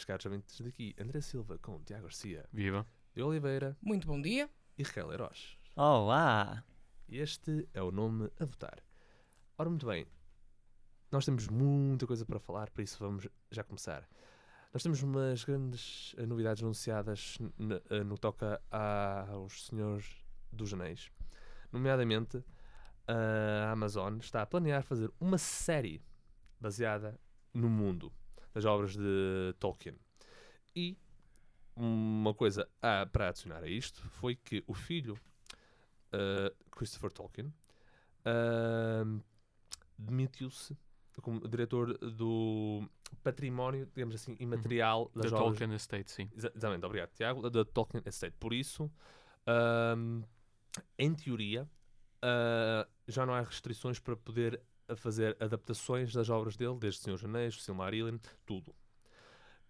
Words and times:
Vez, 0.00 0.04
caros 0.06 0.24
ouvintes 0.24 0.58
daqui, 0.62 0.94
André 0.98 1.20
Silva 1.20 1.58
com 1.58 1.78
Tiago 1.84 2.04
Garcia, 2.04 2.46
Viva. 2.50 2.86
de 3.14 3.22
Oliveira 3.22 3.76
Muito 3.82 4.06
bom 4.06 4.18
dia. 4.18 4.48
e 4.78 4.82
Raquel 4.82 5.08
Leiroz. 5.08 5.58
Olá! 5.76 6.64
Este 7.06 7.68
é 7.74 7.82
o 7.82 7.90
nome 7.90 8.30
a 8.40 8.46
votar. 8.46 8.78
Ora, 9.58 9.68
muito 9.68 9.84
bem, 9.86 10.06
nós 11.12 11.26
temos 11.26 11.48
muita 11.48 12.06
coisa 12.06 12.24
para 12.24 12.38
falar, 12.40 12.70
por 12.70 12.80
isso 12.80 12.96
vamos 12.98 13.28
já 13.50 13.62
começar. 13.62 14.08
Nós 14.72 14.82
temos 14.82 15.02
umas 15.02 15.44
grandes 15.44 16.14
eh, 16.16 16.24
novidades 16.24 16.62
anunciadas 16.62 17.36
n- 17.58 17.82
eh, 17.90 18.02
no 18.02 18.14
que 18.14 18.20
toca 18.22 18.58
a- 18.70 19.26
aos 19.32 19.66
Senhores 19.66 20.06
dos 20.50 20.72
Anéis. 20.72 21.10
Nomeadamente, 21.70 22.42
a 23.06 23.70
Amazon 23.72 24.16
está 24.18 24.40
a 24.40 24.46
planear 24.46 24.82
fazer 24.82 25.12
uma 25.20 25.36
série 25.36 26.02
baseada 26.58 27.20
no 27.52 27.68
mundo 27.68 28.10
das 28.52 28.64
obras 28.64 28.96
de 28.96 29.54
Tolkien. 29.58 29.96
E 30.74 30.96
uma 31.76 32.34
coisa 32.34 32.68
a- 32.82 33.06
para 33.06 33.28
adicionar 33.28 33.62
a 33.62 33.68
isto 33.68 34.00
foi 34.10 34.36
que 34.36 34.62
o 34.66 34.74
filho 34.74 35.14
uh, 36.12 36.54
Christopher 36.70 37.12
Tolkien 37.12 37.52
uh, 38.26 39.20
demitiu-se 39.98 40.76
como 41.22 41.46
diretor 41.48 41.98
do 41.98 42.88
património, 43.22 43.86
digamos 43.94 44.14
assim, 44.14 44.36
imaterial 44.40 45.10
Da 45.14 45.22
das 45.22 45.32
obras. 45.32 45.48
Tolkien 45.58 45.74
Estate, 45.74 46.10
sim. 46.10 46.30
Exa- 46.34 46.52
Exatamente, 46.54 46.86
obrigado, 46.86 47.10
Tiago, 47.12 47.50
da 47.50 47.64
Tolkien 47.64 48.02
Estate. 48.06 48.34
Por 48.40 48.54
isso, 48.54 48.90
um, 49.96 50.22
em 50.98 51.14
teoria, 51.14 51.64
uh, 52.24 52.88
já 53.06 53.26
não 53.26 53.34
há 53.34 53.42
restrições 53.42 53.98
para 53.98 54.16
poder 54.16 54.62
a 54.90 54.96
fazer 54.96 55.36
adaptações 55.40 56.12
das 56.12 56.28
obras 56.28 56.56
dele, 56.56 56.76
desde 56.78 57.00
Senhor 57.00 57.24
Anéis, 57.24 57.62
Silmarillion, 57.62 58.18
tudo. 58.44 58.74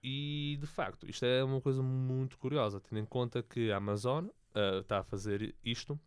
E, 0.03 0.57
de 0.61 0.67
facto, 0.67 1.09
isto 1.09 1.25
é 1.25 1.45
uma 1.45 1.61
coisa 1.61 1.83
muito 1.83 2.39
curiosa, 2.39 2.81
tendo 2.81 2.99
em 2.99 3.05
conta 3.05 3.43
que 3.43 3.71
a 3.71 3.77
Amazon 3.77 4.27
uh, 4.27 4.81
está 4.81 5.01
a 5.01 5.05
fazer 5.05 5.55
isto 5.63 6.01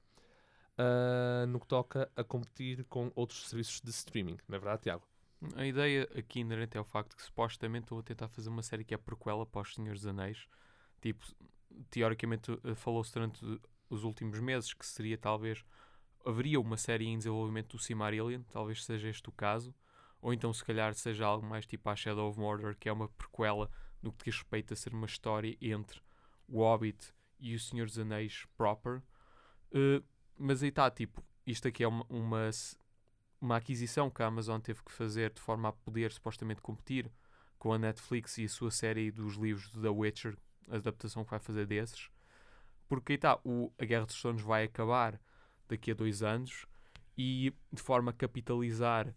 uh, 0.78 1.46
no 1.48 1.60
que 1.60 1.68
toca 1.68 2.10
a 2.16 2.24
competir 2.24 2.84
com 2.86 3.12
outros 3.16 3.48
serviços 3.48 3.82
de 3.82 3.92
streaming. 3.92 4.38
Não 4.48 4.56
é 4.56 4.60
verdade, 4.60 4.84
Tiago? 4.84 5.08
A 5.56 5.66
ideia 5.66 6.10
aqui 6.18 6.40
inerente 6.40 6.78
é 6.78 6.82
o 6.82 6.86
facto 6.86 7.16
que 7.16 7.22
supostamente 7.22 7.86
estão 7.86 8.00
a 8.00 8.04
tentar 8.04 8.30
fazer 8.30 8.50
uma 8.50 8.64
série 8.64 8.84
que 8.84 8.94
é 8.94 8.98
prequela 8.98 9.46
para 9.46 9.62
os 9.62 9.74
Senhores 9.76 10.02
dos 10.02 10.08
Anéis. 10.08 10.48
Tipo, 11.02 11.26
teoricamente 11.90 12.52
eh, 12.64 12.76
falou-se 12.76 13.14
durante 13.14 13.62
os 13.90 14.04
últimos 14.04 14.40
meses 14.40 14.74
que 14.74 14.86
seria 14.86 15.18
talvez 15.18 15.66
haveria 16.26 16.60
uma 16.60 16.78
série 16.78 17.06
em 17.06 17.18
desenvolvimento 17.18 17.76
do 17.76 17.82
Silmarillion, 17.82 18.42
talvez 18.52 18.84
seja 18.84 19.10
este 19.10 19.30
o 19.30 19.32
caso, 19.32 19.74
ou 20.22 20.34
então 20.34 20.54
se 20.54 20.64
calhar 20.64 20.94
seja 20.94 21.26
algo 21.26 21.46
mais 21.46 21.66
tipo 21.66 21.90
a 21.90 21.96
Shadow 21.96 22.30
of 22.30 22.40
Mordor, 22.40 22.76
que 22.78 22.88
é 22.88 22.94
uma 22.94 23.10
prequela 23.10 23.70
no 24.02 24.12
que 24.12 24.26
diz 24.26 24.36
respeito 24.36 24.74
a 24.74 24.76
ser 24.76 24.94
uma 24.94 25.06
história 25.06 25.58
entre 25.62 26.02
o 26.48 26.60
Hobbit 26.60 27.14
e 27.40 27.56
o 27.56 27.60
Senhor 27.60 27.86
dos 27.86 28.00
Anéis 28.00 28.46
proper. 28.58 29.02
Eh, 29.72 30.02
mas 30.38 30.64
aí 30.64 30.70
está, 30.70 30.90
tipo, 30.90 31.24
isto 31.46 31.68
aqui 31.68 31.84
é 31.84 31.88
uma, 31.88 32.06
uma, 32.10 32.50
uma 33.40 33.58
aquisição 33.58 34.10
que 34.10 34.24
a 34.24 34.28
Amazon 34.28 34.60
teve 34.60 34.82
que 34.84 34.92
fazer 34.92 35.32
de 35.34 35.42
forma 35.42 35.70
a 35.70 35.74
poder 35.74 36.12
supostamente 36.12 36.62
competir 36.62 37.12
com 37.58 37.74
a 37.74 37.78
Netflix 37.78 38.38
e 38.38 38.46
a 38.46 38.50
sua 38.50 38.72
série 38.72 39.12
dos 39.12 39.36
livros 39.36 39.72
de 39.72 39.82
The 39.82 39.90
Witcher, 39.90 40.38
a 40.70 40.78
adaptação 40.78 41.24
que 41.24 41.32
vai 41.32 41.40
fazer 41.40 41.66
desses. 41.66 42.10
Porque 42.88 43.14
aí 43.14 43.16
está, 43.16 43.40
o, 43.44 43.72
a 43.80 43.86
Guerra 43.86 44.06
dos 44.06 44.20
Tronos 44.22 44.42
vai 44.42 44.66
acabar 44.66 45.20
daqui 45.74 45.92
a 45.92 45.94
dois 45.96 46.24
anos 46.24 46.66
e 47.18 47.54
de 47.72 47.82
forma 47.82 48.12
a 48.12 48.14
capitalizar 48.14 49.14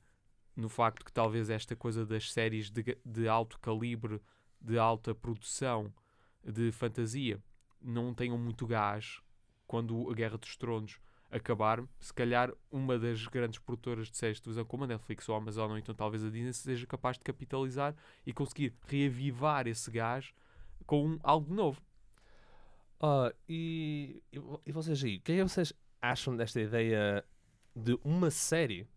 no 0.54 0.68
facto 0.68 1.04
que 1.04 1.12
talvez 1.12 1.50
esta 1.50 1.76
coisa 1.76 2.04
das 2.04 2.32
séries 2.32 2.70
de, 2.70 2.96
de 3.04 3.28
alto 3.28 3.58
calibre, 3.60 4.20
de 4.60 4.78
alta 4.78 5.14
produção, 5.14 5.92
de 6.42 6.72
fantasia, 6.72 7.42
não 7.80 8.14
tenham 8.14 8.38
muito 8.38 8.66
gás 8.66 9.20
quando 9.66 10.10
a 10.10 10.14
Guerra 10.14 10.38
dos 10.38 10.56
Tronos 10.56 10.98
acabar, 11.30 11.82
se 12.00 12.14
calhar 12.14 12.52
uma 12.70 12.98
das 12.98 13.26
grandes 13.26 13.58
produtoras 13.58 14.10
de 14.10 14.16
séries 14.16 14.38
de 14.38 14.44
televisão, 14.44 14.64
como 14.64 14.84
a 14.84 14.86
Netflix 14.86 15.28
ou 15.28 15.34
a 15.34 15.38
Amazon, 15.38 15.72
ou 15.72 15.78
então 15.78 15.94
talvez 15.94 16.24
a 16.24 16.30
Disney, 16.30 16.52
seja 16.52 16.86
capaz 16.86 17.18
de 17.18 17.24
capitalizar 17.24 17.94
e 18.24 18.32
conseguir 18.32 18.72
reavivar 18.86 19.66
esse 19.66 19.90
gás 19.90 20.32
com 20.86 21.18
algo 21.22 21.52
novo. 21.52 21.82
Ah, 23.00 23.32
e, 23.48 24.22
e 24.32 24.38
vo- 24.38 24.62
vocês 24.68 25.04
aí, 25.04 25.16
o 25.16 25.20
que 25.20 25.32
é 25.32 25.42
vocês 25.42 25.72
acham 26.10 26.36
desta 26.36 26.60
ideia 26.60 27.24
de 27.74 27.98
uma 28.04 28.30
série 28.30 28.88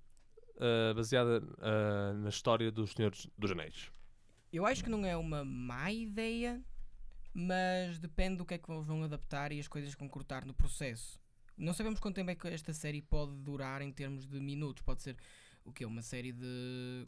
ah, 0.59 0.93
baseada 0.93 1.41
ah, 1.59 2.13
na 2.13 2.29
história 2.29 2.71
dos 2.71 2.91
Senhores 2.91 3.27
dos 3.37 3.51
Anéis? 3.51 3.91
Eu 4.51 4.65
acho 4.65 4.83
que 4.83 4.89
não 4.89 5.05
é 5.05 5.15
uma 5.15 5.45
má 5.45 5.91
ideia, 5.91 6.61
mas 7.33 7.99
depende 7.99 8.37
do 8.37 8.45
que 8.45 8.55
é 8.55 8.57
que 8.57 8.71
eles 8.71 8.85
vão 8.85 9.03
adaptar 9.03 9.51
e 9.51 9.59
as 9.59 9.67
coisas 9.67 9.93
que 9.93 9.99
vão 9.99 10.09
cortar 10.09 10.45
no 10.45 10.53
processo. 10.53 11.19
Não 11.55 11.73
sabemos 11.73 11.99
quanto 11.99 12.15
tempo 12.15 12.31
é 12.31 12.35
que 12.35 12.47
esta 12.47 12.73
série 12.73 13.01
pode 13.01 13.35
durar 13.37 13.81
em 13.81 13.91
termos 13.91 14.25
de 14.25 14.39
minutos. 14.39 14.81
Pode 14.81 15.01
ser 15.01 15.17
o 15.63 15.71
quê? 15.71 15.85
Uma 15.85 16.01
série 16.01 16.31
de 16.31 17.07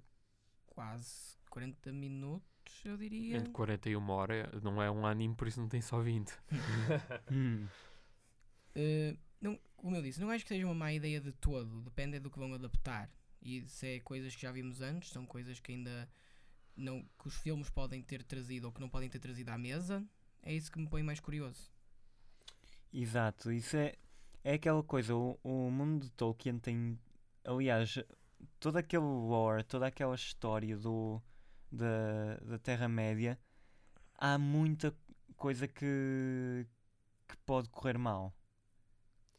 quase 0.68 1.38
40 1.50 1.92
minutos, 1.92 2.86
eu 2.86 2.98
diria. 2.98 3.38
Entre 3.38 3.52
40 3.52 3.90
e 3.90 3.96
uma 3.96 4.14
hora, 4.14 4.52
não 4.62 4.82
é 4.82 4.92
um 4.92 5.06
anime, 5.06 5.36
por 5.36 5.48
isso 5.48 5.60
não 5.60 5.68
tem 5.68 5.82
só 5.82 6.00
20. 6.00 6.32
Hum. 7.32 7.68
Eh, 8.74 9.18
não, 9.42 9.60
como 9.76 9.96
eu 9.96 10.02
disse, 10.02 10.22
não 10.22 10.30
acho 10.30 10.46
que 10.46 10.50
seja 10.50 10.66
uma 10.66 10.76
má 10.76 10.94
ideia 10.94 11.20
de 11.20 11.32
todo. 11.32 11.82
Depende 11.82 12.20
do 12.20 12.30
que 12.30 12.40
vão 12.40 12.54
adaptar. 12.54 13.10
E 13.42 13.68
se 13.68 13.96
é 13.96 14.00
coisas 14.00 14.36
que 14.36 14.44
já 14.44 14.52
vimos 14.52 14.82
antes, 14.82 15.10
são 15.10 15.26
coisas 15.26 15.60
que 15.60 15.72
ainda 15.72 16.08
não 16.78 17.02
que 17.20 17.28
os 17.28 17.36
filmes 17.38 17.70
podem 17.70 18.02
ter 18.02 18.24
trazido 18.24 18.68
ou 18.68 18.72
que 18.72 18.80
não 18.80 18.90
podem 18.90 19.10
ter 19.10 19.20
trazido 19.20 19.50
à 19.50 19.58
mesa. 19.58 20.06
É 20.44 20.54
isso 20.54 20.72
que 20.72 20.80
me 20.80 20.88
põe 20.88 21.02
mais 21.02 21.20
curioso. 21.20 21.72
Exato, 22.94 23.52
isso 23.52 23.76
é, 23.78 23.96
é 24.44 24.54
aquela 24.54 24.84
coisa. 24.84 25.16
O, 25.16 25.40
o 25.44 25.72
mundo 25.72 26.06
de 26.06 26.12
Tolkien 26.12 26.60
tem, 26.60 27.00
aliás, 27.44 27.98
todo 28.60 28.78
aquele 28.78 29.04
lore, 29.04 29.64
toda 29.64 29.88
aquela 29.88 30.16
história 30.16 30.78
do, 30.78 31.22
da, 31.72 32.36
da 32.38 32.60
Terra-média. 32.60 33.40
Há 34.16 34.38
muita 34.38 34.96
coisa 35.36 35.68
que, 35.68 36.68
que 37.28 37.38
pode 37.46 37.70
correr 37.70 37.98
mal. 37.98 38.36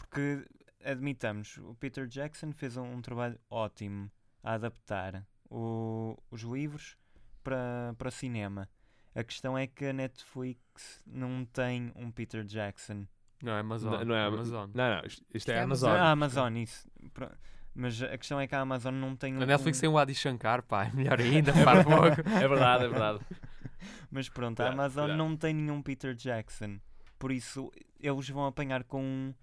Porque, 0.09 0.45
admitamos, 0.85 1.57
o 1.59 1.75
Peter 1.75 2.07
Jackson 2.07 2.53
fez 2.53 2.77
um, 2.77 2.95
um 2.95 3.01
trabalho 3.03 3.39
ótimo 3.49 4.11
a 4.43 4.55
adaptar 4.55 5.25
o- 5.51 6.17
os 6.31 6.43
livros 6.43 6.97
para, 7.43 7.95
para 7.97 8.11
cinema. 8.11 8.69
A 9.15 9.23
questão 9.23 9.57
é 9.57 9.67
que 9.67 9.87
a 9.87 9.93
Netflix 9.93 11.03
não 11.07 11.45
tem 11.45 11.93
um 11.95 12.11
Peter 12.11 12.45
Jackson. 12.45 13.07
Não, 13.43 13.53
é 13.53 13.61
Amazon. 13.61 13.93
Não, 13.93 14.05
não 14.07 14.15
é 14.15 14.25
Amazon. 14.25 14.71
Não, 14.75 14.97
não, 14.97 15.03
isto, 15.07 15.25
isto 15.35 15.51
é 15.51 15.55
é 15.55 15.61
a 15.61 15.63
Amazon. 15.65 15.91
Amazon. 15.91 16.03
Ah, 16.05 16.09
a 16.09 16.13
Amazon, 16.13 16.57
isso. 16.57 16.89
Pro- 17.13 17.31
Mas 17.75 18.03
a 18.03 18.17
questão 18.19 18.41
é 18.41 18.47
que 18.47 18.55
a 18.55 18.61
Amazon 18.61 18.95
não 18.95 19.15
tem 19.17 19.37
um. 19.37 19.43
A 19.43 19.47
Netflix 19.47 19.79
um- 19.79 19.81
tem 19.83 19.91
o 19.91 19.99
Adi 19.99 20.15
Shankar, 20.15 20.63
pá, 20.63 20.87
é 20.87 20.93
melhor 20.93 21.19
ainda, 21.21 21.53
para 21.53 21.83
fogo. 21.85 22.07
É 22.31 22.49
verdade, 22.49 22.85
é 22.85 22.89
verdade. 22.89 23.21
Mas 24.11 24.29
pronto, 24.29 24.61
a 24.61 24.69
Amazon 24.69 25.05
cuidado. 25.05 25.19
não 25.19 25.37
tem 25.37 25.53
nenhum 25.55 25.83
Peter 25.83 26.15
Jackson. 26.15 26.79
Por 27.19 27.31
isso, 27.33 27.71
eles 28.01 28.29
vão 28.31 28.47
apanhar 28.47 28.85
com 28.85 29.35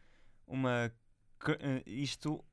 uma. 0.50 0.92
eh, 1.60 1.84
Isto. 1.88 2.44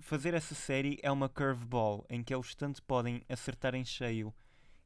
Fazer 0.00 0.34
essa 0.34 0.54
série 0.54 0.98
é 1.02 1.10
uma 1.10 1.28
curveball 1.30 2.04
em 2.10 2.22
que 2.22 2.34
eles 2.34 2.54
tanto 2.54 2.82
podem 2.82 3.24
acertar 3.28 3.74
em 3.74 3.84
cheio 3.84 4.34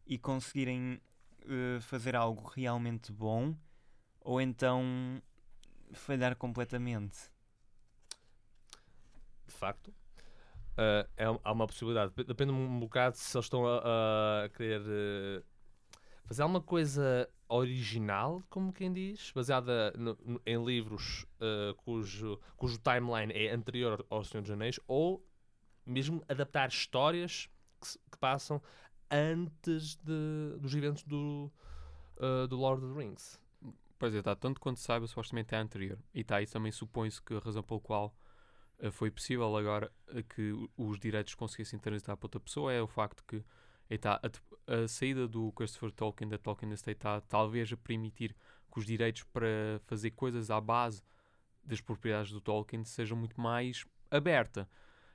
e 0.07 0.19
conseguirem 0.19 1.01
eh, 1.47 1.81
fazer 1.81 2.17
algo 2.17 2.49
realmente 2.49 3.13
bom, 3.13 3.57
ou 4.21 4.41
então 4.41 4.83
falhar 5.93 6.37
completamente. 6.37 7.31
De 9.47 9.53
facto. 9.55 9.93
Ah, 10.77 11.07
é, 11.17 11.25
há 11.45 11.53
uma 11.53 11.67
possibilidade. 11.67 12.13
Dep- 12.17 12.29
Depende 12.29 12.53
um 12.53 12.81
bocado 12.81 13.17
se 13.17 13.37
eles 13.37 13.47
estão 13.47 13.67
a, 13.67 14.45
a 14.45 14.49
querer 14.51 14.83
eh, 14.87 15.43
fazer 16.25 16.43
alguma 16.43 16.61
coisa 16.63 17.29
original, 17.49 18.43
como 18.51 18.73
quem 18.73 18.93
diz, 18.93 19.33
baseada 19.33 19.93
no- 19.97 20.19
no- 20.25 20.41
em 20.45 20.63
livros 20.65 21.25
uh, 21.41 21.75
cujo, 21.77 22.39
cujo 22.57 22.79
timeline 22.79 23.33
é 23.33 23.51
anterior 23.53 24.05
ao 24.11 24.23
Senhor 24.25 24.43
dos 24.43 24.51
Anéis, 24.51 24.79
ou 24.87 25.27
mesmo 25.87 26.23
adaptar 26.29 26.69
histórias 26.69 27.49
que, 27.81 27.99
que 28.11 28.19
passam 28.19 28.61
antes 29.11 29.97
de- 29.97 30.59
dos 30.61 30.75
eventos 30.75 31.03
do, 31.05 31.51
uh, 32.19 32.47
do 32.47 32.57
Lord 32.57 32.85
of 32.85 32.93
the 32.95 33.01
Rings. 33.01 33.41
Pois 33.99 34.15
é, 34.15 34.23
tá, 34.23 34.37
tanto 34.37 34.61
quanto 34.61 34.79
saiba, 34.79 35.07
supostamente 35.07 35.55
é 35.55 35.59
anterior. 35.59 35.99
E 36.15 36.23
tá, 36.23 36.41
e 36.41 36.47
também 36.47 36.71
supõe-se 36.71 37.21
que 37.21 37.35
a 37.35 37.41
razão 37.41 37.63
pelo 37.65 37.81
qual 37.81 38.15
eh, 38.79 38.93
foi 38.93 39.11
possível 39.11 39.57
agora 39.57 39.91
que 40.37 40.53
os 40.77 41.01
direitos 41.01 41.35
conseguissem 41.35 41.81
transitar 41.81 42.17
para 42.17 42.27
outra 42.27 42.39
pessoa 42.41 42.73
é 42.73 42.81
o 42.81 42.87
facto 42.87 43.25
que 43.25 43.43
e 43.91 43.97
tá, 43.99 44.21
a, 44.69 44.87
saída 44.87 45.27
do 45.27 45.51
Christopher 45.53 45.91
Tolkien 45.91 46.29
da 46.29 46.39
Tolkien 46.39 46.73
Estate 46.73 46.99
está 46.99 47.21
talvez 47.23 47.73
a 47.73 47.77
permitir 47.77 48.37
que 48.71 48.79
os 48.79 48.87
direitos 48.87 49.25
para 49.25 49.81
fazer 49.87 50.11
coisas 50.11 50.51
à 50.51 50.61
base 50.61 51.03
das 51.65 51.81
propriedades 51.81 52.33
do 52.33 52.41
Tolkien 52.41 52.85
sejam 52.85 53.17
muito 53.17 53.41
mais 53.41 53.85
aberta. 54.11 54.69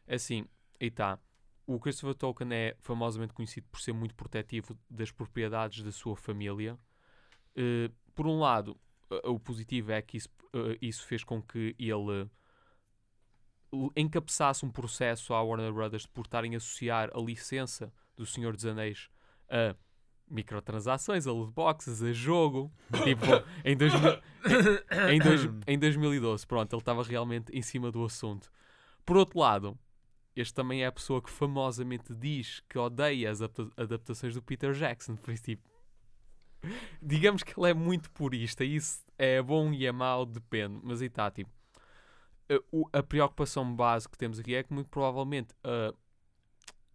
Assim, 0.07 0.45
aí 0.81 0.87
está. 0.87 1.19
O 1.65 1.79
Christopher 1.79 2.15
Tolkien 2.15 2.51
é 2.51 2.75
famosamente 2.79 3.33
conhecido 3.33 3.67
por 3.71 3.79
ser 3.79 3.93
muito 3.93 4.15
protetivo 4.15 4.77
das 4.89 5.11
propriedades 5.11 5.83
da 5.83 5.91
sua 5.91 6.15
família. 6.15 6.77
Eh, 7.55 7.89
por 8.13 8.27
um 8.27 8.39
lado, 8.39 8.77
eh, 9.09 9.29
o 9.29 9.39
positivo 9.39 9.91
é 9.91 10.01
que 10.01 10.17
isso, 10.17 10.29
eh, 10.53 10.77
isso 10.81 11.05
fez 11.05 11.23
com 11.23 11.41
que 11.41 11.75
ele 11.79 12.29
encabeçasse 13.95 14.65
um 14.65 14.71
processo 14.71 15.33
à 15.33 15.41
Warner 15.41 15.73
Brothers 15.73 16.05
por 16.05 16.25
estarem 16.25 16.53
a 16.53 16.57
associar 16.57 17.09
a 17.13 17.19
licença 17.19 17.91
do 18.15 18.25
Senhor 18.25 18.53
dos 18.53 18.65
Anéis 18.65 19.09
a 19.53 19.75
microtransações, 20.29 21.27
a 21.27 21.31
loot 21.31 21.53
boxes, 21.53 22.01
a 22.01 22.11
jogo. 22.11 22.71
tipo, 23.03 23.25
em, 23.63 23.77
2000 23.77 24.19
em, 25.09 25.19
dois, 25.19 25.41
em 25.67 25.77
2012, 25.79 26.47
pronto, 26.47 26.73
ele 26.73 26.81
estava 26.81 27.03
realmente 27.03 27.51
em 27.55 27.61
cima 27.61 27.91
do 27.91 28.03
assunto. 28.03 28.51
Por 29.05 29.15
outro 29.17 29.39
lado, 29.39 29.77
este 30.35 30.53
também 30.53 30.83
é 30.83 30.87
a 30.87 30.91
pessoa 30.91 31.21
que 31.21 31.29
famosamente 31.29 32.15
diz 32.15 32.63
que 32.67 32.79
odeia 32.79 33.29
as 33.29 33.41
adapta- 33.41 33.69
adaptações 33.77 34.33
do 34.33 34.41
Peter 34.41 34.73
Jackson, 34.73 35.15
por 35.15 35.31
isso, 35.33 35.43
tipo, 35.43 35.61
digamos 37.01 37.43
que 37.43 37.59
ele 37.59 37.69
é 37.69 37.73
muito 37.73 38.09
purista, 38.11 38.63
isso 38.63 39.03
é 39.17 39.41
bom 39.41 39.71
e 39.71 39.85
é 39.85 39.91
mau, 39.91 40.25
depende, 40.25 40.79
mas 40.81 41.01
aí 41.01 41.07
está, 41.07 41.29
tipo, 41.29 41.51
a, 42.49 42.99
a 42.99 43.03
preocupação 43.03 43.75
base 43.75 44.07
que 44.09 44.17
temos 44.17 44.39
aqui 44.39 44.55
é 44.55 44.63
que 44.63 44.73
muito 44.73 44.89
provavelmente 44.89 45.53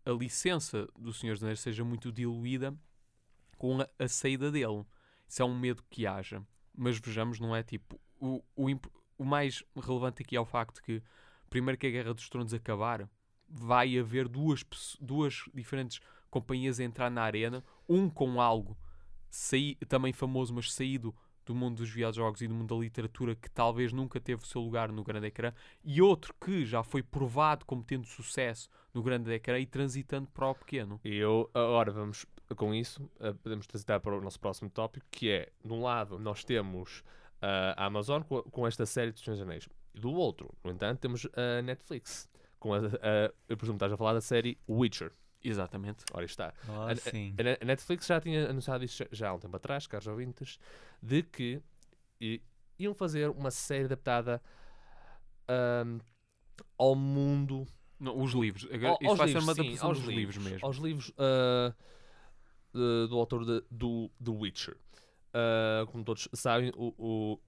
a 0.08 0.14
licença 0.14 0.88
do 0.99 1.12
Senhor 1.12 1.38
dos 1.38 1.60
seja 1.60 1.84
muito 1.84 2.10
diluída 2.10 2.75
com 3.58 3.81
a, 3.81 3.88
a 3.99 4.08
saída 4.08 4.50
dele. 4.50 4.84
Isso 5.28 5.43
é 5.43 5.44
um 5.44 5.58
medo 5.58 5.84
que 5.90 6.06
haja. 6.06 6.43
Mas 6.75 6.99
vejamos, 6.99 7.38
não 7.38 7.55
é 7.55 7.62
tipo. 7.62 8.00
O, 8.19 8.43
o, 8.56 8.69
o 9.19 9.25
mais 9.25 9.62
relevante 9.76 10.22
aqui 10.22 10.34
é 10.34 10.40
o 10.40 10.46
facto 10.46 10.82
que, 10.82 11.02
primeiro 11.50 11.78
que 11.78 11.87
a 11.87 11.90
Guerra 11.90 12.14
dos 12.14 12.28
Tronos 12.28 12.55
acabar, 12.55 13.08
vai 13.49 13.99
haver 13.99 14.28
duas, 14.28 14.64
duas 15.00 15.44
diferentes 15.55 16.00
companhias 16.31 16.81
a 16.81 16.84
entrar 16.84 17.10
na 17.10 17.22
arena, 17.22 17.64
um 17.88 18.08
com 18.08 18.40
algo 18.40 18.76
saí, 19.31 19.75
também 19.88 20.12
famoso, 20.12 20.55
mas 20.55 20.72
saído 20.72 21.14
do 21.49 21.55
mundo 21.55 21.79
dos 21.79 21.89
videojogos 21.89 22.43
e 22.43 22.47
do 22.47 22.55
mundo 22.55 22.75
da 22.75 22.81
literatura 22.81 23.35
que 23.35 23.50
talvez 23.50 23.91
nunca 23.93 24.21
teve 24.21 24.43
o 24.43 24.47
seu 24.47 24.61
lugar 24.61 24.93
no 24.93 25.03
grande 25.03 25.27
ecrã, 25.29 25.53
e 25.83 26.03
outro 26.03 26.35
que 26.39 26.65
já 26.67 26.83
foi 26.83 27.03
provado 27.03 27.65
como 27.65 27.83
tendo 27.83 28.06
sucesso 28.06 28.69
no 28.93 29.03
grande 29.03 29.33
ecrã 29.33 29.59
e 29.59 29.65
transitando 29.67 30.29
para 30.31 30.49
o 30.49 30.55
pequeno. 30.55 31.00
E 31.03 31.17
eu, 31.17 31.50
agora 31.55 31.91
vamos, 31.91 32.27
com 32.55 32.75
isso, 32.75 33.11
eh, 33.21 33.33
podemos 33.33 33.67
transitar 33.67 33.99
para 34.00 34.17
o 34.17 34.21
nosso 34.21 34.39
próximo 34.39 34.69
tópico, 34.69 35.06
que 35.11 35.31
é, 35.31 35.49
de 35.65 35.73
um 35.73 35.83
lado, 35.83 36.19
nós 36.19 36.45
temos 36.45 37.03
ah, 37.41 37.75
a 37.77 37.87
Amazon 37.87 38.23
com, 38.23 38.67
esta 38.67 38.85
série 38.85 39.11
dos 39.12 39.27
Anéis. 39.41 39.69
E 39.94 40.01
do 40.01 40.12
outro, 40.12 40.55
no 40.62 40.71
entanto, 40.71 41.01
temos 41.01 41.27
a 41.35 41.62
Netflix. 41.62 42.29
Com 42.59 42.75
a, 42.75 42.79
a- 42.79 43.33
eu 43.49 43.56
presumo 43.56 43.79
que 43.79 43.85
estás 43.85 43.93
a 43.93 43.97
falar 43.97 44.12
da 44.12 44.21
série 44.21 44.59
Witcher. 44.69 45.12
Exatamente. 45.43 46.05
Ora 46.12 46.25
está. 46.25 46.52
Oh, 46.69 46.73
A- 46.82 46.93
a- 46.93 46.96
sim. 46.96 47.35
A 47.38 47.43
Ne- 47.43 47.58
a 47.61 47.64
Netflix 47.64 48.06
já 48.06 48.20
tinha 48.20 48.50
anunciado 48.50 48.85
isso 48.85 49.05
já- 49.12 49.29
há 49.31 49.35
um 49.35 49.38
tempo 49.38 49.56
atrás, 49.56 49.87
caros 49.87 50.06
ouvintes, 50.06 50.58
de 51.02 51.23
que 51.23 51.62
i- 52.20 52.43
iam 52.79 52.93
fazer 52.94 53.31
uma 53.31 53.50
série 53.50 53.85
adaptada 53.85 54.43
ahm, 55.49 55.99
ao 56.76 56.94
mundo 56.94 57.67
Não, 58.00 58.20
os 58.20 58.32
livros. 58.32 58.64
Agora, 58.70 58.88
Ao- 58.90 58.99
isto 59.00 59.08
aos 59.08 59.19
vai 59.19 59.26
livros, 59.29 59.44
ser 59.44 59.49
uma 59.50 59.55
sim, 59.55 59.61
adaptação 59.61 59.88
aos 59.88 59.99
dos 60.00 60.08
livros, 60.08 60.38
mesmo. 60.38 60.67
Aos 60.67 60.76
livros 60.76 61.12
ah, 61.19 61.75
de- 62.73 63.06
do 63.08 63.17
autor 63.19 63.44
de- 63.44 63.64
do 63.70 64.11
The 64.23 64.31
Witcher. 64.31 64.76
Ah, 65.32 65.87
como 65.91 66.05
todos 66.05 66.29
sabem, 66.34 66.70
o- 66.76 66.94
o- 66.99 67.41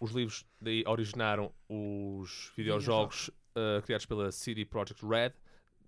os 0.00 0.10
livros 0.12 0.46
daí 0.60 0.84
originaram 0.86 1.52
os 1.68 2.52
videojogos 2.56 3.30
ah, 3.56 3.82
criados 3.82 4.06
pela 4.06 4.30
CD 4.30 4.64
Projekt 4.64 5.04
Red, 5.04 5.32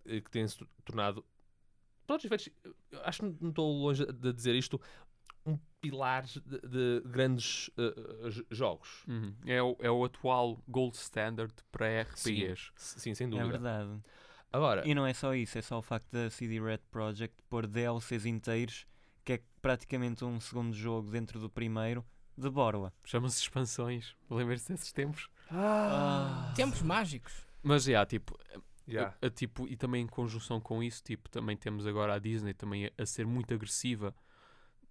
eh, 0.07 0.21
que 0.21 0.31
têm-se 0.31 0.59
tor- 0.59 0.69
tornado, 0.85 1.25
todos 2.19 2.25
os 2.25 2.31
efeitos, 2.31 2.49
eu 2.93 3.01
acho 3.05 3.21
que 3.21 3.37
não 3.41 3.51
estou 3.51 3.73
longe 3.73 4.05
de 4.07 4.33
dizer 4.33 4.55
isto, 4.55 4.81
um 5.47 5.59
pilar 5.81 6.25
de, 6.25 6.41
de 6.41 7.03
grandes 7.07 7.71
ah, 7.79 8.27
ah, 8.27 8.31
j- 8.31 8.47
jogos. 8.51 9.05
Uhum. 9.09 9.35
É, 9.47 9.63
o, 9.63 9.77
é 9.81 9.91
o 9.91 10.05
atual 10.05 10.63
gold 10.69 10.95
standard 10.97 11.53
para 11.73 11.87
RPGs. 12.03 12.71
Sim, 12.77 13.15
sem 13.15 13.27
É 13.27 13.31
dúvida. 13.31 13.49
verdade. 13.51 14.01
Agora, 14.53 14.87
E 14.87 14.95
não 14.95 15.07
é 15.07 15.15
só 15.15 15.35
isso, 15.35 15.57
é 15.59 15.63
só 15.63 15.79
o 15.79 15.83
facto 15.83 16.11
da 16.11 16.29
CD 16.29 16.61
Red 16.61 16.81
Project 16.91 17.35
pôr 17.49 17.67
DLCs 17.67 18.27
inteiros, 18.27 18.85
que 19.25 19.35
é 19.35 19.41
praticamente 19.63 20.25
um 20.25 20.41
segundo 20.41 20.75
jogo 20.75 21.11
dentro 21.11 21.39
do 21.39 21.49
primeiro, 21.49 22.05
de 22.37 22.51
borla. 22.51 22.93
Chamam-se 23.05 23.41
expansões. 23.41 24.15
Lembras-te 24.29 24.73
desses 24.73 24.93
tempos? 24.93 25.29
Ah. 25.51 26.53
Tempos 26.57 26.83
mágicos. 26.83 27.33
Mas, 27.63 27.85
já, 27.85 28.05
tipo, 28.07 28.37
já. 28.91 29.15
a- 29.23 29.27
a 29.27 29.31
tipo, 29.31 29.67
e 29.69 29.77
também 29.77 30.03
em 30.05 30.07
conjunção 30.07 30.61
com 30.61 30.83
isso, 30.83 31.03
tipo, 31.03 31.29
também 31.29 31.57
temos 31.57 31.87
agora 31.87 32.15
a 32.15 32.19
Disney 32.19 32.55
também 32.55 32.87
a, 32.87 32.91
a 33.03 33.07
ser 33.07 33.27
muito 33.27 33.53
agressiva 33.55 34.15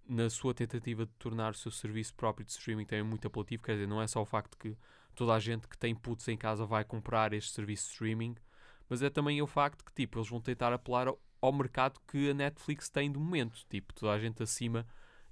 na 0.08 0.28
sua 0.28 0.52
tentativa 0.54 1.06
de 1.06 1.12
tornar 1.18 1.52
o 1.52 1.54
seu 1.54 1.70
serviço 1.70 2.14
próprio 2.14 2.44
de 2.44 2.52
streaming 2.52 2.84
também 2.84 3.04
muito 3.04 3.26
apelativo. 3.26 3.62
Quer 3.62 3.72
dizer, 3.74 3.86
não 3.86 4.02
é 4.02 4.06
só 4.06 4.20
o 4.20 4.24
facto 4.26 4.56
que 4.58 4.76
toda 5.14 5.34
a 5.34 5.38
gente 5.38 5.68
que 5.68 5.78
tem 5.78 5.94
putos 5.94 6.26
em 6.28 6.36
casa 6.36 6.66
vai 6.66 6.84
comprar 6.84 7.32
este 7.32 7.52
serviço 7.52 7.84
de 7.86 7.92
streaming, 7.92 8.34
mas 8.88 9.02
é 9.02 9.10
também 9.10 9.40
o 9.40 9.46
facto 9.46 9.84
que, 9.84 9.92
tipo, 9.92 10.18
eles 10.18 10.28
vão 10.28 10.40
tentar 10.40 10.72
apelar 10.72 11.06
ao, 11.08 11.20
ao 11.40 11.52
mercado 11.52 12.00
que 12.08 12.30
a 12.30 12.34
Netflix 12.34 12.88
tem 12.88 13.10
de 13.12 13.18
momento. 13.18 13.64
Tipo, 13.68 13.94
toda 13.94 14.12
a 14.12 14.18
gente 14.18 14.42
acima 14.42 14.84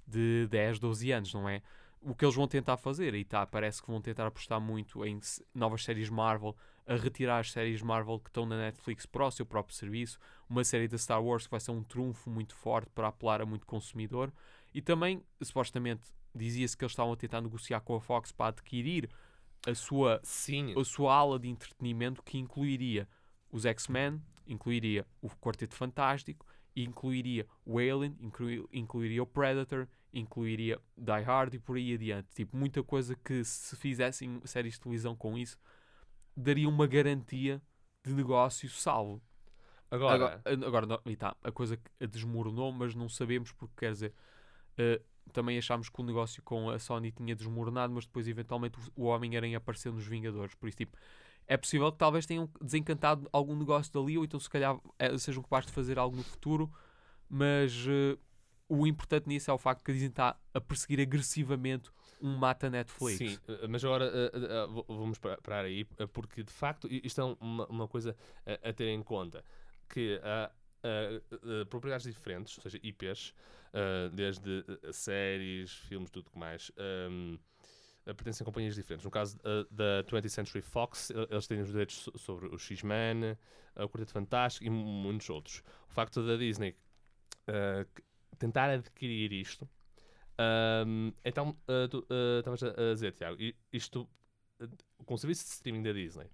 de 0.07 0.47
10, 0.47 0.79
12 0.79 1.11
anos, 1.11 1.33
não 1.33 1.47
é? 1.47 1.61
O 2.01 2.15
que 2.15 2.23
eles 2.23 2.35
vão 2.35 2.47
tentar 2.47 2.77
fazer, 2.77 3.13
e 3.13 3.25
tá, 3.25 3.45
parece 3.45 3.81
que 3.81 3.91
vão 3.91 4.01
tentar 4.01 4.25
apostar 4.25 4.61
muito 4.61 5.05
em 5.05 5.19
novas 5.53 5.83
séries 5.83 6.09
Marvel, 6.09 6.55
a 6.89 6.95
retirar 6.95 7.37
as 7.37 7.51
séries 7.51 7.83
Marvel 7.83 8.19
que 8.19 8.29
estão 8.29 8.47
na 8.47 8.57
Netflix 8.57 9.05
para 9.05 9.27
o 9.27 9.31
seu 9.31 9.45
próprio 9.45 9.75
serviço, 9.75 10.17
uma 10.49 10.63
série 10.63 10.87
da 10.87 10.97
Star 10.97 11.23
Wars 11.23 11.45
que 11.45 11.51
vai 11.51 11.59
ser 11.59 11.69
um 11.69 11.83
trunfo 11.83 12.31
muito 12.31 12.55
forte 12.55 12.89
para 12.95 13.09
apelar 13.09 13.41
a 13.41 13.45
muito 13.45 13.67
consumidor, 13.67 14.33
e 14.73 14.81
também, 14.81 15.23
supostamente, 15.39 16.01
dizia-se 16.33 16.75
que 16.75 16.83
eles 16.83 16.91
estavam 16.91 17.13
a 17.13 17.15
tentar 17.15 17.41
negociar 17.41 17.79
com 17.81 17.95
a 17.95 18.01
Fox 18.01 18.31
para 18.31 18.47
adquirir 18.47 19.07
a 19.67 19.75
sua, 19.75 20.19
Sim, 20.23 20.73
a 20.79 20.83
sua 20.83 21.13
ala 21.13 21.37
de 21.37 21.47
entretenimento 21.47 22.23
que 22.23 22.39
incluiria 22.39 23.07
os 23.51 23.65
X-Men, 23.65 24.19
incluiria 24.47 25.05
o 25.21 25.29
Quarteto 25.29 25.75
Fantástico, 25.75 26.43
incluiria 26.75 27.45
o 27.63 27.77
Alien, 27.77 28.15
inclui- 28.19 28.65
incluiria 28.73 29.21
o 29.21 29.27
Predator, 29.27 29.87
incluiria 30.11 30.79
Die 30.97 31.21
Hard 31.23 31.53
e 31.53 31.59
por 31.59 31.75
aí 31.77 31.93
adiante. 31.93 32.29
Tipo, 32.33 32.57
muita 32.57 32.81
coisa 32.81 33.15
que 33.15 33.43
se 33.43 33.75
fizessem 33.75 34.41
séries 34.43 34.73
de 34.73 34.79
televisão 34.79 35.15
com 35.15 35.37
isso, 35.37 35.57
daria 36.39 36.67
uma 36.69 36.87
garantia 36.87 37.61
de 38.03 38.13
negócio 38.13 38.69
salvo. 38.69 39.21
agora, 39.91 40.41
Agora, 40.45 40.67
agora 40.67 40.85
não- 40.85 41.01
e 41.05 41.15
tá, 41.15 41.35
a 41.43 41.51
coisa 41.51 41.75
que 41.77 42.07
desmoronou, 42.07 42.71
mas 42.71 42.93
não 42.95 43.09
sabemos 43.09 43.51
porque, 43.51 43.73
quer 43.77 43.91
dizer, 43.91 44.13
eh, 44.77 45.01
também 45.33 45.57
achámos 45.57 45.89
que 45.89 46.01
o 46.01 46.03
negócio 46.03 46.41
com 46.43 46.69
a 46.69 46.79
Sony 46.79 47.11
tinha 47.11 47.35
desmoronado, 47.35 47.93
mas 47.93 48.05
depois 48.05 48.27
eventualmente 48.27 48.79
o, 48.95 49.05
Homem-Aranha 49.05 49.57
apareceu 49.57 49.91
nos 49.91 50.05
Vingadores. 50.05 50.55
Por 50.55 50.67
isso, 50.69 50.77
tipo, 50.77 50.97
é 51.47 51.57
possível 51.57 51.91
que 51.91 51.97
talvez 51.97 52.25
tenham 52.25 52.49
desencantado 52.61 53.27
algum 53.33 53.55
negócio 53.55 53.91
dali, 53.91 54.17
ou 54.17 54.23
então 54.23 54.39
se 54.39 54.49
calhar 54.49 54.79
eh, 54.99 55.17
sejam 55.17 55.41
capazes 55.43 55.67
de 55.67 55.73
fazer 55.73 55.99
algo 55.99 56.15
no 56.15 56.23
futuro, 56.23 56.71
mas 57.29 57.73
eh, 57.87 58.17
o 58.67 58.85
importante 58.87 59.27
nisso 59.27 59.49
é 59.51 59.53
o 59.53 59.57
facto 59.57 59.83
que 59.83 59.91
a 59.91 59.93
Disney 59.93 60.09
está 60.09 60.35
a 60.53 60.61
perseguir 60.61 60.99
agressivamente 61.01 61.91
um 62.21 62.35
mata 62.37 62.69
Netflix. 62.69 63.17
Sim, 63.17 63.39
eh, 63.47 63.67
mas 63.67 63.83
agora 63.83 64.05
eh, 64.05 64.67
v- 64.67 64.83
vamos 64.87 65.17
pa- 65.19 65.37
parar 65.41 65.65
aí, 65.65 65.85
eh, 65.97 66.05
porque 66.07 66.43
de 66.43 66.51
facto 66.51 66.87
isto 66.91 67.21
é 67.21 67.23
um- 67.25 67.37
uma, 67.39 67.65
uma 67.67 67.87
coisa 67.87 68.15
a, 68.45 68.69
a 68.69 68.73
ter 68.73 68.87
em 68.89 69.01
conta, 69.03 69.43
que 69.89 70.19
há 70.23 70.51
eh, 70.83 71.21
propriedades 71.69 72.05
diferentes, 72.07 72.57
ou 72.57 72.63
seja, 72.63 72.79
IPs, 72.81 73.33
desde 74.13 74.63
séries, 74.93 75.71
filmes, 75.73 76.09
tudo 76.09 76.29
que 76.31 76.37
mais, 76.39 76.71
ehm, 76.77 77.35
eh, 78.05 78.13
pertencem 78.13 78.43
a 78.43 78.45
companhias 78.45 78.75
diferentes. 78.75 79.03
No 79.05 79.11
caso 79.11 79.37
da 79.69 80.03
20th 80.05 80.29
Century 80.31 80.61
Fox, 80.61 81.11
eles 81.29 81.45
têm 81.47 81.61
os 81.61 81.67
direitos 81.67 81.97
so- 81.97 82.17
sobre 82.17 82.47
o 82.47 82.57
X-Men, 82.57 83.37
o 83.75 83.87
Quarteto 83.89 84.11
Fantástico 84.13 84.65
e 84.65 84.69
mu- 84.69 84.83
muitos 84.85 85.29
outros. 85.29 85.61
O 85.89 85.91
facto 85.93 86.25
da 86.25 86.35
Disney 86.37 86.75
tentar 88.37 88.69
adquirir 88.69 89.31
isto 89.33 89.67
Ahm, 90.39 91.11
então, 91.25 91.57
ah, 91.67 91.87
tu 91.89 92.05
ah, 92.09 92.39
estavas 92.39 92.63
a, 92.63 92.69
a 92.69 92.93
dizer, 92.93 93.13
Tiago, 93.13 93.37
isto 93.73 94.09
ah, 94.61 94.67
com 95.05 95.13
o 95.13 95.17
serviço 95.17 95.45
de 95.45 95.51
streaming 95.51 95.83
da 95.83 95.91
Disney, 95.91 96.29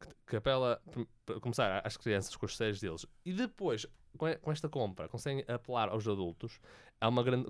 que, 0.00 0.08
que 0.26 0.36
apela 0.36 0.80
para 1.24 1.40
começar 1.40 1.80
às 1.84 1.96
crianças 1.96 2.36
com 2.36 2.44
as 2.46 2.56
séries 2.56 2.80
deles, 2.80 3.06
e 3.24 3.32
depois, 3.32 3.86
com, 4.18 4.26
com 4.40 4.52
esta 4.52 4.68
compra, 4.68 5.08
conseguem 5.08 5.44
apelar 5.48 5.88
aos 5.88 6.06
adultos, 6.06 6.60
há 7.00 7.08
uma, 7.08 7.22
grande 7.22 7.48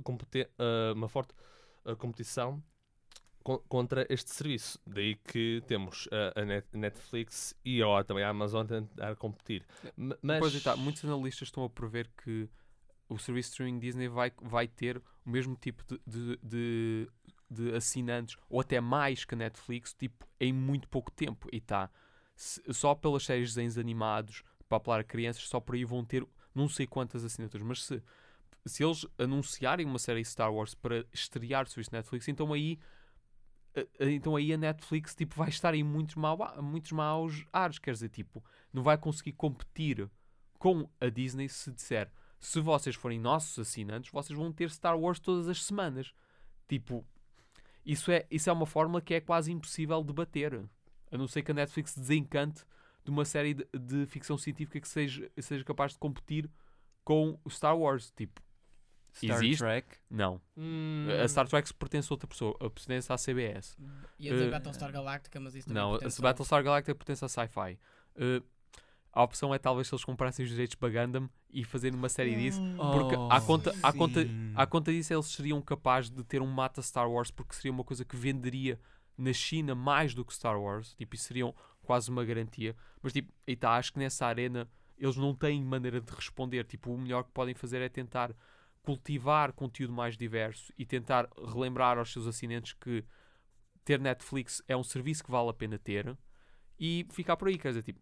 uma 0.95 1.09
forte 1.09 1.35
competição 1.99 2.63
co- 3.43 3.61
contra 3.69 4.07
este 4.09 4.31
serviço. 4.31 4.79
Daí 4.87 5.15
que 5.17 5.63
temos 5.67 6.09
a, 6.13 6.41
a 6.41 6.45
Net- 6.45 6.69
Netflix 6.77 7.55
e 7.65 7.81
também 8.05 8.25
a 8.25 8.31
Amazon 8.31 8.65
a 8.65 8.69
tentar 8.69 9.17
competir. 9.17 9.65
Mas, 9.97 10.41
Pois 10.41 10.55
está, 10.55 10.77
muitos 10.77 11.05
analistas 11.05 11.49
estão 11.49 11.65
a 11.65 11.71
prever 11.71 12.11
que 12.25 12.49
o 13.09 13.19
serviço 13.19 13.51
streaming 13.51 13.79
Disney 13.79 14.09
vai, 14.09 14.33
vai 14.43 14.67
ter 14.67 14.99
o 15.25 15.31
mesmo 15.31 15.57
tipo 15.57 15.85
de, 15.85 16.01
de, 16.07 16.39
de, 16.43 17.09
de 17.51 17.75
assinantes, 17.77 18.37
ou 18.49 18.61
até 18.61 18.81
mais 18.81 19.25
que 19.25 19.35
a 19.35 19.39
Netflix, 19.39 19.95
tipo, 19.95 20.27
em 20.41 20.53
muito 20.53 20.89
pouco 20.89 21.11
tempo. 21.11 21.49
E 21.53 21.59
está, 21.59 21.91
só 22.37 22.95
pelas 22.95 23.25
séries 23.25 23.51
de 23.51 23.55
desenhos 23.55 23.79
animados, 23.79 24.43
para 24.69 24.79
apelar 24.79 25.01
a 25.01 25.05
crianças, 25.05 25.45
só 25.49 25.61
por 25.61 25.75
aí 25.75 25.85
vão 25.85 26.05
ter 26.05 26.27
não 26.55 26.69
sei 26.69 26.87
quantas 26.87 27.25
assinaturas. 27.25 27.67
Mas 27.67 27.85
se, 27.85 28.03
se 28.65 28.83
eles 28.83 29.07
anunciarem 29.19 29.87
uma 29.87 29.99
série 29.99 30.25
Star 30.25 30.53
Wars 30.53 30.75
para 30.75 31.05
estrear 31.13 31.65
o 31.65 31.69
serviço 31.69 31.93
Netflix, 31.93 32.27
então 32.29 32.53
aí 32.53 32.79
a- 33.77 34.05
a- 34.05 34.11
então 34.11 34.35
aí 34.35 34.53
a 34.53 34.57
Netflix 34.59 35.15
tipo, 35.15 35.37
vai 35.37 35.49
estar 35.49 35.75
em 35.75 35.83
muitos, 35.85 36.15
mau, 36.17 36.39
muitos 36.63 36.93
maus 36.93 37.45
ares, 37.53 37.79
quer 37.79 37.93
dizer, 37.93 38.09
tipo, 38.09 38.43
não 38.73 38.83
vai 38.83 38.99
conseguir 38.99 39.33
competir 39.33 40.09
com 40.59 40.89
a 41.01 41.09
Disney 41.09 41.49
se 41.49 41.71
disser 41.71 42.11
se 42.39 42.61
vocês 42.61 42.95
forem 42.95 43.19
nossos 43.19 43.59
assinantes, 43.59 44.11
vocês 44.11 44.39
vão 44.39 44.53
ter 44.53 44.71
Star 44.71 44.99
Wars 44.99 45.19
todas 45.19 45.49
as 45.49 45.65
semanas. 45.65 46.13
Tipo, 46.69 47.05
isso 47.85 48.11
é, 48.11 48.27
isso 48.31 48.51
é 48.51 48.53
uma 48.53 48.67
fórmula 48.67 49.01
que 49.01 49.15
é 49.15 49.21
quase 49.21 49.53
impossível 49.53 50.03
de 50.03 50.13
bater. 50.13 50.65
A 51.11 51.17
não 51.17 51.27
ser 51.29 51.43
que 51.43 51.51
a 51.51 51.55
Netflix 51.55 51.93
se 51.93 52.01
desencante 52.01 52.65
de 53.05 53.11
uma 53.11 53.25
série 53.25 53.55
de, 53.55 53.67
de 53.79 54.07
ficção 54.07 54.37
científica 54.37 54.81
que 54.81 54.89
seja, 54.89 55.31
seja 55.39 55.65
capaz 55.65 55.93
de 55.93 55.99
competir 55.99 56.51
com 57.05 57.39
o 57.45 57.51
Star 57.51 57.79
Wars. 57.79 58.11
Tipo, 58.11 58.43
Star 59.15 59.39
Existe? 59.39 59.59
Trek. 59.59 59.97
não. 60.11 60.41
Hum, 60.57 61.07
A 61.23 61.27
Star 61.29 61.49
Trek 61.49 61.73
pertence 61.75 62.13
a 62.13 62.15
outra 62.15 62.27
pessoa, 62.27 62.57
a 62.61 62.69
pertence 62.69 63.11
à 63.11 63.17
CBS. 63.17 63.77
Ia 64.19 64.33
dizer 64.33 64.49
Eh, 64.49 64.51
Battlestar 64.51 64.93
Galactica, 64.93 65.41
mas 65.41 65.55
isso 65.55 65.69
também 65.69 65.83
Não, 65.83 65.95
a 65.95 65.99
Battlestar 66.21 66.63
Galactica 66.63 66.95
pertence 66.95 67.25
à 67.25 67.29
Sci-Fi. 67.29 67.79
Uh, 68.17 68.45
a 69.17 69.23
opção 69.23 69.55
é 69.55 69.59
talvez 69.59 69.89
se 69.89 69.95
eles 69.95 70.05
comprassem 70.05 70.45
os 70.45 70.51
direitos 70.51 70.75
para 70.75 70.91
Gundam 71.07 71.29
e 71.51 71.65
fazerem 71.65 71.99
uma 71.99 72.09
série 72.09 72.37
disso. 72.37 72.61
Porque 72.93 73.15
à 73.31 73.41
conta- 73.41 73.71
à 73.83 73.91
conta-. 73.93 74.21
À 74.55 74.67
conta 74.67 74.93
disso, 74.93 75.13
eles 75.15 75.27
seriam 75.27 75.61
capazes 75.63 76.11
de 76.11 76.23
ter 76.23 76.43
um 76.43 76.47
mata 76.47 76.83
Star 76.83 77.11
Wars 77.11 77.31
porque 77.31 77.55
seria 77.55 77.73
uma 77.73 77.83
coisa 77.85 78.05
que 78.05 78.15
venderia 78.17 78.79
na 79.17 79.33
China 79.33 79.75
mais 79.75 80.15
do 80.15 80.25
que 80.25 80.35
Star 80.35 80.61
Wars. 80.61 80.95
Tipo, 80.95 81.15
isso 81.15 81.25
seriam 81.25 81.55
quase 81.83 82.11
uma 82.11 82.25
garantia. 82.25 82.77
Mas, 83.03 83.13
tipo, 83.15 83.33
e 83.47 83.57
tá, 83.57 83.71
acho 83.77 83.93
que 83.95 83.99
nessa 83.99 84.27
arena 84.27 84.69
eles 84.99 85.17
não 85.17 85.35
têm 85.35 85.63
maneira 85.65 86.01
de 86.01 86.13
responder. 86.13 86.65
Tipo, 86.67 86.93
o 86.93 86.99
melhor 86.99 87.25
que 87.25 87.31
podem 87.33 87.55
fazer 87.55 87.81
é 87.81 87.89
tentar 87.89 88.35
cultivar 88.83 89.53
conteúdo 89.53 89.93
mais 89.93 90.17
diverso 90.17 90.73
e 90.79 90.85
tentar 90.87 91.29
relembrar 91.53 91.99
aos 91.99 92.13
seus 92.13 92.27
assinantes 92.27 92.73
que 92.75 93.05
ter 93.85 93.99
Netflix 94.01 94.63
é 94.69 94.77
um 94.77 94.85
serviço 94.85 95.25
que 95.25 95.31
vale 95.31 95.49
a 95.49 95.55
pena 95.55 95.79
ter 95.79 96.17
e 96.79 97.07
ficar 97.11 97.37
por 97.37 97.49
aí. 97.49 97.59
Quer 97.59 97.69
dizer, 97.69 97.83
tipo, 97.83 98.01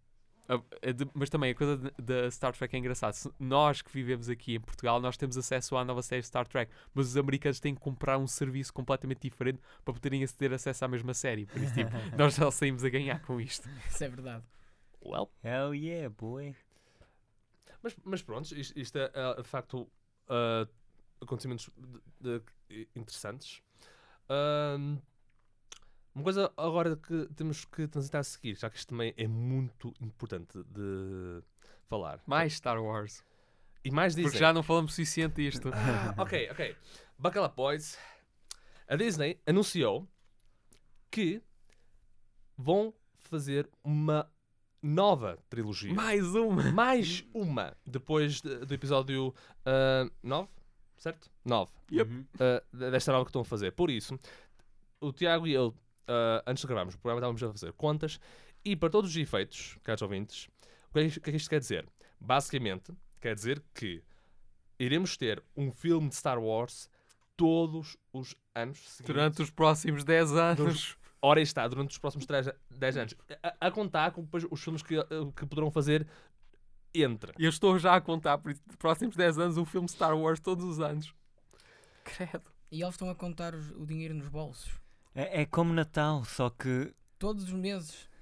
mas 1.15 1.31
também 1.31 1.51
a 1.51 1.55
coisa 1.55 1.93
da 1.99 2.31
Star 2.31 2.55
Trek 2.57 2.75
é 2.75 2.79
engraçada. 2.79 3.17
Nós 3.39 3.81
que 3.83 3.91
vivemos 3.91 4.29
aqui 4.29 4.55
em 4.57 4.61
Portugal, 4.61 5.01
nós 5.01 5.17
temos 5.17 5.37
acesso 5.39 5.77
à 5.77 5.85
nova 5.85 6.03
série 6.03 6.23
Star 6.23 6.47
Trek, 6.47 6.71
mas 6.95 7.09
os 7.09 7.17
americanos 7.17 7.61
têm 7.61 7.75
que 7.75 7.81
comprar 7.81 8.19
um 8.19 8.27
serviço 8.27 8.73
completamente 8.73 9.21
diferente 9.21 9.61
para 9.85 9.95
poderem 9.95 10.27
ter 10.27 10.53
acesso 10.53 10.85
à 10.85 10.89
mesma 10.89 11.15
série. 11.15 11.47
Por 11.47 11.63
isso, 11.63 11.75
tipo, 11.75 11.91
nós 12.19 12.35
já 12.35 12.51
saímos 12.51 12.85
a 12.85 12.89
ganhar 12.89 13.21
com 13.23 13.41
isto. 13.41 13.69
Isso 13.89 14.05
é 14.05 14.09
verdade. 14.09 14.45
well, 15.03 15.31
Hell 15.43 15.75
yeah, 15.75 16.09
boy. 16.09 16.55
Mas, 17.83 17.97
mas 18.05 18.23
pronto, 18.23 18.55
isto, 18.57 18.79
isto 18.79 18.97
é, 18.99 19.11
é, 19.15 19.43
de 19.43 19.49
facto 19.49 19.91
ah, 20.29 20.67
acontecimentos 21.21 21.71
de- 22.21 22.41
de- 22.69 22.89
interessantes. 22.97 23.63
Ahm, 24.29 24.99
uma 26.15 26.25
coisa 26.25 26.53
agora 26.57 26.97
que 26.97 27.27
temos 27.35 27.65
que 27.65 27.87
transitar 27.89 28.21
a 28.21 28.25
seguir, 28.25 28.57
já 28.57 28.71
que 28.71 28.77
isto 28.77 28.89
também 28.89 29.13
é 29.17 29.27
muito 29.27 29.93
importante 30.01 30.63
de 30.65 31.43
falar. 31.89 32.21
Mais 32.27 32.55
Star 32.55 32.83
Wars. 32.83 33.25
E 33.85 33.91
mais 33.91 34.15
Disney. 34.15 34.25
Porque 34.31 34.39
já 34.39 34.53
não 34.53 34.63
falamos 34.63 34.93
o 34.93 34.95
suficiente 34.95 35.37
disto. 35.37 35.71
Ah, 35.75 36.15
ok, 36.23 36.49
ok. 36.51 36.77
Up, 37.19 37.57
boys. 37.57 37.99
A 38.89 38.97
Disney 38.97 39.41
anunciou 39.47 40.09
que 41.11 41.43
vão 42.57 42.95
fazer 43.19 43.69
uma 43.83 44.31
nova 44.83 45.39
trilogia. 45.49 45.93
Mais 45.95 46.35
uma. 46.35 46.71
Mais 46.73 47.25
uma. 47.33 47.77
Depois 47.87 48.41
de- 48.41 48.65
do 48.67 48.75
episódio 48.75 49.35
9, 50.23 50.49
certo? 50.97 51.31
9. 51.45 51.71
Yep. 51.91 52.11
Uh, 52.11 52.77
desta 52.91 53.13
nova 53.13 53.25
que 53.25 53.31
estão 53.31 53.43
a 53.43 53.45
fazer. 53.45 53.73
Por 53.73 53.91
isso, 53.91 54.19
o 55.01 55.13
Tiago 55.13 55.47
e 55.47 55.53
eu, 55.53 55.75
uh, 56.09 56.43
antes 56.47 56.61
de 56.63 56.67
gravarmos 56.67 56.95
o 56.95 56.99
programa, 56.99 57.21
estávamos 57.21 57.43
a 57.43 57.51
fazer 57.53 57.73
contas 57.75 58.19
e 58.65 58.75
para 58.77 58.89
todos 58.91 59.11
os 59.11 59.17
efeitos, 59.17 59.77
caros 59.83 60.03
ouvintes, 60.03 60.49
o 60.91 60.93
que 60.95 60.99
é, 61.01 61.03
isto- 61.05 61.19
o 61.19 61.21
que 61.21 61.31
é 61.31 61.33
que 61.33 61.37
isto 61.37 61.51
quer 61.51 61.61
dizer? 61.61 61.89
Basicamente, 62.21 62.93
quer 63.21 63.35
dizer 63.35 63.63
que 63.75 64.03
iremos 64.79 65.17
ter 65.17 65.43
um 65.57 65.71
filme 65.73 66.09
de 66.09 66.15
Star 66.17 66.39
Wars 66.39 66.89
todos 67.37 67.97
os 68.13 68.35
anos 68.55 68.79
seguintes. 68.79 69.07
Durante 69.07 69.43
os 69.43 69.51
próximos 69.51 70.05
10 70.05 70.33
anos. 70.33 70.97
Ora 71.21 71.41
aí 71.41 71.43
está, 71.45 71.67
durante 71.67 71.91
os 71.91 71.99
próximos 71.99 72.27
10 72.27 72.97
anos. 72.97 73.15
A, 73.43 73.67
a 73.67 73.71
contar 73.71 74.11
com 74.13 74.23
depois 74.23 74.47
os 74.51 74.63
filmes 74.63 74.83
que, 74.83 74.99
uh, 74.99 75.33
que 75.35 75.47
poderão 75.47 75.71
fazer 75.71 76.07
entre. 76.95 77.33
Eu 77.39 77.49
estou 77.51 77.79
já 77.79 77.97
a 77.97 78.01
contar 78.01 78.39
por 78.39 78.55
próximos 78.79 79.17
10 79.17 79.39
anos 79.39 79.57
um 79.57 79.65
filme 79.65 79.89
Star 79.89 80.17
Wars 80.17 80.39
todos 80.39 80.65
os 80.65 80.81
anos. 80.81 81.15
Credo. 82.05 82.51
E 82.71 82.83
eles 82.83 82.95
estão 82.95 83.09
a 83.09 83.15
contar 83.15 83.55
o 83.55 83.87
dinheiro 83.87 84.15
nos 84.15 84.29
bolsos. 84.29 84.71
É, 85.15 85.43
é 85.43 85.47
como 85.47 85.73
Natal, 85.73 86.25
só 86.25 86.51
que 86.51 86.93
Todos 87.19 87.45
os 87.45 87.53
meses. 87.53 88.13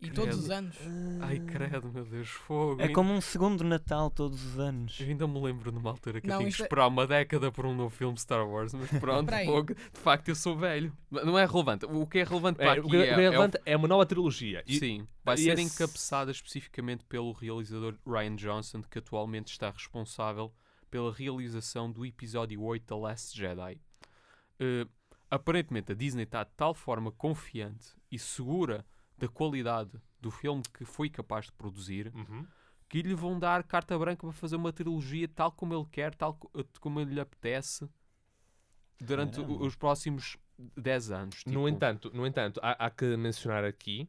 E 0.00 0.10
todos 0.10 0.38
os 0.38 0.48
anos. 0.50 0.76
Ai, 1.22 1.40
credo, 1.40 1.88
meu 1.92 2.04
Deus, 2.04 2.28
fogo. 2.28 2.80
é 2.80 2.88
como 2.88 3.12
um 3.12 3.20
segundo 3.20 3.64
Natal 3.64 4.08
todos 4.10 4.44
os 4.44 4.56
anos. 4.60 5.00
Eu 5.00 5.08
ainda 5.08 5.26
me 5.26 5.40
lembro 5.40 5.72
numa 5.72 5.90
altura 5.90 6.20
que 6.20 6.28
Não, 6.28 6.36
eu 6.36 6.38
tinha 6.42 6.52
que 6.52 6.62
é- 6.62 6.64
esperar 6.66 6.86
uma 6.86 7.04
década 7.04 7.50
por 7.50 7.66
um 7.66 7.74
novo 7.74 7.90
filme 7.90 8.16
Star 8.16 8.48
Wars, 8.48 8.72
mas 8.74 8.88
pronto, 9.00 9.32
fogo. 9.44 9.74
de 9.74 9.98
facto 10.00 10.28
eu 10.28 10.36
sou 10.36 10.56
velho. 10.56 10.96
Não 11.10 11.36
é 11.36 11.44
relevante. 11.44 11.84
O 11.86 12.06
que 12.06 12.20
é 12.20 12.24
relevante 12.24 12.58
para 12.58 12.76
É, 12.76 12.80
o 12.80 12.82
aqui 12.82 12.90
que 12.90 12.96
é, 12.96 13.08
é, 13.08 13.12
o 13.12 13.14
que 13.16 13.20
é 13.20 13.24
é 13.24 13.28
o- 13.28 13.30
relevante 13.32 13.58
é 13.66 13.76
uma 13.76 13.88
nova 13.88 14.06
trilogia. 14.06 14.62
E- 14.68 14.78
Sim, 14.78 15.04
vai 15.24 15.34
e 15.34 15.38
ser 15.38 15.58
esse- 15.58 15.62
encabeçada 15.62 16.30
especificamente 16.30 17.04
pelo 17.04 17.32
realizador 17.32 17.96
Ryan 18.06 18.36
Johnson, 18.36 18.82
que 18.82 19.00
atualmente 19.00 19.48
está 19.48 19.68
responsável 19.68 20.52
pela 20.88 21.12
realização 21.12 21.90
do 21.90 22.06
episódio 22.06 22.62
8 22.62 22.86
da 22.86 22.96
Last 22.96 23.36
Jedi. 23.36 23.80
Eh, 24.60 24.86
aparentemente, 25.30 25.92
a 25.92 25.94
Disney 25.94 26.24
está 26.24 26.44
de 26.44 26.50
tal 26.56 26.74
forma 26.74 27.10
confiante 27.12 27.94
e 28.10 28.18
segura 28.18 28.84
da 29.16 29.28
qualidade 29.28 29.90
do 30.20 30.30
filme 30.30 30.62
que 30.72 30.84
foi 30.84 31.08
capaz 31.10 31.46
de 31.46 31.52
produzir 31.52 32.12
Uhum. 32.14 32.46
que 32.88 33.02
lhe 33.02 33.14
vão 33.14 33.38
dar 33.38 33.62
carta 33.64 33.98
branca 33.98 34.22
para 34.26 34.32
fazer 34.32 34.56
uma 34.56 34.72
trilogia 34.72 35.28
tal 35.28 35.52
como 35.52 35.74
ele 35.74 35.86
quer, 35.90 36.14
tal 36.14 36.38
eh, 36.56 36.64
como 36.80 37.00
ele 37.00 37.14
lhe 37.14 37.20
apetece 37.20 37.88
durante 39.00 39.40
Caramba. 39.40 39.64
os 39.64 39.76
próximos 39.76 40.36
10 40.76 41.10
anos. 41.10 41.44
No 41.46 41.52
tipo. 41.52 41.68
entanto, 41.68 42.10
no 42.14 42.26
entanto 42.26 42.60
há, 42.62 42.86
há 42.86 42.90
que 42.90 43.16
mencionar 43.16 43.64
aqui 43.64 44.08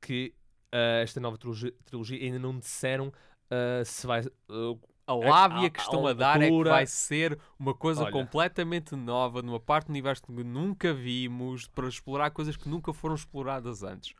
que 0.00 0.34
ah, 0.72 1.00
esta 1.02 1.20
nova 1.20 1.38
trilogia, 1.38 1.72
trilogia 1.84 2.18
ainda 2.24 2.38
não 2.38 2.58
disseram 2.58 3.12
ah, 3.50 3.84
se 3.84 4.06
vai. 4.06 4.20
ah, 4.48 4.76
A 5.06 5.12
lábia 5.14 5.66
a- 5.66 5.70
que 5.70 5.80
a 5.80 5.82
estão 5.82 6.06
a 6.06 6.12
dar 6.12 6.40
é 6.40 6.48
que 6.50 6.64
vai 6.64 6.86
ser 6.86 7.38
uma 7.58 7.74
coisa 7.74 8.02
Olha. 8.04 8.12
completamente 8.12 8.96
nova, 8.96 9.42
numa 9.42 9.60
parte 9.60 9.86
do 9.86 9.90
universo 9.90 10.22
que 10.22 10.32
nunca 10.32 10.94
vimos, 10.94 11.66
para 11.68 11.86
explorar 11.88 12.30
coisas 12.30 12.56
que 12.56 12.68
nunca 12.68 12.92
foram 12.92 13.14
exploradas 13.14 13.82
antes. 13.82 14.14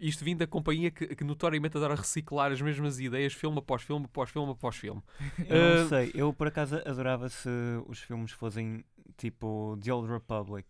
Isto 0.00 0.24
vindo 0.24 0.38
da 0.38 0.46
companhia 0.46 0.90
que, 0.92 1.08
que 1.14 1.24
notoriamente 1.24 1.76
adora 1.76 1.94
reciclar 1.96 2.52
as 2.52 2.60
mesmas 2.60 3.00
ideias, 3.00 3.32
filme 3.32 3.58
após 3.58 3.82
filme, 3.82 4.04
após 4.06 4.30
filme, 4.30 4.52
após 4.52 4.76
filme. 4.76 5.02
Eu 5.48 5.56
Eh, 5.56 5.80
não 5.82 5.88
sei, 5.88 6.10
eu 6.14 6.32
por 6.32 6.46
acaso 6.46 6.76
adorava 6.86 7.28
se 7.28 7.48
os 7.88 7.98
filmes 8.00 8.30
fossem 8.32 8.84
tipo 9.16 9.76
The 9.82 9.92
Old 9.92 10.08
Republic. 10.10 10.66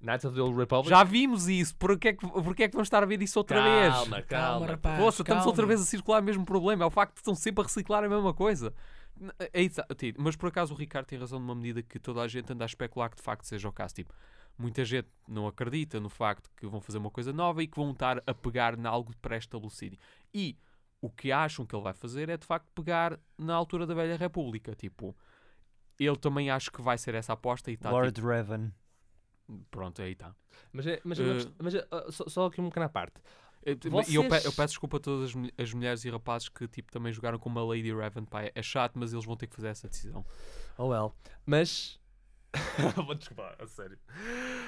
Knights 0.00 0.24
of 0.26 0.34
the 0.34 0.42
Old 0.42 0.56
Republic. 0.58 0.88
Já 0.90 1.02
vimos 1.02 1.48
isso, 1.48 1.74
porquê 1.76 2.08
é 2.08 2.12
que, 2.12 2.26
porquê 2.26 2.64
é 2.64 2.68
que 2.68 2.74
vamos 2.74 2.86
estar 2.86 3.02
a 3.02 3.06
ver 3.06 3.22
isso 3.22 3.38
outra 3.38 3.62
vez? 3.62 3.94
calma, 3.94 4.22
Calma, 4.22 4.22
calma. 4.22 4.66
rapaz. 4.66 4.98
Poxa, 4.98 5.22
estamos 5.22 5.40
calma. 5.42 5.46
outra 5.50 5.66
vez 5.66 5.80
a 5.80 5.84
circular 5.84 6.20
o 6.22 6.24
mesmo 6.24 6.44
problema. 6.44 6.84
É 6.84 6.86
o 6.86 6.90
facto 6.90 7.14
de 7.14 7.20
estão 7.20 7.34
sempre 7.34 7.62
a 7.62 7.64
reciclar 7.64 8.04
a 8.04 8.08
mesma 8.08 8.34
coisa. 8.34 8.72
É 9.52 9.62
isso, 9.62 9.80
Tito, 9.96 10.20
Mas 10.20 10.34
por 10.36 10.48
acaso 10.48 10.74
o 10.74 10.76
Ricardo 10.76 11.06
tem 11.06 11.18
razão 11.18 11.38
numa 11.38 11.54
medida 11.54 11.82
que 11.82 11.98
toda 12.00 12.20
a 12.20 12.26
gente 12.28 12.52
anda 12.52 12.64
a 12.64 12.66
especular 12.66 13.08
que 13.08 13.16
de 13.16 13.22
facto 13.22 13.44
seja 13.44 13.68
o 13.68 13.72
caso. 13.72 13.94
Tipo, 13.94 14.12
muita 14.58 14.84
gente 14.84 15.08
não 15.28 15.46
acredita 15.46 16.00
no 16.00 16.08
facto 16.10 16.50
que 16.56 16.66
vão 16.66 16.80
fazer 16.80 16.98
uma 16.98 17.10
coisa 17.10 17.32
nova 17.32 17.62
e 17.62 17.66
que 17.68 17.76
vão 17.76 17.92
estar 17.92 18.22
a 18.26 18.34
pegar 18.34 18.76
em 18.78 18.84
algo 18.86 19.12
pré-estabelecido. 19.22 19.96
E 20.34 20.58
o 21.00 21.08
que 21.08 21.30
acham 21.30 21.64
que 21.64 21.74
ele 21.76 21.82
vai 21.82 21.92
fazer 21.94 22.28
é 22.28 22.36
de 22.36 22.44
facto 22.46 22.66
pegar 22.74 23.18
na 23.38 23.54
altura 23.54 23.86
da 23.86 23.94
Velha 23.94 24.16
República. 24.16 24.74
Tipo, 24.74 25.16
Eu 25.98 26.16
também 26.16 26.50
acho 26.50 26.72
que 26.72 26.82
vai 26.82 26.98
ser 26.98 27.14
essa 27.14 27.34
aposta 27.34 27.70
e 27.70 27.74
está. 27.74 27.90
Lord 27.90 28.20
Revan. 28.20 28.72
Pronto, 29.70 30.00
aí 30.02 30.12
está. 30.12 30.34
Mas, 30.72 30.86
é, 30.86 31.00
mas, 31.04 31.18
é 31.20 31.22
Eh, 31.22 31.34
quest- 31.34 31.50
mas 31.58 31.74
é, 31.74 31.86
ah, 31.90 32.04
só, 32.10 32.24
só 32.28 32.46
aqui 32.46 32.60
um 32.60 32.68
pequena 32.68 32.88
parte. 32.88 33.20
E 33.66 33.70
eu, 33.70 33.76
pe- 33.78 33.88
Vocês- 33.90 34.44
eu 34.44 34.52
peço 34.52 34.72
desculpa 34.72 34.98
a 34.98 35.00
todas 35.00 35.30
as, 35.30 35.50
as 35.58 35.72
mulheres 35.72 36.04
e 36.04 36.10
rapazes 36.10 36.48
que 36.50 36.68
tipo, 36.68 36.92
também 36.92 37.10
jogaram 37.12 37.38
com 37.38 37.48
uma 37.48 37.64
Lady 37.64 37.92
Raven. 37.94 38.24
Pá, 38.24 38.42
é 38.54 38.62
chato, 38.62 38.92
mas 38.98 39.12
eles 39.12 39.24
vão 39.24 39.36
ter 39.36 39.46
que 39.46 39.56
fazer 39.56 39.68
essa 39.68 39.88
decisão. 39.88 40.24
Oh 40.76 40.88
well. 40.88 41.14
Mas. 41.46 41.98
Vou 43.06 43.14
desculpar, 43.14 43.56
a 43.58 43.66
sério. 43.66 43.98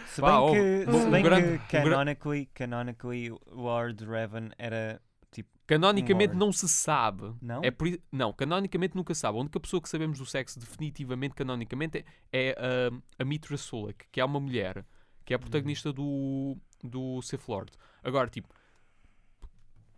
Se 0.08 0.20
Pá, 0.20 0.28
bem 0.30 0.36
houve- 0.40 0.84
que, 0.84 0.90
um 0.90 1.00
se 1.04 1.10
bem 1.10 1.22
grande- 1.22 1.58
que 1.68 1.76
um 1.78 1.82
gra- 1.82 1.90
canonically, 1.90 2.46
canonically 2.46 3.30
Lord 3.46 4.04
Revan 4.04 4.48
era 4.58 5.00
tipo. 5.30 5.48
Canonicamente 5.66 6.34
não 6.34 6.52
se 6.52 6.68
sabe. 6.68 7.34
Não? 7.42 7.60
É 7.64 7.70
por 7.72 7.88
não, 8.12 8.32
canonicamente 8.32 8.94
nunca 8.94 9.12
se 9.14 9.20
sabe. 9.22 9.36
A 9.36 9.40
única 9.40 9.58
pessoa 9.58 9.80
que 9.82 9.88
sabemos 9.88 10.18
do 10.18 10.24
sexo 10.26 10.58
definitivamente, 10.60 11.34
canonicamente, 11.34 11.98
é, 11.98 12.04
é 12.32 12.56
a, 12.58 13.22
a 13.22 13.24
Mitra 13.24 13.56
Sulek, 13.56 14.06
que 14.12 14.20
é 14.20 14.24
uma 14.24 14.38
mulher, 14.38 14.84
que 15.24 15.32
é 15.32 15.36
a 15.36 15.38
protagonista 15.40 15.92
do, 15.92 16.56
do 16.84 17.20
Sith 17.22 17.48
Lord. 17.48 17.72
Agora, 18.04 18.28
tipo, 18.30 18.48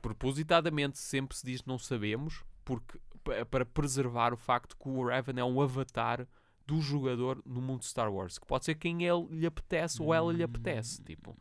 propositadamente 0.00 0.98
sempre 0.98 1.36
se 1.36 1.44
diz 1.44 1.64
não 1.64 1.78
sabemos, 1.78 2.42
porque 2.64 2.98
pa- 3.22 3.44
para 3.44 3.66
preservar 3.66 4.32
o 4.32 4.36
facto 4.36 4.76
que 4.76 4.88
o 4.88 5.06
Raven 5.06 5.38
é 5.38 5.44
um 5.44 5.60
avatar 5.60 6.26
do 6.66 6.80
jogador 6.80 7.42
no 7.44 7.60
mundo 7.60 7.80
de 7.80 7.86
Star 7.86 8.12
Wars, 8.12 8.38
que 8.38 8.46
pode 8.46 8.64
ser 8.64 8.74
quem 8.74 9.04
ele 9.04 9.26
lhe 9.30 9.46
apetece 9.46 10.02
ou 10.02 10.12
ela 10.14 10.32
lhe 10.32 10.42
apetece, 10.42 11.02
tipo. 11.02 11.36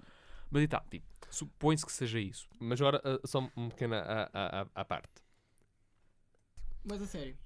Mas 0.50 0.64
e 0.64 0.68
tal, 0.68 0.84
tipo, 0.90 1.06
supõe-se 1.30 1.86
que 1.86 1.92
seja 1.92 2.20
isso. 2.20 2.48
Mas 2.60 2.80
agora, 2.82 3.02
ah, 3.04 3.20
só 3.26 3.40
um 3.56 3.70
pequena 3.70 4.02
à, 4.34 4.66
à, 4.74 4.86
parte. 4.86 5.12
Mas 6.84 7.02
a 7.02 7.06
sério. 7.06 7.38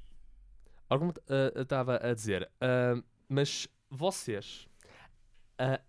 Algum 0.89 1.12
eu 1.55 1.63
estava 1.63 1.98
a 1.98 2.13
dizer, 2.13 2.50
ah, 2.62 3.01
mas 3.27 3.67
vocês 3.89 4.67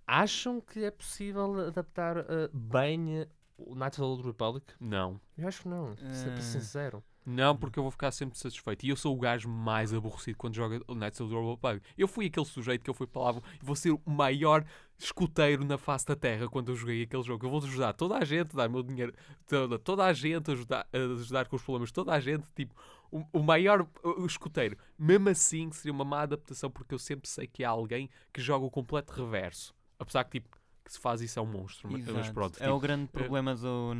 acham 0.06 0.60
que 0.60 0.84
é 0.84 0.90
possível 0.90 1.68
adaptar 1.68 2.16
bem 2.52 3.26
o 3.56 3.74
Knights 3.74 3.98
of 3.98 4.00
the 4.00 4.04
Old 4.04 4.22
Republic? 4.26 4.74
Não. 4.80 5.20
Eu 5.36 5.48
acho 5.48 5.62
que 5.62 5.68
não, 5.68 5.96
sempre 5.96 6.38
Ah. 6.38 6.42
sincero. 6.42 7.04
Não, 7.24 7.56
porque 7.56 7.78
eu 7.78 7.82
vou 7.84 7.90
ficar 7.90 8.10
sempre 8.10 8.36
satisfeito. 8.38 8.84
E 8.84 8.88
eu 8.88 8.96
sou 8.96 9.16
o 9.16 9.18
gajo 9.18 9.48
mais 9.48 9.94
aborrecido 9.94 10.36
quando 10.36 10.54
joga 10.54 10.80
o 10.88 10.94
Knights 10.94 11.20
of 11.20 11.30
the 11.30 11.36
Old 11.36 11.50
Republic. 11.50 11.86
Eu 11.96 12.08
fui 12.08 12.26
aquele 12.26 12.46
sujeito 12.46 12.82
que 12.82 12.90
eu 12.90 12.94
fui 12.94 13.06
para 13.06 13.22
lá 13.22 13.42
e 13.60 13.64
vou 13.64 13.76
ser 13.76 13.90
o 13.90 14.00
maior 14.04 14.64
escuteiro 14.98 15.64
na 15.64 15.78
face 15.78 16.06
da 16.06 16.16
terra 16.16 16.48
quando 16.48 16.72
eu 16.72 16.76
joguei 16.76 17.02
aquele 17.02 17.22
jogo. 17.22 17.46
Eu 17.46 17.50
vou 17.50 17.62
ajudar 17.62 17.92
toda 17.92 18.16
a 18.16 18.24
gente, 18.24 18.56
dar 18.56 18.68
meu 18.68 18.82
dinheiro, 18.82 19.14
toda, 19.46 19.78
toda 19.78 20.04
a 20.04 20.12
gente, 20.12 20.50
ajudar, 20.50 20.86
ajudar 20.92 21.46
com 21.46 21.56
os 21.56 21.62
problemas, 21.62 21.92
toda 21.92 22.12
a 22.12 22.20
gente, 22.20 22.44
tipo, 22.54 22.74
o, 23.10 23.24
o 23.32 23.42
maior 23.42 23.86
uh, 24.02 24.26
escuteiro. 24.26 24.76
Mesmo 24.98 25.28
assim, 25.28 25.70
seria 25.70 25.92
uma 25.92 26.04
má 26.04 26.22
adaptação 26.22 26.70
porque 26.70 26.94
eu 26.94 26.98
sempre 26.98 27.28
sei 27.28 27.46
que 27.46 27.62
há 27.62 27.70
alguém 27.70 28.10
que 28.32 28.40
joga 28.40 28.64
o 28.64 28.70
completo 28.70 29.12
reverso. 29.12 29.74
Apesar 29.98 30.24
que, 30.24 30.40
tipo, 30.40 30.56
que 30.84 30.92
se 30.92 30.98
faz 30.98 31.20
isso 31.20 31.38
é 31.38 31.42
um 31.42 31.46
monstro. 31.46 31.88
mas- 31.90 32.30
pronto, 32.30 32.56
é 32.56 32.64
tipo, 32.64 32.74
o 32.74 32.80
grande 32.80 33.06
problema 33.08 33.54
do, 33.54 33.94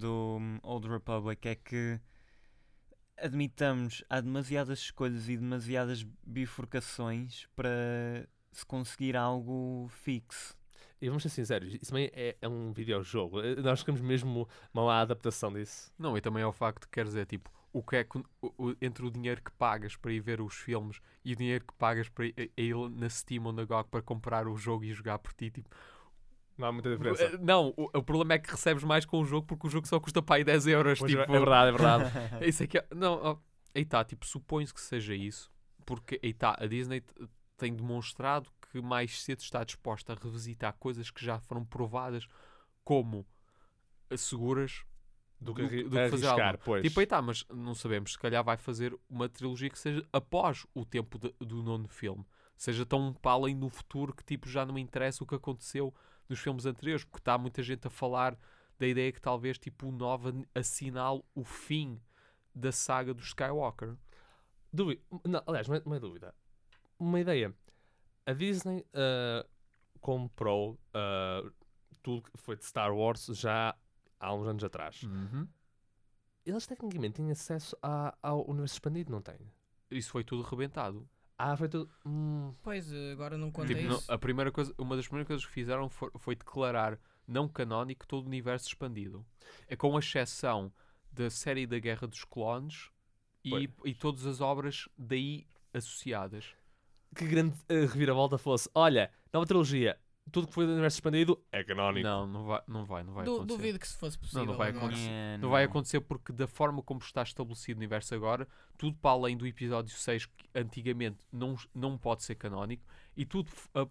do 0.00 0.38
hum, 0.40 0.58
Old 0.62 0.88
Republic 0.88 1.46
é 1.46 1.54
que 1.54 2.00
admitamos 3.18 4.04
há 4.08 4.20
demasiadas 4.20 4.78
escolhas 4.80 5.28
e 5.28 5.36
demasiadas 5.36 6.04
bifurcações 6.26 7.46
para 7.54 8.28
se 8.52 8.64
conseguir 8.66 9.16
algo 9.16 9.88
fixo. 9.90 10.56
E 11.00 11.08
vamos 11.08 11.22
ser 11.22 11.28
sinceros, 11.28 11.74
isso 11.74 11.90
também 11.90 12.10
é, 12.14 12.36
é 12.40 12.48
um 12.48 12.72
videojogo. 12.72 13.40
Eh, 13.40 13.56
Nós 13.56 13.82
queremos 13.82 14.00
mesmo 14.00 14.48
uma 14.72 14.84
má 14.84 15.00
adaptação 15.00 15.52
disso. 15.52 15.92
Não, 15.98 16.16
e 16.16 16.20
também 16.20 16.42
é 16.42 16.46
o 16.46 16.52
facto, 16.52 16.88
quer 16.88 17.04
dizer, 17.04 17.26
tipo, 17.26 17.50
o 17.72 17.82
que 17.82 17.96
é 17.96 18.04
que, 18.04 18.18
o- 18.40 18.74
entre 18.80 19.04
o 19.04 19.10
dinheiro 19.10 19.42
que 19.42 19.50
pagas 19.52 19.96
para 19.96 20.12
ir 20.12 20.20
ver 20.20 20.40
os 20.40 20.54
filmes 20.54 21.00
e 21.24 21.32
o 21.32 21.36
dinheiro 21.36 21.64
que 21.66 21.74
pagas 21.74 22.08
para 22.08 22.26
ir, 22.26 22.34
a 22.56 22.60
ir 22.60 22.74
na 22.90 23.08
Steam 23.10 23.44
ou 23.44 23.52
na 23.52 23.64
GOG 23.64 23.88
para 23.90 24.00
comprar 24.02 24.46
o 24.46 24.56
jogo 24.56 24.84
e 24.84 24.92
jogar 24.92 25.18
por 25.18 25.32
ti, 25.34 25.50
tipo, 25.50 25.68
Não 26.56 26.68
há 26.68 26.72
muita 26.72 26.90
diferença. 26.90 27.24
eh, 27.24 27.36
não, 27.38 27.74
o, 27.76 27.90
o 27.98 28.02
problema 28.02 28.34
é 28.34 28.38
que 28.38 28.50
recebes 28.50 28.84
mais 28.84 29.04
com 29.04 29.20
o 29.20 29.24
jogo 29.24 29.46
porque 29.46 29.66
o 29.66 29.70
jogo 29.70 29.86
só 29.88 29.98
custa 29.98 30.22
para 30.22 30.36
aí 30.36 30.44
10 30.44 30.66
euros, 30.68 30.98
Pois 30.98 31.10
tipo, 31.10 31.22
é 31.22 31.26
verdade, 31.26 31.68
é 31.68 31.72
verdade. 31.72 32.12
isso 32.48 32.62
é 32.62 32.66
que 32.66 32.78
é- 32.78 32.86
não, 32.94 33.14
ó, 33.22 33.36
aí 33.74 33.82
está, 33.82 34.04
tipo, 34.04 34.24
supõe-se 34.26 34.72
que 34.72 34.80
seja 34.80 35.14
isso, 35.14 35.50
porque 35.84 36.20
aí 36.22 36.30
está, 36.30 36.56
a 36.58 36.66
Disney 36.66 37.02
tem 37.56 37.74
demonstrado 37.74 38.50
que 38.70 38.80
mais 38.80 39.22
cedo 39.22 39.40
está 39.40 39.62
disposta 39.64 40.12
a 40.12 40.16
revisitar 40.16 40.74
coisas 40.78 41.10
que 41.10 41.24
já 41.24 41.38
foram 41.40 41.64
provadas 41.64 42.26
como 42.84 43.26
seguras 44.16 44.84
Do 45.40 45.54
que, 45.54 45.62
Do 45.62 45.68
do 45.90 45.96
que 45.96 46.08
fazer 46.10 46.26
arriscar, 46.26 46.48
algo. 46.52 46.62
pois. 46.64 46.82
Tipo, 46.82 47.00
aí 47.00 47.04
está, 47.04 47.20
mas 47.20 47.44
não 47.52 47.74
sabemos. 47.74 48.12
Se 48.12 48.18
calhar 48.18 48.42
vai 48.44 48.56
fazer 48.56 48.96
uma 49.10 49.28
trilogia 49.28 49.68
que 49.70 49.78
seja 49.78 50.06
após 50.12 50.66
o 50.74 50.84
tempo 50.84 51.18
de- 51.18 51.34
do 51.40 51.62
nono 51.62 51.88
filme. 51.88 52.24
Seja 52.56 52.86
tão 52.86 53.12
para 53.12 53.32
além 53.32 53.54
no 53.54 53.68
futuro 53.68 54.14
que 54.14 54.24
tipo, 54.24 54.48
já 54.48 54.64
não 54.64 54.74
me 54.74 54.80
interessa 54.80 55.22
o 55.24 55.26
que 55.26 55.34
aconteceu 55.34 55.92
nos 56.28 56.38
filmes 56.40 56.66
anteriores. 56.66 57.04
Porque 57.04 57.18
está 57.18 57.36
muita 57.38 57.62
gente 57.62 57.86
a 57.86 57.90
falar 57.90 58.38
da 58.78 58.86
ideia 58.86 59.12
que 59.12 59.20
talvez 59.20 59.58
tipo, 59.58 59.88
o 59.88 59.92
Nova 59.92 60.32
assinale 60.54 61.22
o 61.34 61.44
fim 61.44 62.00
da 62.54 62.72
saga 62.72 63.12
do 63.12 63.22
Skywalker. 63.22 63.96
Dúvida. 64.72 65.00
Não, 65.24 65.42
aliás, 65.46 65.68
não 65.68 65.76
é, 65.76 65.82
não 65.84 65.94
é 65.94 66.00
dúvida. 66.00 66.34
Uma 66.98 67.20
ideia. 67.20 67.54
A 68.26 68.32
Disney 68.32 68.84
ah, 68.94 69.46
comprou 70.00 70.78
ah, 70.92 71.42
tudo 72.02 72.22
que 72.22 72.38
foi 72.38 72.56
de 72.56 72.64
Star 72.64 72.94
Wars 72.94 73.26
já 73.26 73.74
há 74.20 74.34
uns 74.34 74.46
anos 74.46 74.62
atrás. 74.62 75.02
Uhum. 75.02 75.48
Eles 76.44 76.66
tecnicamente 76.66 77.14
têm 77.14 77.30
acesso 77.30 77.76
ao 78.22 78.48
universo 78.48 78.74
expandido, 78.74 79.10
não 79.10 79.22
têm? 79.22 79.50
Isso 79.90 80.10
foi 80.10 80.22
tudo 80.22 80.42
rebentado. 80.42 81.08
Ah, 81.36 81.56
foi 81.56 81.68
tudo. 81.68 81.90
Hum, 82.06 82.54
Pois, 82.62 82.92
agora 83.12 83.36
não 83.36 83.50
conta 83.50 83.68
Tipo, 83.74 83.88
não- 83.88 83.98
isso. 83.98 84.12
a 84.12 84.16
primeira 84.18 84.52
coisa, 84.52 84.72
uma 84.78 84.94
das 84.96 85.06
primeiras 85.06 85.26
coisas 85.26 85.44
que 85.44 85.52
fizeram 85.52 85.88
foi, 85.88 86.10
foi 86.18 86.34
declarar 86.36 86.98
não 87.26 87.48
canónico 87.48 88.06
todo 88.06 88.24
o 88.24 88.28
universo 88.28 88.68
expandido. 88.68 89.24
É 89.66 89.74
com 89.74 89.98
exceção 89.98 90.72
da 91.10 91.28
série 91.30 91.66
da 91.66 91.78
Guerra 91.78 92.06
dos 92.06 92.24
Clones 92.24 92.90
e, 93.44 93.68
e 93.84 93.94
todas 93.94 94.26
as 94.26 94.40
obras 94.40 94.88
daí 94.96 95.46
associadas. 95.72 96.46
que 97.16 97.26
grande 97.26 97.56
ah, 97.68 97.72
reviravolta 97.92 98.38
fosse. 98.38 98.68
Olha, 98.74 99.10
nova 99.32 99.46
trilogia. 99.46 99.98
Tudo 100.32 100.48
que 100.48 100.54
foi 100.54 100.64
do 100.66 100.72
universo 100.72 100.96
expandido 100.96 101.40
é 101.52 101.62
canónico. 101.62 102.06
Não, 102.06 102.26
não 102.26 102.44
vai, 102.46 102.62
não 102.66 102.84
vai, 102.84 103.02
não 103.04 103.12
vai 103.12 103.24
Du- 103.24 103.36
acontecer. 103.36 103.56
duvido 103.56 103.78
que 103.78 103.86
se 103.86 103.96
fosse 103.96 104.18
possível. 104.18 104.46
não 104.46 104.56
vai 104.56 104.70
agora. 104.70 104.86
acontecer. 104.86 105.10
É, 105.10 105.38
Não 105.38 105.50
vai 105.50 105.64
acontecer 105.64 106.00
porque 106.00 106.32
da 106.32 106.46
forma 106.48 106.82
como 106.82 107.00
está 107.00 107.22
estabelecido 107.22 107.76
o 107.76 107.80
universo 107.80 108.14
agora, 108.14 108.48
tudo 108.78 108.96
para 108.96 109.10
além 109.10 109.36
do 109.36 109.46
episódio 109.46 109.94
6, 109.94 110.26
que 110.26 110.48
antigamente 110.54 111.18
não, 111.30 111.56
não 111.74 111.96
pode 111.98 112.22
ser 112.24 112.34
canónico, 112.36 112.82
e 113.16 113.24
tudo 113.26 113.50
a- 113.74 113.86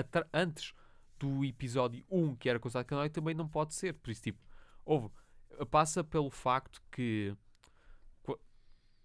atra- 0.00 0.28
antes 0.32 0.74
do 1.18 1.44
episódio 1.44 2.04
1, 2.10 2.36
que 2.36 2.48
era 2.48 2.60
considerado 2.60 2.86
canónico, 2.86 3.14
também 3.14 3.34
não 3.34 3.48
pode 3.48 3.74
ser. 3.74 3.94
Por 3.94 4.10
isso, 4.10 4.22
tipo, 4.22 4.38
houve, 4.84 5.08
passa 5.70 6.04
pelo 6.04 6.30
facto 6.30 6.82
que 6.92 7.34
qu- 8.22 8.38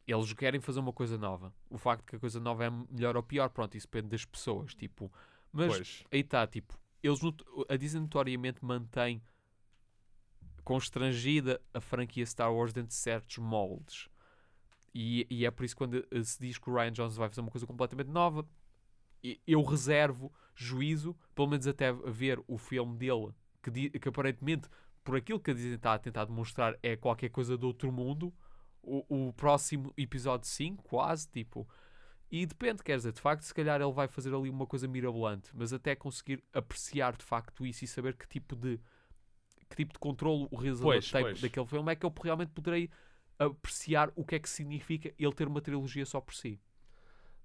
eles 0.06 0.34
querem 0.34 0.60
fazer 0.60 0.80
uma 0.80 0.94
coisa 0.94 1.18
nova. 1.18 1.54
O 1.70 1.78
facto 1.78 2.04
que 2.06 2.16
a 2.18 2.20
coisa 2.20 2.40
nova 2.40 2.66
é 2.66 2.70
melhor 2.70 3.16
ou 3.16 3.24
pior, 3.24 3.50
pronto, 3.50 3.76
isso 3.78 3.88
depende 3.88 4.10
das 4.10 4.26
pessoas, 4.26 4.76
tipo, 4.76 5.12
mas 5.52 5.76
Pois. 5.76 6.04
aí 6.12 6.20
está, 6.20 6.46
tipo, 6.46 6.78
eles 7.02 7.20
a 7.70 7.76
Disney 7.76 8.02
notoriamente 8.02 8.64
mantém 8.64 9.22
constrangida 10.64 11.62
a 11.74 11.80
franquia 11.80 12.26
Star 12.26 12.54
Wars 12.54 12.74
dentro 12.74 12.90
de 12.90 12.96
certos 12.96 13.38
moldes. 13.38 14.10
E, 14.94 15.26
e 15.30 15.46
é 15.46 15.52
por 15.52 15.64
isso 15.64 15.76
que 15.76 15.78
quando 15.78 16.06
se 16.24 16.40
diz 16.40 16.58
que 16.58 16.70
o 16.70 16.74
Ryan 16.74 16.92
Johnson 16.92 17.20
vai 17.20 17.30
fazer 17.30 17.42
uma 17.42 17.52
coisa 17.52 17.68
completamente 17.68 18.10
nova, 18.10 18.48
eu 19.46 19.62
reservo 19.64 20.32
juízo, 20.56 21.16
pelo 21.36 21.48
menos 21.48 21.68
até 21.68 21.92
ver 21.94 22.42
o 22.48 22.58
filme 22.58 22.98
dele, 22.98 23.32
que, 23.62 23.92
que 23.92 24.10
aparentemente, 24.10 24.68
por 25.04 25.16
aquilo 25.16 25.40
que 25.40 25.52
a 25.52 25.54
Disney 25.54 25.76
está 25.76 25.94
a 25.94 26.00
tentar 26.00 26.26
demonstrar, 26.26 26.78
é 26.82 26.96
qualquer 26.96 27.30
coisa 27.30 27.58
de 27.58 27.66
outro 27.66 27.92
mundo. 27.92 28.34
O, 28.82 29.28
o 29.28 29.34
próximo 29.34 29.94
episódio 29.98 30.48
5, 30.48 30.84
quase, 30.84 31.28
tipo, 31.30 31.68
e 32.32 32.46
depende, 32.46 32.84
quer 32.84 32.98
dizer, 32.98 33.12
de 33.14 33.22
facto, 33.22 33.44
se 33.44 33.54
calhar 33.54 33.82
ele 33.82 33.92
vai 33.92 34.08
fazer 34.08 34.34
ali 34.34 34.50
uma 34.50 34.68
coisa 34.68 34.88
mirabolante, 34.88 35.50
mas 35.54 35.72
até 35.74 35.96
conseguir 35.96 36.44
apreciar 36.54 37.16
de 37.16 37.24
facto 37.24 37.66
isso 37.66 37.84
e 37.86 37.88
saber 37.88 38.16
que 38.16 38.28
tipo 38.28 38.56
de 38.56 38.80
que 39.70 39.76
tipo 39.76 39.94
de 39.94 40.00
controle 40.00 40.48
o 40.52 40.56
realizador 40.56 40.94
Pois, 40.94 41.12
tem 41.12 41.22
pois. 41.24 41.42
daquele 41.42 41.66
filme 41.66 41.92
é 41.92 41.96
que 41.96 42.06
eu 42.06 42.14
realmente 42.24 42.52
poderei 42.52 42.90
apreciar 43.40 44.12
o 44.16 44.26
que 44.26 44.36
é 44.36 44.40
que 44.40 44.50
significa 44.50 45.14
ele 45.20 45.34
ter 45.34 45.48
uma 45.48 45.62
trilogia 45.62 46.06
só 46.06 46.22
por 46.22 46.34
si. 46.34 46.60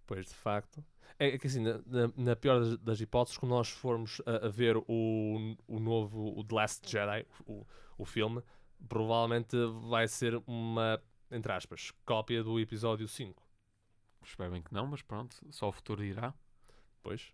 Pois, 0.06 0.26
de 0.26 0.34
facto. 0.34 0.84
É, 1.18 1.28
é 1.28 1.38
que 1.38 1.46
assim, 1.46 1.60
na, 1.62 1.78
na- 1.86 2.12
na 2.16 2.36
pior 2.36 2.60
das, 2.60 2.78
das 2.78 3.00
hipóteses, 3.00 3.38
quando 3.38 3.50
nós 3.50 3.68
formos 3.70 4.20
a, 4.26 4.46
a 4.46 4.48
ver 4.48 4.76
o, 4.76 5.56
o 5.66 5.78
novo 5.80 6.38
o 6.38 6.44
The 6.44 6.54
Last 6.54 6.90
Jedi, 6.90 7.26
o, 7.46 7.66
o 7.98 8.04
filme, 8.04 8.42
provavelmente 8.88 9.56
vai 9.88 10.08
ser 10.08 10.42
uma, 10.46 11.00
entre 11.30 11.52
aspas, 11.52 11.92
cópia 12.04 12.42
do 12.42 12.58
episódio 12.58 13.06
5. 13.08 13.42
Espero 14.24 14.50
bem 14.50 14.62
que 14.62 14.72
não, 14.72 14.86
mas 14.86 15.02
pronto, 15.02 15.36
só 15.50 15.68
o 15.68 15.72
futuro 15.72 16.02
irá. 16.04 16.34
Pois. 17.02 17.32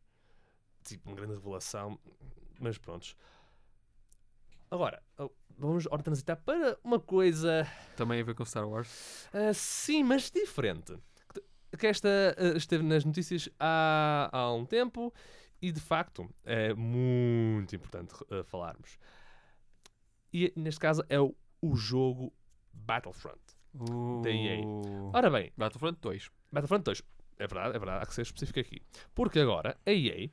Tipo, 0.85 1.11
uma 1.11 1.17
grande 1.17 1.35
revelação. 1.35 1.99
Mas 2.59 2.79
prontos. 2.79 3.17
Agora, 4.71 5.03
vamos 5.57 5.87
ora 5.91 6.03
transitar 6.03 6.37
para 6.45 6.79
uma 6.85 7.01
coisa 7.01 7.67
Também 7.97 8.21
a 8.21 8.25
ver 8.25 8.35
com 8.35 8.45
Star 8.45 8.69
Wars. 8.69 9.29
ah, 9.33 9.53
sim, 9.55 10.03
mas 10.03 10.31
diferente. 10.31 10.99
Que, 11.79 11.87
esta 11.87 12.09
eh, 12.09 12.57
esteve 12.57 12.83
nas 12.83 13.05
notícias 13.05 13.49
há, 13.59 14.31
há 14.33 14.53
um 14.55 14.65
tempo 14.65 15.13
e 15.61 15.71
de 15.71 15.81
facto 15.81 16.29
é 16.45 16.73
muito 16.75 17.75
importante 17.77 18.15
eh, 18.31 18.43
falarmos. 18.43 18.99
E 20.33 20.53
neste 20.57 20.81
caso 20.81 21.05
é 21.09 21.21
o, 21.21 21.35
o 21.61 21.77
jogo 21.77 22.33
Battlefront. 22.73 23.41
Da 24.23 24.31
EA. 24.31 24.61
Uh, 24.65 25.11
Ora 25.13 25.31
bem, 25.31 25.53
Battlefront 25.57 25.99
2. 26.01 26.31
Battlefront 26.53 26.85
2. 26.85 27.03
É 27.39 27.47
verdade, 27.47 27.77
é 27.77 27.79
verdade, 27.79 28.03
há 28.03 28.07
que 28.07 28.15
ser 28.15 28.23
específico 28.23 28.59
aqui. 28.61 28.83
Porque 29.15 29.39
agora 29.39 29.77
a 29.87 29.91
EA 29.93 30.29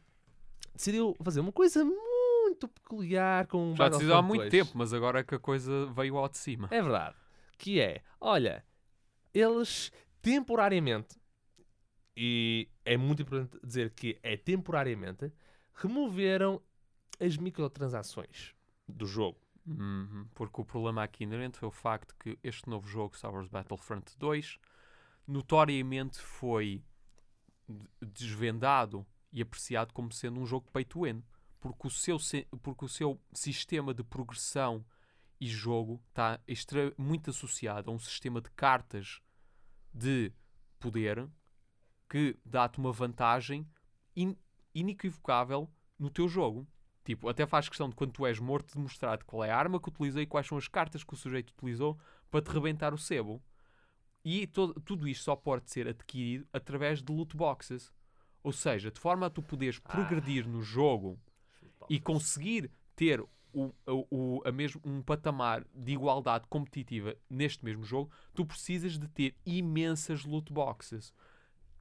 decidiu 0.73 1.15
fazer 1.23 1.39
uma 1.39 1.51
coisa 1.51 1.83
muito 1.85 2.67
peculiar 2.67 3.47
com 3.47 3.73
o 3.73 3.75
Já 3.75 3.89
decidiu 3.89 4.15
há 4.15 4.21
muito 4.21 4.41
2. 4.41 4.51
tempo, 4.51 4.71
mas 4.75 4.93
agora 4.93 5.19
é 5.19 5.23
que 5.23 5.35
a 5.35 5.39
coisa 5.39 5.85
veio 5.87 6.17
ao 6.17 6.27
de 6.27 6.37
cima. 6.37 6.67
É 6.71 6.81
verdade. 6.81 7.15
Que 7.57 7.79
é, 7.79 8.01
olha, 8.19 8.65
eles 9.33 9.91
temporariamente, 10.21 11.15
e 12.17 12.67
é 12.83 12.97
muito 12.97 13.21
importante 13.21 13.59
dizer 13.63 13.91
que 13.91 14.17
é 14.23 14.35
temporariamente, 14.35 15.31
removeram 15.75 16.61
as 17.19 17.37
microtransações 17.37 18.53
do 18.87 19.05
jogo. 19.05 19.39
Uhum, 19.67 20.27
Porque 20.33 20.61
o 20.61 20.65
problema 20.65 21.03
aqui 21.03 21.23
inerente 21.23 21.57
foi 21.57 21.67
o 21.67 21.71
facto 21.71 22.15
que 22.19 22.37
este 22.43 22.69
novo 22.69 22.87
jogo, 22.87 23.17
Star 23.17 23.33
Wars 23.33 23.47
Battlefront 23.47 24.15
2, 24.17 24.57
notoriamente 25.27 26.19
foi 26.19 26.83
de- 27.67 28.07
desvendado 28.07 29.05
e 29.31 29.41
apreciado 29.41 29.93
como 29.93 30.11
sendo 30.11 30.39
um 30.39 30.45
jogo 30.45 30.69
pay 30.71 30.85
to 30.85 31.01
win. 31.03 31.23
Porque 31.59 31.87
o 31.87 31.89
seu, 31.89 32.19
se- 32.19 32.47
porque 32.61 32.85
o 32.85 32.89
seu 32.89 33.19
sistema 33.33 33.93
de 33.93 34.03
progressão 34.03 34.85
e 35.41 35.47
jogo 35.47 36.01
está 36.09 36.39
extra- 36.47 36.93
muito 36.97 37.29
associado 37.31 37.89
a 37.89 37.93
um 37.93 37.99
sistema 37.99 38.39
de 38.39 38.49
cartas 38.51 39.19
de 39.93 40.31
poder 40.79 41.27
que 42.09 42.37
dá-te 42.45 42.77
uma 42.77 42.91
vantagem 42.91 43.67
in- 44.15 44.37
inequivocável 44.73 45.69
no 45.97 46.09
teu 46.09 46.27
jogo. 46.27 46.67
Tipo, 47.03 47.29
até 47.29 47.45
faz 47.45 47.67
questão 47.67 47.89
de 47.89 47.95
quando 47.95 48.11
tu 48.13 48.25
és 48.25 48.39
morto 48.39 48.73
de 48.73 48.79
mostrar-te 48.79 49.25
qual 49.25 49.43
é 49.43 49.51
a 49.51 49.57
arma 49.57 49.79
que 49.79 49.89
utilizou 49.89 50.21
e 50.21 50.25
quais 50.27 50.47
são 50.47 50.57
as 50.57 50.67
cartas 50.67 51.03
que 51.03 51.13
o 51.13 51.17
sujeito 51.17 51.51
utilizou 51.51 51.99
para 52.31 52.41
te 52.41 52.51
rebentar 52.51 52.93
o 52.93 52.97
sebo. 52.97 53.41
E 54.25 54.47
to- 54.47 54.73
tudo 54.81 55.07
isto 55.07 55.23
só 55.23 55.35
pode 55.35 55.69
ser 55.69 55.87
adquirido 55.87 56.47
através 56.51 57.01
de 57.03 57.13
loot 57.13 57.37
boxes. 57.37 57.93
Ou 58.43 58.51
seja, 58.51 58.89
de 58.91 58.99
forma 58.99 59.27
a 59.27 59.29
tu 59.29 59.41
poderes 59.43 59.79
Ah. 59.85 59.89
progredir 59.91 60.47
no 60.47 60.61
jogo 60.61 61.19
e 61.89 61.99
conseguir 61.99 62.71
ter 62.95 63.21
o, 63.21 63.71
o, 63.87 64.07
o- 64.11 64.41
a 64.43 64.51
mesmo, 64.51 64.81
um 64.83 65.01
patamar 65.01 65.63
de 65.73 65.93
igualdade 65.93 66.45
competitiva 66.49 67.15
neste 67.29 67.63
mesmo 67.63 67.83
jogo, 67.83 68.11
tu 68.33 68.45
precisas 68.45 68.97
de 68.97 69.07
ter 69.07 69.35
imensas 69.45 70.25
loot 70.25 70.51
boxes. 70.51 71.13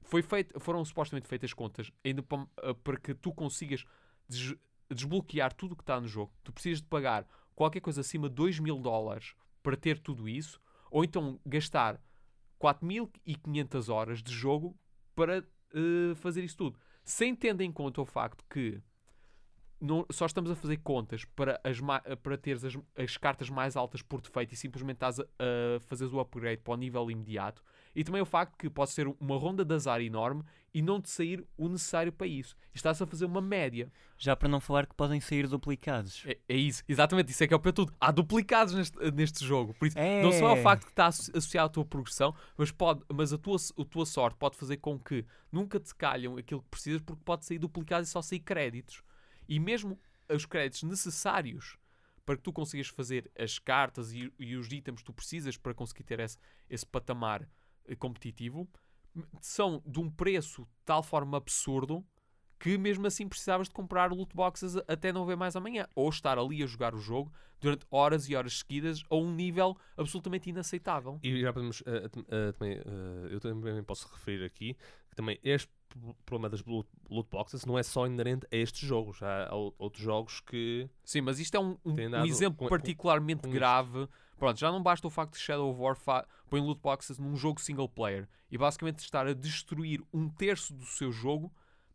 Foi 0.02 0.20
feito, 0.22 0.60
foram 0.60 0.84
supostamente 0.84 1.26
feitas 1.26 1.52
contas 1.54 1.90
ainda 2.04 2.22
para, 2.22 2.46
eh, 2.62 2.74
para 2.74 2.98
que 3.00 3.14
tu 3.14 3.32
consigas 3.32 3.84
des- 4.28 4.54
desbloquear 4.90 5.52
tudo 5.54 5.72
o 5.72 5.76
que 5.76 5.82
está 5.82 5.98
no 6.00 6.06
jogo. 6.06 6.30
Tu 6.44 6.52
precisas 6.52 6.80
de 6.82 6.86
pagar 6.88 7.26
qualquer 7.54 7.80
coisa 7.80 8.02
acima 8.02 8.28
de 8.28 8.34
2 8.34 8.58
mil 8.58 8.78
dólares 8.78 9.34
para 9.62 9.76
ter 9.76 9.98
tudo 9.98 10.28
isso, 10.28 10.60
ou 10.90 11.02
então 11.04 11.40
gastar 11.44 12.00
4.500 12.64 13.88
horas 13.90 14.22
de 14.22 14.32
jogo 14.32 14.74
para 15.14 15.38
eh, 15.74 16.14
fazer 16.16 16.42
isso 16.42 16.56
tudo. 16.56 16.78
Sem 17.04 17.34
tendo 17.36 17.60
em 17.60 17.70
conta 17.70 18.00
o 18.00 18.06
facto 18.06 18.42
que 18.48 18.80
não- 19.78 20.06
só 20.10 20.24
estamos 20.24 20.50
a 20.50 20.54
fazer 20.54 20.78
contas 20.78 21.26
para, 21.26 21.60
as, 21.62 21.78
para 22.22 22.38
teres 22.38 22.64
as, 22.64 22.74
as 22.96 23.16
cartas 23.18 23.50
mais 23.50 23.76
altas 23.76 24.00
por 24.00 24.22
defeito 24.22 24.54
e 24.54 24.56
simplesmente 24.56 24.96
estás 24.96 25.20
a, 25.20 25.24
a 25.24 25.80
fazeres 25.80 26.14
o 26.14 26.20
upgrade 26.20 26.62
para 26.62 26.72
o 26.72 26.76
nível 26.76 27.10
imediato. 27.10 27.62
E 27.94 28.02
também 28.02 28.20
o 28.20 28.26
facto 28.26 28.56
que 28.56 28.68
pode 28.68 28.90
ser 28.90 29.06
uma 29.20 29.36
ronda 29.36 29.64
de 29.64 29.74
azar 29.74 30.00
enorme 30.00 30.42
e 30.72 30.82
não 30.82 31.00
te 31.00 31.08
sair 31.08 31.46
o 31.56 31.68
necessário 31.68 32.12
para 32.12 32.26
isso. 32.26 32.56
Estás 32.74 33.00
a 33.00 33.06
fazer 33.06 33.24
uma 33.24 33.40
média. 33.40 33.92
Já 34.18 34.34
para 34.34 34.48
não 34.48 34.58
falar 34.60 34.86
que 34.86 34.94
podem 34.94 35.20
sair 35.20 35.46
duplicados. 35.46 36.24
É, 36.26 36.36
é 36.48 36.56
isso, 36.56 36.82
exatamente, 36.88 37.30
isso 37.30 37.44
é 37.44 37.46
que 37.46 37.54
é 37.54 37.56
o 37.56 37.60
pior 37.60 37.70
de 37.70 37.76
tudo. 37.76 37.94
Há 38.00 38.10
duplicados 38.10 38.74
neste, 38.74 38.98
neste 39.12 39.44
jogo. 39.44 39.72
Por 39.74 39.86
isso, 39.86 39.96
É. 39.98 40.20
não 40.22 40.32
só 40.32 40.48
é 40.56 40.58
o 40.58 40.62
facto 40.62 40.84
que 40.86 40.90
está 40.90 41.06
asso- 41.06 41.30
associado 41.36 41.66
à 41.66 41.68
tua 41.68 41.84
progressão, 41.84 42.34
mas, 42.56 42.72
pode, 42.72 43.04
mas 43.12 43.32
a, 43.32 43.38
tua, 43.38 43.56
a 43.78 43.84
tua 43.84 44.04
sorte 44.06 44.36
pode 44.36 44.56
fazer 44.56 44.78
com 44.78 44.98
que 44.98 45.24
nunca 45.52 45.78
te 45.78 45.94
calham 45.94 46.36
aquilo 46.36 46.62
que 46.62 46.68
precisas, 46.70 47.00
porque 47.02 47.22
pode 47.24 47.44
sair 47.46 47.58
duplicado 47.58 48.02
e 48.02 48.06
só 48.06 48.20
sair 48.20 48.40
créditos. 48.40 49.02
E 49.48 49.60
mesmo 49.60 49.96
os 50.28 50.44
créditos 50.46 50.82
necessários 50.82 51.76
para 52.26 52.36
que 52.36 52.42
tu 52.42 52.52
consigas 52.52 52.88
fazer 52.88 53.30
as 53.38 53.58
cartas 53.58 54.12
e, 54.12 54.32
e 54.40 54.56
os 54.56 54.66
itens 54.72 55.00
que 55.00 55.04
tu 55.04 55.12
precisas 55.12 55.56
para 55.56 55.74
conseguir 55.74 56.02
ter 56.04 56.18
esse, 56.20 56.38
esse 56.68 56.84
patamar 56.86 57.46
competitivo 57.98 58.68
m- 59.14 59.26
são 59.40 59.82
de 59.86 60.00
um 60.00 60.10
preço 60.10 60.62
de 60.62 60.84
tal 60.84 61.02
forma 61.02 61.36
absurdo 61.36 62.04
que 62.58 62.78
mesmo 62.78 63.06
assim 63.06 63.28
precisavas 63.28 63.68
de 63.68 63.74
comprar 63.74 64.10
loot 64.10 64.34
boxes 64.34 64.76
até 64.88 65.12
não 65.12 65.26
ver 65.26 65.36
mais 65.36 65.54
amanhã. 65.54 65.86
Ou 65.94 66.08
estar 66.08 66.38
ali 66.38 66.62
a 66.62 66.66
jogar 66.66 66.94
o 66.94 66.98
jogo 66.98 67.30
durante 67.60 67.84
horas 67.90 68.28
e 68.28 68.34
horas 68.34 68.58
seguidas 68.60 69.02
a 69.10 69.16
um 69.16 69.30
nível 69.34 69.76
absolutamente 69.98 70.48
inaceitável. 70.48 71.18
E 71.22 71.40
já 71.40 71.52
podemos 71.52 71.82
eh, 71.84 72.08
tam- 72.08 72.24
eh, 72.28 72.52
também, 72.52 72.72
eh, 72.78 73.28
eu 73.30 73.40
também 73.40 73.82
posso 73.82 74.08
referir 74.14 74.44
aqui 74.44 74.74
que 75.10 75.16
também 75.16 75.38
este 75.42 75.68
pro- 75.90 76.14
problema 76.24 76.48
das 76.48 76.64
loot, 76.64 76.88
loot 77.10 77.28
boxes 77.28 77.66
não 77.66 77.78
é 77.78 77.82
só 77.82 78.06
inerente 78.06 78.46
a 78.50 78.56
estes 78.56 78.88
jogos. 78.88 79.22
Há 79.22 79.54
ou- 79.54 79.74
outros 79.78 80.02
jogos 80.02 80.40
que 80.40 80.88
Sim, 81.04 81.20
mas 81.20 81.38
isto 81.38 81.56
é 81.56 81.60
um, 81.60 81.76
um- 81.84 81.94
um 81.94 82.24
exemplo 82.24 82.56
com- 82.58 82.64
com- 82.64 82.68
particularmente 82.70 83.42
com 83.42 83.48
isto. 83.48 83.54
grave. 83.58 84.08
Pronto, 84.36 84.58
já 84.58 84.70
não 84.70 84.82
basta 84.82 85.06
o 85.06 85.10
facto 85.10 85.34
de 85.34 85.38
Shadow 85.38 85.70
of 85.70 85.80
War 85.80 86.26
põe 86.50 86.60
loot 86.60 86.80
boxes 86.80 87.18
num 87.18 87.36
jogo 87.36 87.60
single 87.60 87.88
player 87.88 88.28
e 88.50 88.58
basicamente 88.58 88.98
estar 88.98 89.26
a 89.26 89.32
destruir 89.32 90.02
um 90.12 90.28
terço 90.28 90.74
do 90.74 90.84
seu 90.84 91.12
jogo 91.12 91.52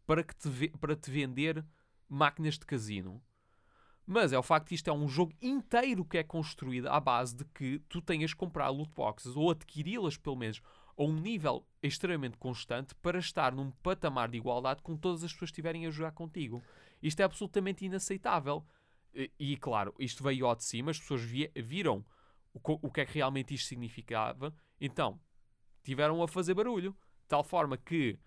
para, 0.08 0.23
que 0.23 0.36
te, 0.36 0.69
para 0.78 0.95
te 0.95 1.12
vender 1.12 1.65
máquinas 2.08 2.58
de 2.58 2.65
casino. 2.65 3.21
Mas 4.06 4.34
é 4.34 4.39
o 4.39 4.43
facto 4.43 4.69
que 4.69 4.75
isto 4.75 4.89
é 4.89 4.93
um 4.93 5.08
jogo 5.08 5.34
inteiro 5.39 6.04
que 6.04 6.17
é 6.17 6.23
construído 6.23 6.88
à 6.88 6.99
base 6.99 7.36
de 7.36 7.45
que 7.45 7.80
tu 7.88 8.02
tenhas 8.02 8.34
que 8.34 8.39
comprar 8.39 8.69
loot 8.69 8.91
boxes 8.95 9.36
ou 9.36 9.52
adquiri-las 9.52 10.17
pelo 10.17 10.36
menos 10.36 10.62
a 10.97 11.04
um 11.04 11.13
nível 11.13 11.63
extremamente 11.84 12.38
constante 12.38 12.95
para 12.95 13.19
estar 13.19 13.54
num 13.54 13.69
patamar 13.69 14.30
de 14.30 14.38
igualdade 14.38 14.82
com 14.82 14.97
todas 14.97 15.23
as 15.23 15.32
pessoas 15.32 15.52
que 15.52 15.54
estiverem 15.54 15.86
a 15.86 15.91
jogar 15.91 16.12
contigo. 16.12 16.63
Isto 17.04 17.19
é 17.19 17.23
absolutamente 17.23 17.86
inaceitável. 17.86 18.65
E, 19.13 19.32
e, 19.39 19.58
claro, 19.58 19.93
isto 19.99 20.23
veio 20.23 20.47
ao 20.47 20.56
de 20.56 20.63
cima, 20.63 20.91
as 20.91 20.99
pessoas 20.99 21.21
vi- 21.21 21.52
viram 21.56 22.04
o, 22.63 22.91
que 22.91 23.02
é 23.02 23.06
que 23.06 23.13
realmente 23.13 23.54
isto 23.54 23.67
significava, 23.67 24.54
então 24.80 25.19
tiveram 25.84 26.22
a 26.22 26.28
fazer 26.28 26.54
barulho. 26.54 26.91
De 26.91 27.28
tal 27.30 27.43
forma 27.43 27.78
que 27.78 28.17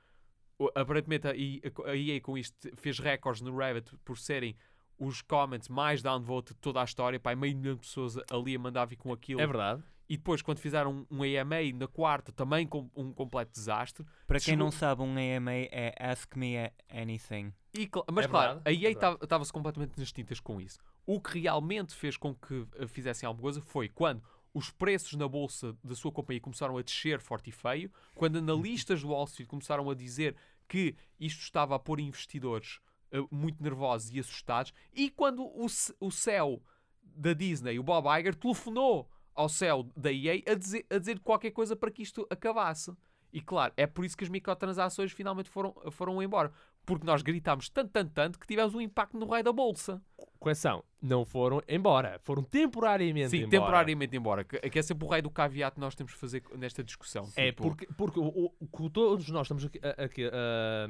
aparentemente 0.74 1.26
a 1.26 1.34
EA 1.34 2.20
com 2.20 2.38
isto 2.38 2.70
fez 2.76 2.98
recordes 2.98 3.42
no 3.42 3.56
Reddit 3.56 3.96
por 4.04 4.16
serem 4.16 4.56
os 4.98 5.20
comments 5.20 5.68
mais 5.68 6.02
downvote 6.02 6.54
de 6.54 6.60
toda 6.60 6.80
a 6.80 6.84
história. 6.84 7.18
Pá, 7.18 7.34
meio 7.34 7.56
milhão 7.56 7.74
de 7.74 7.80
pessoas 7.80 8.16
ali 8.30 8.54
a 8.54 8.58
mandar 8.58 8.84
vir 8.84 8.96
com 8.96 9.12
aquilo. 9.12 9.40
é 9.40 9.46
verdade. 9.46 9.82
E 10.12 10.16
depois, 10.18 10.42
quando 10.42 10.58
fizeram 10.58 11.06
um 11.10 11.22
AMA 11.22 11.72
na 11.74 11.88
quarta, 11.88 12.30
também 12.30 12.66
com 12.66 12.90
um 12.94 13.14
completo 13.14 13.50
desastre. 13.50 14.04
Para 14.26 14.38
quem 14.38 14.54
não 14.54 14.70
sabe, 14.70 15.00
um 15.00 15.14
AMA 15.14 15.52
é 15.52 15.94
Ask 15.98 16.36
Me 16.36 16.70
Anything. 16.90 17.50
E 17.72 17.88
mas 18.12 18.26
É 18.26 18.28
claro, 18.28 18.60
a 18.62 18.70
é 18.70 18.74
EA 18.74 18.90
estava-se 18.90 19.50
completamente 19.50 19.98
nas 19.98 20.12
tintas 20.12 20.38
com 20.38 20.60
isso. 20.60 20.78
O 21.06 21.18
que 21.18 21.40
realmente 21.40 21.94
fez 21.94 22.18
com 22.18 22.34
que 22.34 22.66
eh, 22.76 22.86
fizessem 22.86 23.26
alguma 23.26 23.40
coisa 23.40 23.62
foi 23.62 23.88
quando 23.88 24.22
os 24.52 24.68
preços 24.68 25.14
na 25.14 25.26
bolsa 25.26 25.74
da 25.82 25.94
sua 25.94 26.12
companhia 26.12 26.42
começaram 26.42 26.76
a 26.76 26.82
descer 26.82 27.18
forte 27.18 27.48
e 27.48 27.52
feio, 27.52 27.90
quando 28.14 28.36
analistas 28.36 29.00
do 29.00 29.08
Wall 29.08 29.24
Street 29.24 29.48
começaram 29.48 29.88
a 29.88 29.94
dizer 29.94 30.36
que 30.68 30.94
isto 31.18 31.40
estava 31.40 31.74
a 31.74 31.78
pôr 31.78 31.98
investidores 31.98 32.80
eh, 33.12 33.24
muito 33.30 33.62
nervosos 33.62 34.12
e 34.12 34.20
assustados, 34.20 34.74
e 34.92 35.08
quando 35.08 35.42
o, 35.42 35.66
o 36.00 36.10
céu 36.10 36.62
da 37.02 37.32
Disney, 37.32 37.78
o 37.78 37.82
Bob 37.82 38.06
Iger, 38.18 38.34
telefonou 38.34 39.08
ao 39.34 39.48
céu 39.48 39.86
da 39.96 40.12
EA 40.12 40.42
a 40.46 40.54
dizer, 40.54 40.84
a 40.90 40.98
dizer 40.98 41.18
qualquer 41.20 41.50
coisa 41.50 41.74
para 41.76 41.90
que 41.90 42.02
isto 42.02 42.26
acabasse. 42.30 42.92
E 43.32 43.40
claro, 43.40 43.72
é 43.78 43.86
por 43.86 44.04
isso 44.04 44.14
que 44.14 44.24
as 44.24 44.28
microtransações 44.28 45.10
finalmente 45.10 45.48
foram, 45.48 45.72
foram 45.90 46.22
embora. 46.22 46.52
Porque 46.84 47.06
nós 47.06 47.22
gritámos 47.22 47.68
tanto, 47.70 47.90
tanto, 47.90 48.10
tanto 48.12 48.38
que 48.38 48.46
tivemos 48.46 48.74
um 48.74 48.80
impacto 48.80 49.16
no 49.16 49.24
raio 49.26 49.42
da 49.42 49.52
bolsa. 49.52 50.02
Correção, 50.38 50.84
não 51.00 51.24
foram 51.24 51.62
embora, 51.68 52.18
foram 52.24 52.42
temporariamente 52.42 53.30
Sim, 53.30 53.36
embora. 53.44 53.50
temporariamente 53.50 54.16
embora. 54.16 54.44
Que, 54.44 54.58
que 54.68 54.78
é 54.78 54.82
sempre 54.82 55.06
o 55.06 55.08
raio 55.08 55.22
do 55.22 55.30
caveat 55.30 55.72
que 55.74 55.80
nós 55.80 55.94
temos 55.94 56.12
que 56.12 56.18
fazer 56.18 56.42
nesta 56.58 56.82
discussão. 56.84 57.26
É 57.36 57.46
Tipo, 57.52 57.62
porque, 57.62 57.86
porque 57.96 58.20
o, 58.20 58.52
o- 58.60 58.90
todos 58.90 59.28
nós 59.30 59.46
estamos 59.46 59.64
aqui, 59.64 59.80
a, 59.82 60.04
aqui, 60.04 60.26
a- 60.26 60.88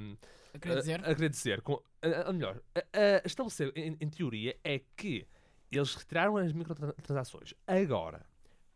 A 0.55 0.59
querer 0.59 0.76
dizer? 0.81 1.05
a, 1.05 1.11
a 1.11 1.14
querer 1.14 1.28
dizer, 1.28 1.61
com, 1.61 1.81
a, 2.00 2.31
a 2.31 2.33
melhor, 2.33 2.61
a, 2.74 2.81
a 3.22 3.26
estabelecer 3.26 3.70
em, 3.76 3.96
em 4.00 4.09
teoria 4.09 4.57
é 4.64 4.81
que 4.96 5.26
eles 5.70 5.94
retiraram 5.94 6.37
as 6.38 6.52
microtransações 6.52 7.55
agora 7.66 8.24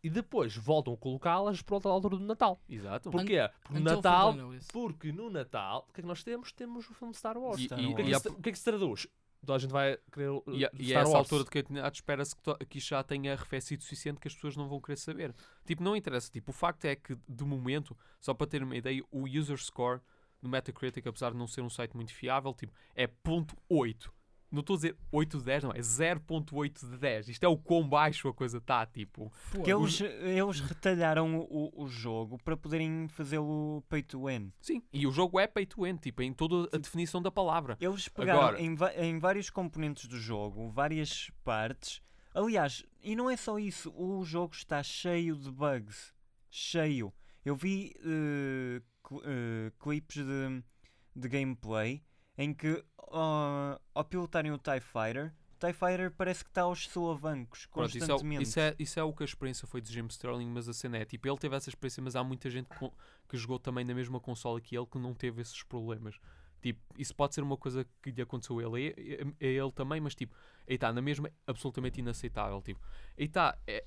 e 0.03 0.09
depois 0.09 0.55
voltam 0.55 0.93
a 0.93 0.97
colocá-las 0.97 1.61
para 1.61 1.75
outra 1.75 1.91
altura 1.91 2.17
do 2.17 2.23
Natal. 2.25 2.61
Exato. 2.69 3.09
Porquê? 3.11 3.49
Porque 3.63 3.79
no 3.79 3.85
Natal, 3.95 4.35
porque 4.71 5.11
no 5.11 5.29
Natal, 5.29 5.85
o 5.89 5.93
que 5.93 5.99
é 5.99 6.03
que 6.03 6.07
nós 6.07 6.23
temos? 6.23 6.51
Temos 6.51 6.89
o 6.89 6.93
filme 6.93 7.13
Star 7.13 7.37
Wars. 7.37 7.59
E- 7.59 7.65
Star 7.65 7.79
e- 7.79 7.85
O 7.87 7.95
que, 7.95 8.01
é 8.01 8.05
que 8.05 8.11
e 8.11 8.13
isso, 8.13 8.29
o 8.29 8.41
que 8.41 8.49
é 8.49 8.51
que 8.51 8.57
se 8.57 8.63
traduz? 8.65 9.07
toda 9.39 9.55
a 9.55 9.59
gente 9.59 9.71
vai 9.71 9.97
querer 10.11 10.29
uh, 10.29 10.43
E, 10.47 10.65
a- 10.65 10.71
e 10.73 10.85
a 10.85 10.87
Star 10.87 11.01
essa 11.03 11.11
Wars. 11.11 11.13
altura 11.15 11.43
de 11.45 11.49
campeonato 11.49 11.95
espera-se 11.95 12.35
que, 12.35 12.41
to- 12.41 12.57
que 12.67 12.77
isto 12.79 12.89
já 12.89 13.03
tenha 13.03 13.33
arrefecido 13.33 13.79
o 13.81 13.83
suficiente 13.83 14.19
que 14.19 14.27
as 14.27 14.33
pessoas 14.35 14.57
não 14.57 14.67
vão 14.67 14.81
querer 14.81 14.97
saber. 14.97 15.33
Tipo, 15.65 15.83
não 15.83 15.95
interessa. 15.95 16.29
Tipo, 16.29 16.51
o 16.51 16.53
facto 16.53 16.83
é 16.85 16.95
que, 16.95 17.15
de 17.29 17.43
momento, 17.45 17.95
só 18.19 18.33
para 18.33 18.47
ter 18.47 18.61
uma 18.63 18.75
ideia, 18.75 19.01
o 19.11 19.25
user 19.27 19.57
score 19.57 20.01
no 20.41 20.49
Metacritic, 20.49 21.05
apesar 21.07 21.31
de 21.31 21.37
não 21.37 21.47
ser 21.47 21.61
um 21.61 21.69
site 21.69 21.95
muito 21.95 22.13
fiável, 22.13 22.53
tipo, 22.53 22.73
é 22.95 23.07
.8. 23.07 24.11
Não 24.49 24.61
estou 24.61 24.75
a 24.75 24.77
dizer 24.77 24.95
8 25.11 25.39
de 25.39 25.43
10, 25.43 25.63
não, 25.63 25.71
é 25.71 25.79
0.8 25.79 26.89
de 26.89 26.97
10. 26.97 27.27
Isto 27.29 27.43
é 27.43 27.47
o 27.49 27.57
quão 27.57 27.87
baixo 27.87 28.29
a 28.29 28.33
coisa 28.33 28.59
está, 28.59 28.85
tipo. 28.85 29.31
Porque 29.51 29.71
eles, 29.73 29.99
eles 30.01 30.59
retalharam 30.61 31.39
o, 31.49 31.83
o 31.83 31.87
jogo 31.87 32.37
para 32.43 32.55
poderem 32.55 33.07
fazê-lo 33.09 33.83
pay 33.89 34.01
to 34.01 34.25
win. 34.25 34.51
Sim, 34.61 34.81
e 34.93 35.05
o 35.05 35.11
jogo 35.11 35.39
é 35.39 35.47
pay 35.47 35.65
to 35.65 35.83
win, 35.83 35.97
tipo, 35.97 36.21
em 36.21 36.31
toda 36.31 36.69
a 36.75 36.79
definição 36.79 37.21
da 37.21 37.29
palavra. 37.29 37.77
Eles 37.81 38.07
pegaram 38.07 38.39
Agora- 38.41 38.61
em, 38.61 38.75
em 39.01 39.19
vários 39.19 39.49
componentes 39.49 40.07
do 40.07 40.17
jogo, 40.17 40.69
várias 40.69 41.29
partes. 41.43 42.01
Aliás, 42.33 42.85
e 43.03 43.15
não 43.15 43.29
é 43.29 43.35
só 43.35 43.57
isso, 43.59 43.91
o 43.97 44.23
jogo 44.23 44.53
está 44.55 44.81
cheio 44.81 45.35
de 45.35 45.51
bugs. 45.51 46.13
Cheio. 46.49 47.13
Eu 47.43 47.55
vi 47.55 47.93
eh, 47.99 48.81
cl- 49.07 49.21
eh, 49.25 49.71
clipes 49.79 50.17
de, 50.25 50.63
de 51.15 51.27
gameplay 51.27 52.01
em 52.37 52.53
que 52.53 52.83
ah, 53.11 53.79
ao 53.93 54.03
pilotarem 54.05 54.51
o 54.51 54.57
TIE 54.57 54.79
Fighter, 54.79 55.33
o 55.55 55.59
TIE 55.59 55.73
Fighter 55.73 56.11
parece 56.11 56.43
que 56.43 56.51
está 56.51 56.61
aos 56.63 56.87
solavancos 56.87 57.65
Pronto, 57.65 57.87
isso, 57.89 57.97
é, 57.97 58.07
constantemente. 58.07 58.43
isso, 58.43 58.59
é, 58.59 58.75
isso 58.77 58.99
é 58.99 59.03
o 59.03 59.11
que 59.13 59.23
a 59.23 59.25
experiência 59.25 59.67
foi 59.67 59.81
de 59.81 59.91
Jim 59.91 60.05
Sterling, 60.07 60.49
mas 60.49 60.69
a 60.69 60.73
cena 60.73 60.97
é 60.97 61.05
tipo, 61.05 61.27
ele 61.27 61.37
teve 61.37 61.55
essa 61.55 61.69
experiência, 61.69 62.03
mas 62.03 62.15
há 62.15 62.23
muita 62.23 62.49
gente 62.49 62.67
com- 62.77 62.91
que 63.27 63.37
jogou 63.37 63.57
também 63.59 63.83
na 63.83 63.93
mesma 63.93 64.19
consola 64.19 64.61
que 64.61 64.77
ele 64.77 64.85
que 64.85 64.99
não 64.99 65.13
teve 65.13 65.41
esses 65.41 65.63
problemas. 65.63 66.19
Tipo, 66.61 66.79
isso 66.97 67.15
pode 67.15 67.33
ser 67.35 67.41
uma 67.41 67.55
coisa 67.57 67.85
que 68.01 68.11
lhe 68.11 68.21
aconteceu 68.21 68.59
a 68.59 68.79
ele, 68.79 68.89
a, 69.21 69.45
a- 69.45 69.47
ele 69.47 69.71
também, 69.71 69.99
mas 70.01 70.13
tipo, 70.15 70.35
aí 70.67 70.75
está, 70.75 70.91
na 70.93 71.01
mesma, 71.01 71.31
absolutamente 71.45 71.99
inaceitável. 71.99 72.61
Tipo, 72.61 72.79
aí 73.17 73.25
está, 73.25 73.57
é, 73.65 73.83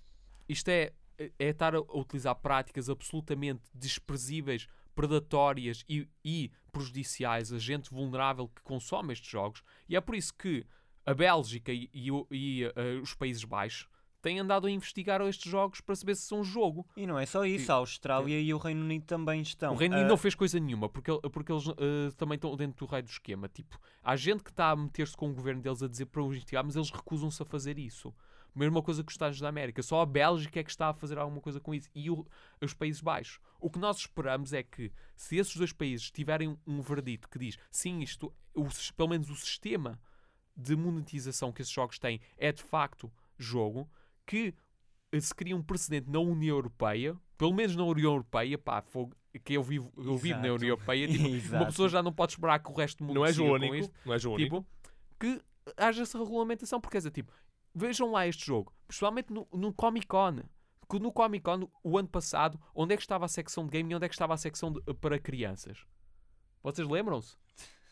isto 0.48 0.68
é, 0.68 0.92
é 1.18 1.30
estar 1.38 1.74
a 1.74 1.80
utilizar 1.80 2.34
práticas 2.36 2.88
absolutamente 2.88 3.62
desprezíveis, 3.74 4.66
predatórias 5.00 5.82
e, 5.88 6.06
e 6.22 6.52
prejudiciais 6.70 7.54
a 7.54 7.58
gente 7.58 7.88
vulnerável 7.88 8.48
que 8.48 8.60
consome 8.60 9.14
estes 9.14 9.30
jogos, 9.30 9.62
e 9.88 9.96
é 9.96 10.00
por 10.00 10.14
isso 10.14 10.34
que 10.34 10.66
a 11.06 11.14
Bélgica 11.14 11.72
e, 11.72 11.88
e 11.94 12.10
e, 12.30 12.64
eh, 12.64 13.00
os 13.02 13.14
Países 13.14 13.42
Baixos 13.44 13.88
têm 14.20 14.38
andado 14.38 14.66
a 14.66 14.70
investigar 14.70 15.20
estes 15.22 15.50
jogos 15.50 15.80
para 15.80 15.94
saber 15.96 16.14
se 16.14 16.22
são 16.22 16.42
jogo. 16.44 16.86
E 16.96 17.06
não 17.06 17.18
é 17.18 17.26
só 17.26 17.44
isso, 17.44 17.66
Sim. 17.66 17.72
a 17.72 17.74
Austrália 17.76 18.40
e 18.40 18.52
o 18.54 18.58
Reino 18.58 18.82
Unido 18.82 19.04
também 19.04 19.40
estão. 19.42 19.72
o 19.72 19.76
Reino 19.76 19.94
Unido 19.94 20.06
Ah, 20.06 20.10
não 20.10 20.16
fez 20.16 20.34
coisa 20.34 20.58
nenhuma, 20.60 20.88
porque, 20.88 21.10
porque 21.32 21.52
eles 21.52 21.64
eh, 21.68 22.10
também 22.16 22.36
estão 22.36 22.54
dentro 22.56 22.84
do 22.86 22.90
raio 22.90 23.02
do 23.04 23.10
esquema. 23.10 23.48
Tipo, 23.48 23.78
há 24.02 24.16
gente 24.16 24.42
que 24.44 24.50
está 24.50 24.70
a 24.70 24.76
meter-se 24.76 25.16
com 25.16 25.30
o 25.30 25.34
governo 25.34 25.62
deles 25.62 25.82
a 25.82 25.88
dizer 25.88 26.06
para 26.06 26.22
os 26.22 26.34
investigar, 26.34 26.64
mas 26.64 26.76
eles 26.76 26.90
recusam-se 26.90 27.42
a 27.42 27.46
fazer 27.46 27.78
isso. 27.78 28.14
Mesma 28.52 28.82
coisa 28.82 29.04
que 29.04 29.08
os 29.10 29.14
Estados 29.14 29.38
da 29.40 29.48
América. 29.48 29.80
Só 29.80 30.00
a 30.00 30.06
Bélgica 30.06 30.58
é 30.58 30.64
que 30.64 30.70
está 30.70 30.88
a 30.88 30.92
fazer 30.94 31.16
alguma 31.18 31.40
coisa 31.40 31.60
com 31.60 31.72
isso. 31.72 31.88
E 31.94 32.10
o- 32.10 32.26
os 32.60 32.74
Países 32.74 33.00
Baixos. 33.00 33.38
O 33.60 33.70
que 33.70 33.78
nós 33.78 33.98
esperamos 33.98 34.52
é 34.52 34.62
que, 34.64 34.90
se 35.14 35.36
esses 35.36 35.54
dois 35.56 35.72
países 35.72 36.10
tiverem 36.10 36.58
um 36.66 36.80
verdito 36.82 37.28
que 37.28 37.38
diz 37.38 37.56
sim, 37.70 38.00
isto, 38.00 38.34
o 38.52 38.66
pelo 38.96 39.08
menos 39.10 39.30
o 39.30 39.36
sistema 39.36 40.00
de 40.56 40.74
monetização 40.74 41.52
que 41.52 41.62
esses 41.62 41.72
jogos 41.72 41.98
têm 41.98 42.20
é 42.36 42.50
de 42.50 42.62
facto 42.62 43.10
jogo, 43.38 43.88
que 44.30 44.54
eh, 45.12 45.20
se 45.20 45.34
cria 45.34 45.56
um 45.56 45.62
precedente 45.62 46.08
na 46.08 46.20
União 46.20 46.56
Europeia, 46.56 47.16
pelo 47.36 47.52
menos 47.52 47.74
na 47.74 47.84
União 47.84 48.12
Europeia, 48.12 48.56
pá, 48.56 48.80
fogo, 48.80 49.12
que 49.44 49.54
eu 49.54 49.62
vivo, 49.62 49.92
eu 49.96 50.16
vivo 50.16 50.38
na. 50.40 50.52
União 50.52 50.68
Europeia, 50.70 51.08
tipo, 51.08 51.28
uma 51.56 51.66
pessoa 51.66 51.88
já 51.88 52.02
não 52.02 52.12
pode 52.12 52.32
esperar 52.32 52.58
que 52.60 52.70
o 52.70 52.74
resto 52.74 52.98
do 52.98 53.04
mundo 53.06 53.16
Não 53.16 53.24
és 53.26 53.38
o 53.38 53.44
único. 53.44 53.74
isto, 53.74 53.92
Não 54.06 54.12
és 54.12 54.24
o 54.24 54.32
único. 54.32 54.56
tipo, 54.60 54.66
que 55.18 55.42
haja 55.76 56.02
essa 56.02 56.18
regulamentação, 56.18 56.80
porque 56.80 56.96
é 56.96 57.00
dizer, 57.00 57.10
tipo, 57.10 57.32
vejam 57.74 58.12
lá 58.12 58.26
este 58.26 58.46
jogo, 58.46 58.72
principalmente 58.86 59.32
no, 59.32 59.48
no 59.52 59.72
Comic 59.72 60.06
Con. 60.06 60.36
Que 60.88 60.98
no 60.98 61.12
Comic 61.12 61.44
Con, 61.44 61.68
o 61.84 61.98
ano 61.98 62.08
passado, 62.08 62.60
onde 62.74 62.94
é 62.94 62.96
que 62.96 63.02
estava 63.02 63.24
a 63.24 63.28
secção 63.28 63.64
de 63.64 63.70
game 63.70 63.92
e 63.92 63.94
onde 63.94 64.04
é 64.06 64.08
que 64.08 64.14
estava 64.14 64.34
a 64.34 64.36
secção 64.36 64.72
de- 64.72 64.80
para 64.94 65.18
crianças? 65.20 65.84
Vocês 66.62 66.86
lembram-se? 66.88 67.36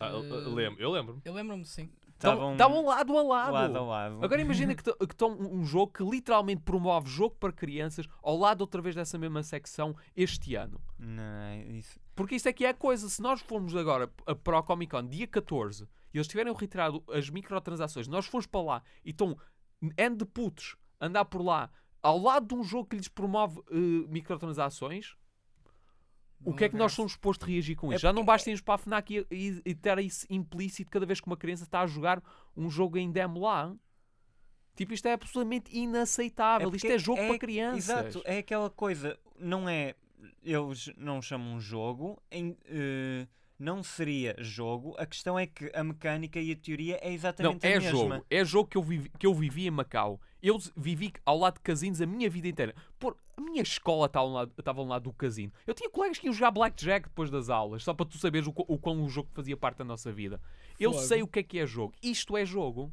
Ah, 0.01 0.09
eu- 0.11 0.25
eu 0.25 0.55
lembro. 0.55 0.81
Eu 0.83 0.91
lembro. 0.91 1.23
Eu 1.25 1.33
lembro-me, 1.33 1.65
sim. 1.65 1.91
Estavam 2.19 2.53
Estavam 2.53 2.85
lado 2.85 3.17
a 3.17 3.23
lado. 3.23 3.53
lado 3.53 3.79
a 3.79 3.83
lado. 3.83 4.25
Agora 4.25 4.41
imagina 4.41 4.75
que 4.75 4.83
estão 5.05 5.31
um 5.39 5.65
jogo 5.65 5.93
que 5.93 6.03
literalmente 6.03 6.63
promove 6.63 7.09
jogo 7.09 7.37
para 7.39 7.53
crianças 7.53 8.09
ao 8.21 8.37
lado 8.37 8.61
outra 8.63 8.83
vez 8.83 8.97
dessa 8.97 9.17
mesma 9.17 9.43
secção 9.45 9.95
este 10.17 10.57
ano. 10.57 10.81
Não, 10.99 11.55
isso. 11.71 11.99
Porque 12.17 12.35
isso 12.35 12.49
é 12.49 12.53
que 12.53 12.65
é 12.65 12.71
a 12.71 12.75
coisa. 12.75 13.09
Se 13.09 13.23
nós 13.23 13.41
formos 13.41 13.77
agora 13.77 14.11
a- 14.27 14.35
para 14.35 14.59
o 14.59 14.63
Comic 14.65 14.91
Con 14.91 15.07
dia 15.07 15.29
14 15.29 15.89
e 16.13 16.19
eles 16.19 16.27
tiverem 16.27 16.53
retirado 16.53 17.05
as 17.13 17.31
microtransações, 17.31 18.09
nós 18.09 18.27
formos 18.27 18.47
para 18.49 18.63
lá 18.63 18.83
e 19.05 19.11
estão 19.11 19.37
N 19.97 20.17
de 20.17 20.25
putos 20.25 20.75
andar 21.01 21.25
por 21.27 21.41
lá 21.41 21.71
ao 22.03 22.19
lado 22.19 22.49
de 22.49 22.55
um 22.55 22.65
jogo 22.65 22.89
que 22.89 22.97
lhes 22.97 23.07
promove 23.09 23.61
eh, 23.71 24.07
microtransações, 24.09 25.15
o 26.45 26.55
que 26.55 26.65
é 26.65 26.69
que 26.69 26.77
nós 26.77 26.93
somos 26.93 27.13
supostos 27.13 27.47
a 27.47 27.51
reagir 27.51 27.77
com 27.77 27.93
É 27.93 27.97
isso? 27.97 28.03
Já 28.03 28.13
não 28.13 28.25
basta 28.25 28.49
irmos 28.49 28.61
para 28.61 28.75
a 28.75 28.79
FNAC 28.79 29.11
e, 29.11 29.27
e, 29.31 29.63
e 29.65 29.75
ter 29.75 29.99
isso 29.99 30.27
implícito 30.31 30.91
cada 30.91 31.05
vez 31.05 31.21
que 31.21 31.27
uma 31.27 31.37
criança 31.37 31.65
está 31.65 31.81
a 31.81 31.87
jogar 31.87 32.23
um 32.57 32.71
jogo 32.71 32.97
em 32.97 33.11
demo 33.11 33.41
lá. 33.41 33.75
Tipo, 34.77 34.95
isto 34.95 35.07
é 35.07 35.13
absolutamente 35.13 35.77
inaceitável. 35.77 36.69
isto 36.69 36.83
porque 36.83 36.95
é 36.95 36.99
jogo 36.99 37.27
para 37.27 37.39
crianças. 37.39 37.89
Exato, 37.89 38.23
é 38.25 38.39
aquela 38.39 38.71
coisa, 38.71 39.19
não 39.39 39.69
é. 39.69 39.95
Eles 40.43 40.91
não 40.97 41.21
chamam 41.21 41.59
jogo, 41.61 42.21
em, 42.31 42.57
eh, 42.67 43.27
não 43.59 43.83
seria 43.83 44.37
jogo. 44.39 44.95
A 44.97 45.05
questão 45.05 45.37
é 45.37 45.47
que 45.47 45.71
a 45.75 45.83
mecânica 45.83 46.41
e 46.41 46.53
a 46.53 46.57
teoria 46.57 46.97
é 47.03 47.09
Não, 47.09 47.15
exatamente 47.15 47.67
é 47.67 47.77
a 47.77 47.81
mesma. 47.81 47.91
jogo. 47.91 48.27
É 48.31 48.45
jogo 48.45 48.71
que 48.71 48.79
eu, 48.79 48.83
vivi, 48.83 49.11
que 49.19 49.27
eu 49.27 49.35
vivi 49.35 49.67
em 49.67 49.71
Macau. 49.71 50.21
Eu 50.41 50.57
vivi 50.77 51.13
ao 51.27 51.37
lado 51.37 51.55
de 51.55 51.61
casinos 51.61 52.01
a 52.01 52.07
minha 52.07 52.31
vida 52.31 52.47
inteira. 52.47 52.75
Por, 52.99 53.17
a 53.39 53.41
minha 53.41 53.63
escola 53.63 54.07
estava 54.07 54.51
estava 54.59 54.81
ao 54.81 54.87
lado 54.87 55.05
do 55.05 55.13
casino. 55.13 55.53
Eu 55.65 55.73
tinha 55.73 55.89
colegas 55.89 56.19
que 56.19 56.27
iam 56.27 56.33
jogar 56.33 56.51
Blackjack 56.51 57.09
depois 57.09 57.31
das 57.31 57.49
aulas, 57.49 57.85
só 57.85 57.95
para 57.95 58.05
tu 58.05 58.19
saberes 58.19 58.49
o, 58.49 58.55
o 58.57 58.77
quão 58.77 59.05
o 59.05 59.09
jogo 59.09 59.31
fazia 59.33 59.57
parte 59.57 59.79
da 59.79 59.85
nossa 59.85 60.13
vida. 60.13 60.41
Eu 60.79 60.93
Fogo. 60.93 61.05
sei 61.05 61.23
o 61.23 61.29
que 61.29 61.39
é 61.39 61.43
que 61.45 61.59
é 61.61 61.67
jogo. 61.67 61.95
Isto 62.03 62.37
é 62.37 62.45
jogo. 62.45 62.93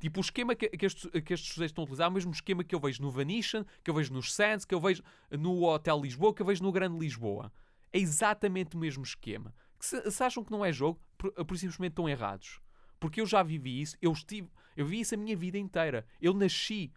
Tipo, 0.00 0.18
o 0.18 0.20
esquema 0.20 0.54
que, 0.56 0.68
que 0.68 0.84
estes, 0.84 1.08
que 1.24 1.32
estes 1.32 1.54
sujeitos 1.54 1.70
estão 1.70 1.82
a 1.82 1.84
utilizar 1.84 2.06
é 2.06 2.10
o 2.10 2.12
mesmo 2.12 2.32
esquema 2.32 2.64
que 2.64 2.74
eu 2.74 2.80
vejo 2.80 3.00
no 3.00 3.10
Venetian, 3.10 3.64
que 3.82 3.90
eu 3.90 3.94
vejo 3.94 4.12
nos 4.12 4.34
Sands, 4.34 4.64
que 4.64 4.74
eu 4.74 4.80
vejo 4.80 5.02
no 5.30 5.62
Hotel 5.62 6.00
Lisboa, 6.00 6.34
que 6.34 6.42
eu 6.42 6.46
vejo 6.46 6.62
no 6.62 6.72
Grande 6.72 6.98
Lisboa. 6.98 7.52
É 7.92 7.98
exatamente 7.98 8.76
o 8.76 8.78
mesmo 8.78 9.04
esquema. 9.04 9.54
Que 9.78 9.86
se, 9.86 10.10
se 10.10 10.24
acham 10.24 10.42
que 10.42 10.50
não 10.50 10.64
é 10.64 10.72
jogo, 10.72 11.00
por, 11.16 11.32
por 11.32 11.56
simplesmente 11.56 11.92
estão 11.92 12.08
errados. 12.08 12.60
Porque 12.98 13.20
eu 13.20 13.26
já 13.26 13.44
vivi 13.44 13.80
isso, 13.80 13.96
eu 14.02 14.10
estive, 14.12 14.48
eu 14.76 14.84
vi 14.84 15.00
isso 15.00 15.14
a 15.14 15.18
minha 15.18 15.36
vida 15.36 15.56
inteira. 15.56 16.04
Eu 16.20 16.34
nasci 16.34 16.92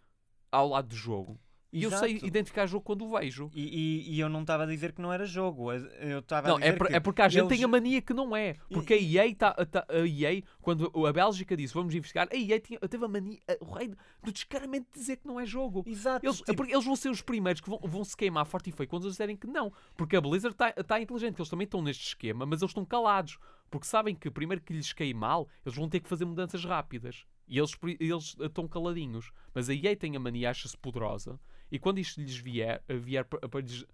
ao 0.51 0.69
lado 0.69 0.87
do 0.87 0.95
jogo. 0.95 1.39
E 1.71 1.83
eu 1.83 1.91
sei 1.91 2.19
identificar 2.23 2.65
jogo 2.65 2.83
quando 2.83 3.03
o 3.05 3.17
vejo. 3.17 3.51
E, 3.53 3.61
e- 3.61 4.13
e 4.15 4.19
eu 4.21 4.29
não 4.29 4.41
estava 4.41 4.63
a 4.63 4.65
dizer 4.65 4.93
que 4.93 5.01
não 5.01 5.11
era 5.11 5.25
jogo. 5.25 5.71
Eu 5.73 6.19
estava 6.19 6.47
Não, 6.47 6.57
dizer 6.57 6.69
é, 6.73 6.77
por- 6.77 6.91
é 6.91 6.99
porque 6.99 7.21
a 7.21 7.27
gente 7.27 7.41
eles- 7.41 7.49
tem 7.57 7.63
a 7.63 7.67
mania 7.67 8.01
que 8.01 8.13
não 8.13 8.33
é. 8.35 8.55
Porque 8.71 8.93
a 8.93 8.97
EA, 8.97 9.35
tá, 9.35 9.53
tá- 9.65 9.85
a 9.89 10.07
EA, 10.07 10.41
quando 10.61 10.89
a 11.05 11.11
Bélgica 11.13 11.57
disse 11.57 11.73
vamos 11.73 11.93
investigar, 11.93 12.27
a 12.31 12.35
EA 12.35 12.59
tinha, 12.59 12.79
teve 12.79 13.03
a 13.03 13.07
mania, 13.07 13.39
o 13.59 13.65
rei 13.73 13.89
do 14.23 14.31
descaramento 14.31 14.87
de 14.93 14.99
dizer 14.99 15.17
que 15.17 15.27
não 15.27 15.39
é 15.39 15.45
jogo. 15.45 15.83
Exato. 15.85 16.25
Eles, 16.25 16.37
tipo, 16.37 16.55
porque 16.55 16.73
eles 16.73 16.85
vão 16.85 16.95
ser 16.95 17.09
os 17.09 17.21
primeiros 17.21 17.59
que 17.61 17.69
vão, 17.69 17.79
vão 17.83 18.03
se 18.03 18.15
queimar 18.15 18.45
forte 18.45 18.69
e 18.69 18.73
feio 18.73 18.87
quando 18.87 19.03
eles 19.03 19.13
disserem 19.13 19.35
que 19.35 19.45
não. 19.47 19.71
Porque 19.97 20.15
a 20.15 20.21
Blizzard 20.21 20.55
está 20.77 21.01
inteligente, 21.01 21.35
que 21.35 21.41
eles 21.41 21.49
também 21.49 21.65
estão 21.65 21.81
neste 21.81 22.07
esquema, 22.07 22.45
mas 22.45 22.61
eles 22.61 22.69
estão 22.71 22.85
calados. 22.85 23.37
Porque 23.69 23.85
sabem 23.85 24.15
que 24.15 24.31
primeiro 24.31 24.63
que 24.63 24.71
lhes 24.71 24.93
cair 24.93 25.13
mal, 25.13 25.49
eles 25.65 25.77
vão 25.77 25.89
ter 25.89 25.99
que 25.99 26.07
fazer 26.07 26.23
mudanças 26.23 26.63
rápidas. 26.63 27.25
E 27.49 27.57
eles, 27.59 27.71
eles 27.99 28.35
estão 28.39 28.67
caladinhos. 28.67 29.31
Mas 29.53 29.69
a 29.69 29.73
EA 29.73 29.95
tem 29.95 30.15
a 30.15 30.19
mania, 30.19 30.49
acha-se 30.49 30.77
poderosa. 30.77 31.37
E 31.71 31.77
quando 31.79 31.99
isto 31.99 32.21
lhes 32.21 32.37
vier, 32.37 32.83
eh, 32.87 32.95
vier 32.97 33.25
para, 33.25 33.47
para 33.47 33.61
lhes 33.61 33.85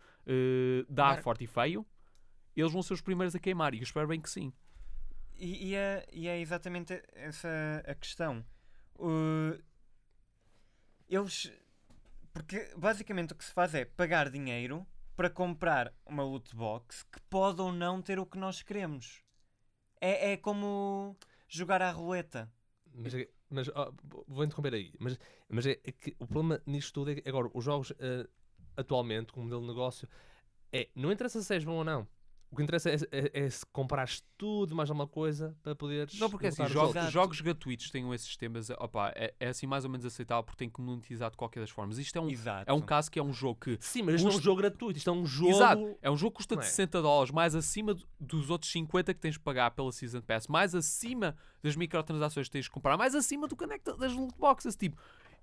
dar 0.89 1.15
Dar- 1.15 1.21
forte 1.23 1.43
e 1.43 1.47
feio, 1.47 1.85
eles 2.55 2.71
vão 2.71 2.81
ser 2.81 2.93
os 2.93 3.01
primeiros 3.01 3.35
a 3.35 3.39
queimar. 3.39 3.73
E 3.73 3.79
eu 3.79 3.83
espero 3.83 4.07
bem 4.07 4.21
que 4.21 4.29
sim. 4.29 4.53
E, 5.35 5.69
e 5.69 5.75
é, 5.75 6.05
e 6.11 6.27
é 6.27 6.39
exatamente 6.39 7.01
essa 7.13 7.83
a 7.85 7.95
questão. 7.95 8.45
Uh, 8.95 9.61
eles. 11.09 11.51
Porque 12.31 12.71
basicamente 12.77 13.33
o 13.33 13.35
que 13.35 13.43
se 13.45 13.51
faz 13.51 13.73
é 13.75 13.85
pagar 13.85 14.29
dinheiro 14.29 14.85
para 15.15 15.29
comprar 15.29 15.93
uma 16.05 16.23
loot 16.23 16.55
box 16.55 17.03
que 17.03 17.19
pode 17.29 17.61
ou 17.61 17.71
não 17.71 18.01
ter 18.01 18.17
o 18.19 18.25
que 18.25 18.37
nós 18.37 18.63
queremos. 18.63 19.21
É, 20.01 20.31
é 20.33 20.37
como 20.37 21.15
jogar 21.47 21.81
à 21.81 21.91
roleta. 21.91 22.51
Mas, 22.93 23.13
é- 23.13 23.29
mas 23.53 23.69
ó, 23.69 23.93
vou 24.27 24.43
interromper 24.43 24.73
aí. 24.73 24.93
Mas, 24.99 25.19
mas 25.49 25.65
é, 25.65 25.79
é 25.83 25.91
que 25.91 26.15
o 26.19 26.27
problema 26.27 26.61
nisto 26.65 26.93
tudo 26.93 27.11
é 27.11 27.15
que 27.15 27.29
agora 27.29 27.49
os 27.53 27.63
jogos 27.63 27.93
eh, 27.99 28.27
atualmente, 28.75 29.31
com 29.31 29.41
o 29.41 29.43
modelo 29.43 29.61
de 29.61 29.67
negócio, 29.67 30.07
é 30.71 30.89
não 30.95 31.11
interessa 31.11 31.41
se 31.41 31.53
és 31.53 31.63
bom 31.63 31.75
ou 31.75 31.83
não. 31.83 32.07
O 32.53 32.55
que 32.55 32.61
interessa 32.61 32.91
é, 32.91 32.95
é, 33.11 33.45
é 33.45 33.49
se 33.49 33.65
comprares 33.65 34.23
tudo 34.37 34.75
mais 34.75 34.87
alguma 34.87 35.07
coisa 35.07 35.57
para 35.63 35.75
poderes. 35.75 36.19
Não, 36.19 36.29
porque 36.29 36.45
é 36.45 36.49
assim, 36.49 36.67
jogos. 36.67 36.95
Exato. 36.95 37.11
jogos 37.11 37.41
gratuitos 37.41 37.89
têm 37.89 38.13
esses 38.13 38.27
sistemas, 38.27 38.69
opa, 38.69 39.11
é, 39.15 39.33
é 39.39 39.47
assim 39.47 39.65
mais 39.65 39.83
ou 39.85 39.89
menos 39.89 40.05
aceitável 40.05 40.43
porque 40.43 40.57
tem 40.59 40.69
que 40.69 40.79
monetizar 40.79 41.31
de 41.31 41.35
qualquer 41.37 41.61
das 41.61 41.71
formas. 41.71 41.97
Isto 41.97 42.15
é 42.19 42.21
um, 42.21 42.29
Exato. 42.29 42.69
é 42.69 42.73
um 42.73 42.79
caso 42.81 43.09
que 43.09 43.17
é 43.17 43.23
um 43.23 43.33
jogo 43.33 43.59
que. 43.59 43.77
Sim, 43.81 44.03
mas 44.03 44.15
isto 44.15 44.25
não 44.27 44.33
é 44.33 44.37
um 44.37 44.41
jogo 44.41 44.57
gratuito. 44.61 44.97
Isto 44.99 45.09
é 45.09 45.13
um 45.13 45.25
jogo. 45.25 45.51
Exato, 45.51 45.97
é 45.99 46.11
um 46.11 46.15
jogo 46.15 46.31
que 46.31 46.37
custa 46.37 46.55
de 46.55 46.61
é? 46.61 46.65
60 46.65 47.01
dólares, 47.01 47.31
mais 47.31 47.55
acima 47.55 47.95
do- 47.95 48.05
dos 48.19 48.51
outros 48.51 48.71
50 48.71 49.13
que 49.15 49.19
tens 49.19 49.33
de 49.33 49.39
pagar 49.39 49.71
pela 49.71 49.91
Season 49.91 50.21
Pass, 50.21 50.47
mais 50.47 50.75
acima 50.75 51.35
das 51.63 51.75
microtransações 51.75 52.45
que 52.47 52.51
tens 52.53 52.65
de 52.65 52.69
comprar, 52.71 52.95
mais 52.97 53.15
acima 53.15 53.47
do 53.47 53.55
conecta 53.55 53.97
das 53.97 54.13
loot 54.13 54.37
boxes. 54.37 54.75
Tipo, 54.75 54.95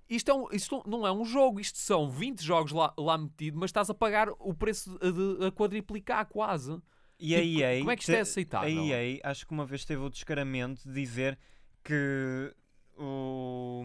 isto, 0.09 0.29
é 0.31 0.33
um, 0.33 0.47
isto 0.51 0.81
não 0.87 1.05
é 1.05 1.11
um 1.11 1.25
jogo, 1.25 1.59
isto 1.59 1.77
são 1.77 2.09
20 2.09 2.41
jogos 2.41 2.71
lá, 2.71 2.93
lá 2.97 3.17
metido, 3.17 3.57
mas 3.59 3.69
estás 3.69 3.89
a 3.89 3.93
pagar 3.93 4.29
o 4.39 4.53
preço 4.53 4.97
a, 5.01 5.09
de- 5.11 5.45
a 5.47 5.51
quadriplicar 5.51 6.25
quase. 6.25 6.81
E 7.23 7.35
a 7.35 7.39
Tipo, 7.41 7.59
EA, 7.61 7.77
como 7.79 7.91
é 7.91 7.95
que 7.95 8.01
isto 8.01 8.11
te- 8.11 8.17
é 8.17 8.21
aceitável? 8.21 8.67
A 8.67 8.71
EA, 9.03 9.19
acho 9.23 9.45
que 9.45 9.53
uma 9.53 9.65
vez 9.65 9.85
teve 9.85 10.01
o 10.01 10.09
descaramento 10.09 10.81
de 10.87 10.93
dizer 10.93 11.37
que, 11.83 12.51
o, 12.97 13.83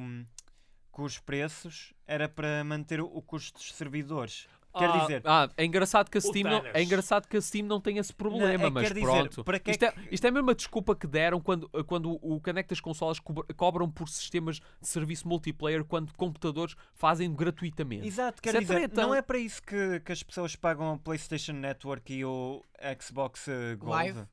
que 0.95 1.03
os 1.03 1.19
preços 1.19 1.93
era 2.07 2.29
para 2.31 2.65
manter 2.65 2.99
o, 3.01 3.05
o 3.07 3.21
custo 3.21 3.59
dos 3.59 3.75
servidores. 3.75 4.49
Quer 4.79 4.91
Ah, 4.91 4.99
dizer, 5.01 5.23
ah, 5.25 5.51
é 5.57 5.65
engraçado 5.65 6.11
que 6.11 6.19
a 6.19 6.21
Steam 6.21 6.45
não, 6.51 6.67
é 6.67 6.83
engraçado 6.83 7.27
que 7.27 7.37
a 7.37 7.41
Steam 7.41 7.67
não 7.67 7.81
tem 7.81 7.99
esse 7.99 8.13
problema, 8.13 8.65
é, 8.67 8.71
mas 8.71 8.89
dizer, 8.89 9.01
pronto. 9.01 9.45
para 9.45 9.59
que 9.59 9.71
é 9.71 9.73
isto, 9.73 9.85
é, 9.85 9.95
isto 10.11 10.25
é 10.25 10.29
a 10.29 10.33
mesma 10.33 10.55
desculpa 10.55 10.95
que 10.95 11.07
deram 11.07 11.41
quando, 11.41 11.69
quando 11.87 12.13
o 12.23 12.41
Connect 12.41 12.69
das 12.69 12.81
consolas 12.81 13.19
cobra- 13.19 13.47
cobram 13.55 13.91
por 13.91 14.09
sistemas 14.09 14.57
de 14.81 14.87
serviço 14.89 15.27
multiplayer 15.27 15.85
quando 15.85 16.13
computadores 16.15 16.75
fazem 16.95 17.33
gratuitamente. 17.35 18.07
Exato, 18.07 18.43
quer 18.43 18.55
é 18.55 18.61
dizer, 18.61 18.75
treta. 18.75 19.01
não 19.01 19.15
é 19.15 19.23
para 19.23 19.39
isso 19.39 19.63
que, 19.63 20.01
que 20.01 20.13
as 20.13 20.23
pessoas 20.23 20.55
pagam 20.55 20.93
a 20.93 20.99
PlayStation 20.99 21.53
Network 21.53 22.13
e 22.13 22.25
o 22.25 22.63
Xbox 23.01 23.49
eh, 23.49 23.77
Gold. 23.77 23.93
Live? 23.93 24.25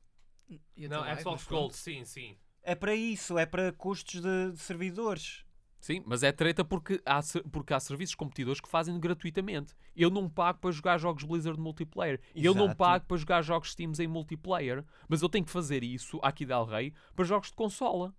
Não, 0.88 1.16
Xbox. 1.16 1.44
Gold, 1.46 1.74
sim, 1.74 2.04
sim. 2.04 2.36
É 2.62 2.74
para 2.74 2.94
isso, 2.94 3.38
é 3.38 3.44
para 3.46 3.72
custos 3.72 4.20
de, 4.20 4.52
de 4.52 4.58
servidores. 4.58 5.43
Sim, 5.84 6.02
mas 6.06 6.22
é 6.22 6.32
treta 6.32 6.64
porque 6.64 6.98
há, 7.04 7.20
porque 7.52 7.74
há 7.74 7.78
serviços 7.78 8.14
competidores 8.14 8.58
que 8.58 8.70
fazem 8.70 8.98
gratuitamente. 8.98 9.74
Eu 9.94 10.08
não 10.08 10.30
pago 10.30 10.58
para 10.58 10.70
jogar 10.70 10.96
jogos 10.96 11.24
Blizzard 11.24 11.60
multiplayer. 11.60 12.22
Eu 12.34 12.54
não 12.54 12.64
Exato. 12.64 12.78
pago 12.78 13.04
para 13.04 13.16
jogar 13.18 13.42
jogos 13.42 13.72
Steam 13.72 13.92
em 13.98 14.06
multiplayer. 14.06 14.82
Mas 15.06 15.20
eu 15.20 15.28
tenho 15.28 15.44
que 15.44 15.50
fazer 15.50 15.84
isso 15.84 16.18
aqui 16.22 16.46
Del 16.46 16.64
Rey 16.64 16.94
para 17.14 17.26
jogos 17.26 17.48
de 17.48 17.54
consola. 17.54 18.14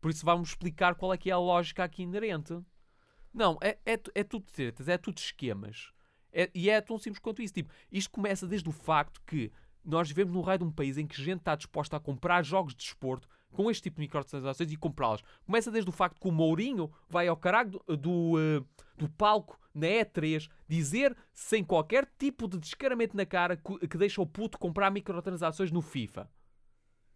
Por 0.00 0.10
isso 0.10 0.26
vamos 0.26 0.48
explicar 0.48 0.96
qual 0.96 1.14
é 1.14 1.16
que 1.16 1.30
é 1.30 1.32
a 1.32 1.38
lógica 1.38 1.84
aqui 1.84 2.02
inerente. 2.02 2.60
Não, 3.32 3.56
é, 3.60 3.78
é, 3.86 4.00
é 4.12 4.24
tudo 4.24 4.44
tretas, 4.50 4.88
é 4.88 4.98
tudo 4.98 5.18
esquemas. 5.18 5.92
É- 6.32 6.50
e 6.52 6.68
é 6.68 6.80
tão 6.80 6.98
simples 6.98 7.20
quanto 7.20 7.40
isso. 7.40 7.54
Tipo, 7.54 7.72
isto 7.92 8.10
começa 8.10 8.48
desde 8.48 8.68
o 8.68 8.72
facto 8.72 9.22
que 9.24 9.52
nós 9.84 10.08
vivemos 10.08 10.34
num 10.34 10.40
raio 10.40 10.58
de 10.58 10.64
um 10.64 10.72
país 10.72 10.98
em 10.98 11.06
que 11.06 11.22
gente 11.22 11.38
está 11.38 11.54
disposta 11.54 11.98
a 11.98 12.00
comprar 12.00 12.44
jogos 12.44 12.74
de 12.74 12.78
desporto 12.78 13.28
com 13.56 13.70
este 13.70 13.84
tipo 13.84 13.96
de 13.96 14.02
microtransações 14.02 14.70
e 14.70 14.76
comprá-las. 14.76 15.22
Começa 15.46 15.70
desde 15.70 15.88
o 15.88 15.92
facto 15.92 16.20
que 16.20 16.28
o 16.28 16.32
Mourinho 16.32 16.92
vai 17.08 17.26
ao 17.26 17.36
caralho 17.38 17.70
do, 17.70 17.96
do, 17.96 18.38
eh, 18.38 18.62
do 18.98 19.08
palco 19.08 19.58
na 19.74 19.86
E3 19.86 20.46
dizer, 20.68 21.16
sem 21.32 21.64
qualquer 21.64 22.06
tipo 22.18 22.46
de 22.46 22.58
descaramento 22.58 23.16
na 23.16 23.24
cara, 23.24 23.56
que, 23.56 23.88
que 23.88 23.96
deixa 23.96 24.20
o 24.20 24.26
puto 24.26 24.58
comprar 24.58 24.90
microtransações 24.90 25.72
no 25.72 25.80
FIFA. 25.80 26.28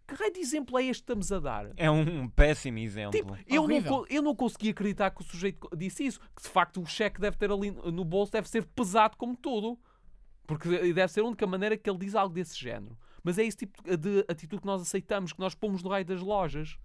Que 0.08 0.14
raio 0.14 0.32
de 0.32 0.40
exemplo 0.40 0.78
é 0.78 0.84
este 0.84 1.02
que 1.02 1.12
estamos 1.12 1.30
a 1.30 1.38
dar? 1.38 1.70
É 1.76 1.90
um 1.90 2.26
péssimo 2.26 2.78
exemplo. 2.78 3.12
Tipo, 3.12 3.36
eu 3.46 3.68
não, 3.68 4.06
eu 4.08 4.22
não 4.22 4.34
consegui 4.34 4.70
acreditar 4.70 5.10
que 5.10 5.20
o 5.20 5.24
sujeito 5.24 5.68
disse 5.76 6.06
isso. 6.06 6.20
Que 6.34 6.42
de 6.42 6.48
facto 6.48 6.80
o 6.80 6.86
cheque 6.86 7.20
deve 7.20 7.36
ter 7.36 7.52
ali 7.52 7.70
no 7.70 8.04
bolso, 8.04 8.32
deve 8.32 8.48
ser 8.48 8.64
pesado 8.64 9.16
como 9.18 9.36
tudo. 9.36 9.78
Porque 10.46 10.92
deve 10.92 11.12
ser 11.12 11.20
a 11.20 11.24
única 11.24 11.46
maneira 11.46 11.76
que 11.76 11.88
ele 11.88 11.98
diz 11.98 12.14
algo 12.14 12.34
desse 12.34 12.58
género. 12.58 12.96
Mas 13.22 13.38
é 13.38 13.44
esse 13.44 13.56
tipo 13.56 13.82
de 13.82 14.24
atitude 14.28 14.60
que 14.60 14.66
nós 14.66 14.82
aceitamos, 14.82 15.32
que 15.32 15.40
nós 15.40 15.54
pomos 15.54 15.82
no 15.82 15.90
raio 15.90 16.04
das 16.04 16.20
lojas. 16.20 16.78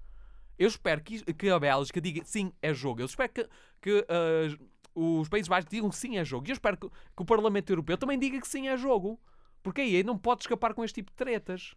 Eu 0.58 0.68
espero 0.68 1.02
que, 1.02 1.22
que 1.34 1.50
a 1.50 1.60
Bélgica 1.60 2.00
diga 2.00 2.24
sim, 2.24 2.52
é 2.62 2.74
jogo. 2.74 3.02
Eu 3.02 3.06
espero 3.06 3.32
que, 3.32 3.50
que 3.82 4.06
ah, 4.10 4.58
os 4.94 5.28
Países 5.28 5.48
Baixos 5.48 5.70
digam 5.70 5.92
sim, 5.92 6.18
é 6.18 6.24
jogo. 6.24 6.48
E 6.48 6.52
eu 6.52 6.54
espero 6.54 6.78
que, 6.78 6.88
que 6.90 7.22
o 7.22 7.26
Parlamento 7.26 7.70
Europeu 7.70 7.98
também 7.98 8.18
diga 8.18 8.40
que 8.40 8.48
sim, 8.48 8.68
é 8.68 8.78
jogo. 8.78 9.20
Porque 9.62 9.82
aí 9.82 10.04
não 10.04 10.18
pode 10.18 10.44
escapar 10.44 10.74
com 10.74 10.84
este 10.84 10.96
tipo 10.96 11.12
de 11.12 11.18
tretas. 11.18 11.76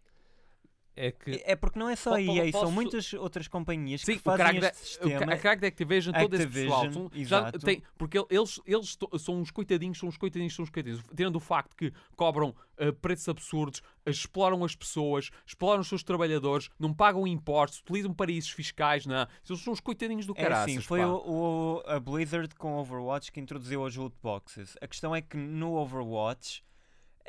É 1.01 1.11
que. 1.13 1.41
É 1.45 1.55
porque 1.55 1.79
não 1.79 1.87
é 1.89 1.95
só 1.95 2.15
a 2.15 2.21
EA, 2.21 2.51
são 2.51 2.61
posso- 2.61 2.71
muitas 2.73 3.13
outras 3.13 3.47
companhias 3.47 4.01
Sim, 4.01 4.17
que 4.17 4.19
fazem 4.19 4.59
da, 4.59 4.67
este 4.67 4.97
ca- 4.99 5.07
sistema. 5.07 5.33
a 5.33 5.37
crack 5.37 5.61
da 5.61 5.67
Activision, 5.67 6.13
todo 6.13 6.33
esse 6.35 6.47
pessoal, 6.47 6.83
Activision, 6.85 7.27
são, 7.29 7.51
já 7.51 7.51
tem, 7.53 7.81
porque 7.97 8.17
el- 8.17 8.27
eles, 8.29 8.59
eles 8.65 8.97
são 9.19 9.35
uns 9.39 9.49
coitadinhos, 9.49 9.97
são 9.97 10.09
uns 10.09 10.17
coitadinhos, 10.17 10.53
são 10.53 10.63
uns 10.63 10.69
coitadinhos, 10.69 11.01
tirando 11.15 11.37
o 11.37 11.39
facto 11.39 11.73
que 11.77 11.93
cobram 12.17 12.53
ah, 12.77 12.91
preços 13.01 13.29
absurdos, 13.29 13.81
exploram 14.05 14.63
as 14.65 14.75
pessoas, 14.75 15.29
exploram 15.45 15.79
os 15.81 15.87
seus 15.87 16.03
trabalhadores, 16.03 16.69
não 16.77 16.93
pagam 16.93 17.25
impostos, 17.25 17.79
utilizam 17.79 18.13
paraísos 18.13 18.49
fiscais, 18.51 19.05
não. 19.05 19.25
Eles 19.49 19.61
são 19.61 19.71
uns 19.71 19.79
coitadinhos 19.79 20.25
do 20.25 20.33
É 20.35 20.41
caraças, 20.43 20.71
assim, 20.75 20.81
foi 20.81 21.03
o, 21.05 21.15
o- 21.15 21.83
a 21.85 21.97
Blizzard 21.99 22.53
com 22.55 22.75
Overwatch 22.77 23.31
que 23.31 23.39
introduziu 23.39 23.85
as 23.85 23.95
loot 23.95 24.15
boxes. 24.21 24.75
A 24.81 24.87
questão 24.87 25.15
é 25.15 25.21
que 25.21 25.37
no 25.37 25.75
Overwatch 25.75 26.61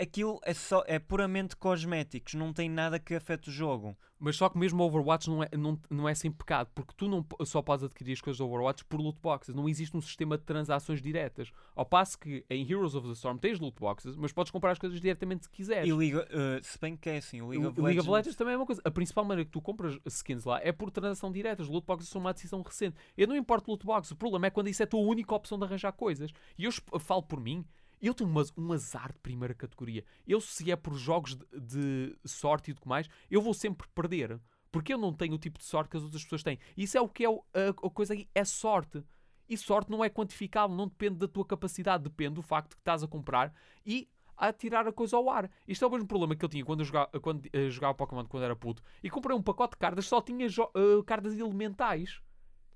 aquilo 0.01 0.41
é, 0.43 0.55
só, 0.55 0.83
é 0.87 0.99
puramente 0.99 1.57
cosméticos, 1.57 2.35
não 2.35 2.53
tem 2.53 2.69
nada 2.69 2.99
que 2.99 3.15
afete 3.15 3.49
o 3.49 3.53
jogo. 3.53 3.97
Mas 4.19 4.37
só 4.37 4.51
que 4.51 4.59
mesmo 4.59 4.83
o 4.83 4.87
Overwatch 4.87 5.31
não 5.31 5.43
é, 5.43 5.49
não, 5.57 5.81
não 5.89 6.07
é 6.07 6.15
sem 6.15 6.31
pecado, 6.31 6.69
porque 6.75 6.93
tu 6.95 7.09
não 7.09 7.25
só 7.47 7.63
podes 7.63 7.87
adquirir 7.87 8.13
as 8.13 8.21
coisas 8.21 8.37
do 8.37 8.47
Overwatch 8.47 8.85
por 8.85 9.01
loot 9.01 9.19
boxes. 9.23 9.55
Não 9.55 9.67
existe 9.67 9.97
um 9.97 10.01
sistema 10.01 10.37
de 10.37 10.45
transações 10.45 11.01
diretas. 11.01 11.51
Ao 11.75 11.87
passo 11.87 12.19
que 12.19 12.45
em 12.51 12.71
Heroes 12.71 12.95
of 12.95 13.07
the 13.07 13.15
Storm 13.15 13.39
tens 13.39 13.59
loot 13.59 13.81
boxes, 13.81 14.17
mas 14.17 14.31
podes 14.31 14.51
comprar 14.51 14.73
as 14.73 14.79
coisas 14.79 15.01
diretamente 15.01 15.45
se 15.45 15.51
quiseres. 15.51 15.89
E 15.89 15.93
League, 15.93 16.19
eh, 16.19 16.61
se 16.63 16.79
bem 16.79 16.99
que 16.99 17.09
é 17.09 17.17
assim, 17.17 17.41
o 17.41 17.49
League, 17.49 17.65
of, 17.65 17.81
League 17.81 17.81
Legends, 17.81 18.05
of 18.05 18.11
Legends 18.11 18.37
também 18.37 18.55
é 18.55 18.57
uma 18.59 18.67
coisa. 18.67 18.83
A 18.85 18.91
principal 18.91 19.25
maneira 19.25 19.47
que 19.47 19.53
tu 19.53 19.63
compras 19.63 19.99
skins 20.05 20.45
lá 20.45 20.61
é 20.63 20.71
por 20.71 20.91
transação 20.91 21.33
direta. 21.33 21.63
Os 21.63 21.69
loot 21.69 21.87
boxes 21.87 22.11
são 22.11 22.21
uma 22.21 22.35
decisão 22.35 22.61
recente. 22.61 22.97
Eu 23.17 23.27
não 23.27 23.35
importo 23.35 23.71
loot 23.71 23.87
boxes. 23.87 24.13
O 24.13 24.17
problema 24.17 24.49
é 24.49 24.51
quando 24.51 24.69
isso 24.69 24.83
é 24.83 24.85
a 24.85 24.87
tua 24.87 25.01
única 25.01 25.35
opção 25.35 25.59
de 25.59 25.65
arranjar 25.65 25.93
coisas. 25.93 26.31
E 26.59 26.65
eu 26.65 26.73
falo 27.01 27.23
por 27.23 27.41
mim. 27.41 27.65
Eu 28.01 28.15
tenho 28.15 28.31
umas- 28.31 28.53
um 28.57 28.73
azar 28.73 29.13
de 29.13 29.19
primeira 29.19 29.55
categoria. 29.55 30.05
Eu, 30.27 30.41
se 30.41 30.71
é 30.71 30.77
por 30.77 30.95
jogos 30.95 31.37
de, 31.37 31.47
de 31.53 32.17
sorte 32.27 32.71
e 32.71 32.75
tudo 32.75 32.89
mais, 32.89 33.09
eu 33.31 33.43
vou 33.43 33.53
sempre 33.55 33.87
perder. 33.95 34.41
Porque 34.73 34.93
eu 34.95 34.99
não 34.99 35.13
tenho 35.13 35.35
o 35.35 35.39
tipo 35.39 35.59
de 35.59 35.65
sorte 35.65 35.91
que 35.91 35.97
as 35.97 36.03
outras 36.03 36.23
pessoas 36.23 36.43
têm. 36.43 36.59
Isso 36.77 36.97
é 36.97 37.01
o 37.01 37.09
que 37.09 37.25
é 37.25 37.29
o- 37.29 37.45
a, 37.53 37.71
a 37.87 37.91
coisa 37.91 38.15
aqui. 38.15 38.29
É 38.35 38.45
sorte. 38.45 39.03
E 39.49 39.57
sorte 39.57 39.91
não 39.91 40.03
é 40.05 40.09
quantificável. 40.09 40.75
Não 40.77 40.87
depende 40.87 41.17
da 41.17 41.27
tua 41.29 41.45
capacidade. 41.45 42.05
Depende 42.05 42.35
do 42.37 42.43
facto 42.43 42.71
que 42.77 42.81
estás 42.81 43.03
a 43.03 43.09
comprar 43.09 43.53
e 43.85 44.09
a 44.37 44.53
tirar 44.53 44.87
a 44.87 44.93
coisa 44.93 45.17
ao 45.17 45.29
ar. 45.29 45.51
Isto 45.69 45.85
é 45.85 45.89
o 45.89 45.91
mesmo 45.91 46.07
problema 46.07 46.35
que 46.35 46.43
eu 46.45 46.49
tinha 46.49 46.65
quando 46.65 46.81
eu 46.81 46.87
jogava, 46.87 47.11
quando, 47.21 47.47
eh, 47.53 47.69
jogava 47.69 47.95
Pokémon 47.95 48.25
quando 48.25 48.45
era 48.45 48.57
puto. 48.57 48.83
E 49.03 49.11
comprei 49.11 49.37
um 49.37 49.43
pacote 49.43 49.73
de 49.73 49.79
cartas 49.79 50.07
só 50.07 50.23
tinha 50.23 50.47
eh, 50.47 51.03
cartas 51.05 51.37
elementais. 51.37 52.23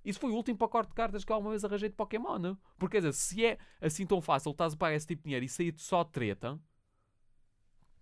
Isso 0.05 0.21
foi 0.21 0.31
o 0.31 0.35
último 0.35 0.59
pacote 0.59 0.91
de 0.91 0.95
cartas 0.95 1.25
que 1.25 1.33
alguma 1.33 1.51
vez 1.51 1.65
arranjei 1.65 1.89
de 1.89 1.95
Pokémon. 1.95 2.39
não? 2.39 2.59
Porque, 2.79 2.97
quer 2.97 3.09
dizer, 3.09 3.15
se 3.15 3.45
é 3.45 3.59
assim 3.81 4.07
tão 4.07 4.21
fácil, 4.21 4.51
estás 4.51 4.75
a 4.75 4.77
pagar 4.77 4.95
esse 4.95 5.07
tipo 5.07 5.23
de 5.23 5.25
dinheiro 5.25 5.45
e 5.45 5.49
sair 5.49 5.75
só 5.79 6.05
treta, 6.05 6.61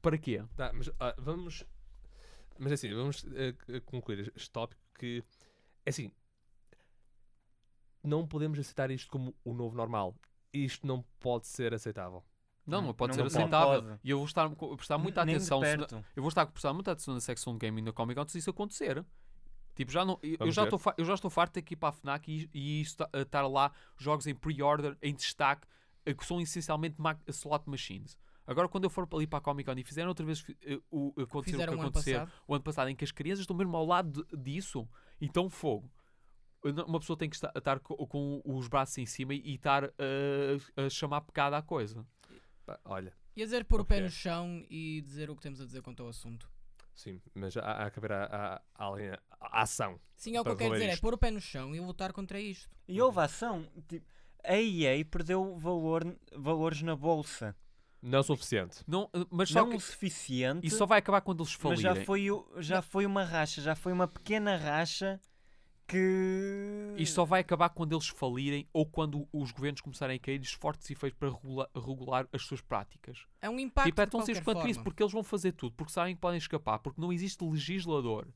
para 0.03 0.19
quê? 0.19 0.45
Tá, 0.57 0.73
mas 0.75 0.91
ah, 0.99 1.15
vamos. 1.17 1.65
Mas 2.59 2.73
assim, 2.73 2.93
vamos 2.93 3.25
eh, 3.35 3.81
concluir 3.87 4.33
este 4.35 4.51
tópico 4.51 4.83
que. 4.99 5.25
É 5.87 5.91
assim. 5.91 6.11
Não 8.03 8.27
podemos 8.27 8.59
aceitar 8.59 8.91
isto 8.91 9.09
como 9.09 9.33
o 9.45 9.55
novo 9.55 9.77
normal. 9.77 10.17
Isto 10.53 10.87
não 10.87 11.05
pode 11.21 11.47
ser 11.47 11.73
aceitável. 11.73 12.25
Não, 12.67 12.83
não, 12.83 12.95
pode 12.95 13.17
não 13.17 13.31
ser 13.31 13.38
aceitável. 13.38 13.83
Pode. 13.83 14.01
E 14.03 14.11
eu 14.11 14.19
vou 14.19 14.27
estar 14.27 14.45
a 14.45 14.77
prestar 14.77 14.99
muita 14.99 15.25
nem 15.25 15.37
atenção. 15.37 15.61
eu 16.17 16.23
vou 16.23 16.29
estar 16.29 16.43
a 16.43 16.47
prestar 16.47 16.73
muita 16.73 16.93
atenção 16.93 17.15
na 17.15 17.21
secção 17.21 17.53
de 17.53 17.61
gaming 17.61 17.85
da 17.85 17.93
Comic 17.93 18.19
Con 18.19 18.29
se 18.29 18.38
isso 18.38 18.51
acontecer. 18.51 19.05
Tipo, 19.75 19.91
já 19.91 20.05
não, 20.05 20.19
eu, 20.23 20.51
já 20.53 20.65
estou 20.65 20.81
eu 20.99 21.05
já 21.05 21.15
estou 21.15 21.31
farto 21.31 21.51
de 21.51 21.55
ter 21.55 21.63
que 21.63 21.75
ir 21.75 21.77
para 21.77 21.89
a 21.89 21.93
FNAC 21.93 22.29
e, 22.29 22.51
e 22.53 22.83
a 23.13 23.21
estar 23.23 23.47
lá 23.47 23.73
jogos 23.97 24.27
em 24.27 24.35
pre-order, 24.35 24.97
em 25.01 25.15
destaque, 25.15 25.67
eh, 26.05 26.13
que 26.13 26.25
são 26.27 26.41
essencialmente 26.41 26.97
slot 27.29 27.69
machines. 27.69 28.19
Agora, 28.47 28.69
quando 28.69 28.85
eu 28.85 28.91
for 28.91 29.09
ali 29.13 29.27
para 29.27 29.39
a 29.39 29.43
Comic 29.43 29.71
Con 29.71 29.79
e 29.79 29.85
fizeram 29.85 30.09
outra 30.09 30.27
vez 30.27 30.45
eh, 30.63 30.79
o 30.91 31.13
acontecer 31.21 31.27
o 31.37 31.43
Fizeram 31.43 31.73
que 31.73 31.79
o 31.79 31.81
ano 31.81 31.89
acontecer 31.89 32.19
passado. 32.21 32.33
o 32.47 32.55
ano 32.55 32.65
passado, 32.65 32.89
em 32.91 32.97
que 32.97 33.05
as 33.05 33.13
crianças 33.13 33.41
estão 33.41 33.57
mesmo 33.57 33.77
ao 33.77 33.87
lado 33.87 34.25
de- 34.25 34.37
disso, 34.37 34.87
então 35.21 35.49
fogo. 35.49 35.91
Uma 36.65 37.01
pessoa 37.01 37.17
tem 37.17 37.29
que 37.29 37.35
estar, 37.37 37.51
estar 37.57 37.81
co- 37.81 38.07
com, 38.07 38.41
os 38.45 38.69
braços 38.69 38.97
em 38.99 39.07
cima 39.07 39.35
e 39.35 39.55
estar 39.55 39.85
eh, 39.99 40.57
a 40.77 40.89
chamar 40.91 41.23
pecado 41.23 41.55
à 41.55 41.63
coisa. 41.63 42.07
Pá, 42.67 42.79
olha, 42.85 43.13
Ia 43.35 43.45
dizer 43.47 43.65
pôr 43.65 43.81
o 43.81 43.85
pé 43.85 44.01
no 44.01 44.11
chão 44.11 44.63
e 44.69 45.01
dizer 45.01 45.31
o 45.31 45.35
que 45.35 45.41
temos 45.43 45.61
a 45.61 45.65
dizer 45.65 45.81
quanto 45.81 46.03
ao 46.03 46.09
assunto. 46.11 46.49
Sim, 46.94 47.20
mas 47.35 47.57
há, 47.57 47.85
há 47.85 47.90
que 47.90 47.98
haver 47.98 48.12
a, 48.12 48.24
a, 48.24 48.85
a, 48.87 48.88
a- 49.40 49.62
ação. 49.62 49.98
Sim, 50.16 50.37
é 50.37 50.40
o 50.40 50.44
que 50.44 50.50
eu 50.50 50.57
quero 50.57 50.72
dizer, 50.74 50.88
é 50.88 50.92
isto. 50.92 51.02
pôr 51.02 51.14
o 51.14 51.18
pé 51.18 51.31
no 51.31 51.40
chão 51.40 51.74
e 51.74 51.81
lutar 51.81 52.12
contra 52.12 52.40
isto. 52.40 52.70
E 52.87 53.00
houve 53.00 53.20
ação. 53.20 53.66
Tipo, 53.88 54.07
a 54.44 54.55
EA 54.57 55.05
perdeu 55.05 55.57
valor, 55.59 56.16
valores 56.37 56.83
na 56.83 56.94
bolsa. 56.96 57.57
Não 58.00 58.18
o 58.20 58.22
suficiente. 58.24 58.78
Não, 58.87 59.09
mas 59.31 59.48
só 59.50 59.61
Não 59.61 59.70
que 59.70 59.76
o 59.76 59.81
suficiente, 59.81 60.66
isso 60.66 60.76
só 60.78 60.87
vai 60.87 60.98
acabar 60.98 61.20
quando 61.20 61.40
eles 61.42 61.52
mas 61.52 61.61
falirem. 61.62 61.83
já 61.83 62.05
foi, 62.05 62.26
já 62.59 62.83
foi 62.83 63.07
uma 63.07 63.22
racha, 63.24 63.62
já 63.62 63.76
foi 63.76 63.93
uma 63.93 64.09
pequena 64.09 64.57
racha 64.57 65.20
que. 65.93 66.95
Isto 67.03 67.14
só 67.14 67.24
vai 67.24 67.40
acabar 67.40 67.68
quando 67.70 67.93
eles 67.95 68.09
falirem 68.09 68.66
ou 68.72 68.84
quando 68.86 69.26
os 69.32 69.51
governos 69.51 69.80
começarem 69.80 70.16
a 70.16 70.18
cair 70.18 70.45
fortes 70.45 70.90
efeitos 70.90 71.18
para 71.18 71.30
regula- 71.30 71.70
regular 71.74 72.28
as 72.32 72.43
suas 72.43 72.61
práticas. 72.61 73.26
É 73.40 73.49
um 73.49 73.59
impacto. 73.59 73.86
tipo, 73.88 74.01
é 74.01 74.07
tão 74.07 74.20
simples 74.20 74.45
quanto 74.45 74.68
isso, 74.68 74.82
porque 74.84 75.03
eles 75.03 75.12
vão 75.12 75.22
fazer 75.22 75.53
tudo, 75.53 75.74
porque 75.74 75.93
sabem 75.93 76.14
que 76.14 76.20
podem 76.20 76.38
escapar, 76.38 76.78
porque 76.78 77.01
não 77.01 77.12
existe 77.12 77.43
legislador 77.45 78.26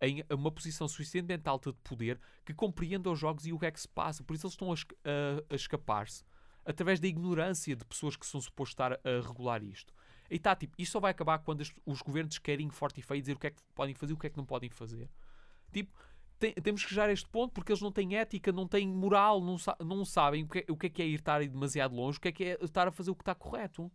em 0.00 0.22
uma 0.30 0.50
posição 0.50 0.86
suficientemente 0.86 1.48
alta 1.48 1.72
de 1.72 1.78
poder 1.82 2.20
que 2.44 2.52
compreenda 2.52 3.10
os 3.10 3.18
jogos 3.18 3.46
e 3.46 3.52
o 3.52 3.58
que 3.58 3.66
é 3.66 3.70
que 3.70 3.80
se 3.80 3.88
passa. 3.88 4.22
Por 4.22 4.34
isso 4.34 4.46
eles 4.46 4.52
estão 4.52 4.70
a, 4.72 4.74
a- 4.74 5.42
a 5.50 5.54
escapar-se 5.56 6.22
através 6.64 7.00
da 7.00 7.06
ignorância 7.08 7.74
de 7.76 7.84
pessoas 7.84 8.16
que 8.16 8.26
são 8.26 8.40
supostos 8.40 8.72
estar 8.74 8.92
a, 8.92 8.98
regular 9.26 9.62
isto. 9.62 9.94
E 10.28 10.38
tá, 10.38 10.54
tipo, 10.56 10.74
isto 10.76 10.92
só 10.92 11.00
vai 11.00 11.12
acabar 11.12 11.38
quando 11.38 11.62
os 11.86 12.02
governos 12.02 12.36
querem 12.38 12.68
forte 12.68 12.98
e 12.98 13.02
feio 13.02 13.20
dizer 13.22 13.34
o 13.36 13.38
que 13.38 13.46
é 13.46 13.50
que 13.50 13.62
podem 13.74 13.94
fazer 13.94 14.12
e 14.12 14.14
o 14.14 14.18
que 14.18 14.26
é 14.26 14.30
que 14.30 14.36
não 14.36 14.44
podem 14.44 14.68
fazer. 14.68 15.08
Tipo, 15.72 15.96
tem- 16.38 16.52
temos 16.54 16.82
que 16.82 16.90
chegar 16.90 17.08
a 17.08 17.12
este 17.12 17.28
ponto 17.28 17.52
porque 17.52 17.72
eles 17.72 17.80
não 17.82 17.90
têm 17.92 18.16
ética, 18.16 18.52
não 18.52 18.66
têm 18.66 18.86
moral, 18.88 19.40
não, 19.40 19.56
sa- 19.58 19.76
não 19.80 20.04
sabem 20.04 20.44
o 20.44 20.48
que, 20.48 20.58
é, 20.60 20.64
o 20.70 20.76
que 20.76 20.86
é 20.86 20.90
que 20.90 21.02
é 21.02 21.06
ir 21.06 21.14
estar 21.14 21.40
aí 21.40 21.48
demasiado 21.48 21.94
longe, 21.94 22.18
o 22.18 22.20
que 22.20 22.28
é 22.28 22.32
que 22.32 22.44
é 22.44 22.58
estar 22.62 22.86
a 22.88 22.90
fazer 22.92 23.10
o 23.10 23.14
que 23.14 23.22
está 23.22 23.34
correto. 23.34 23.90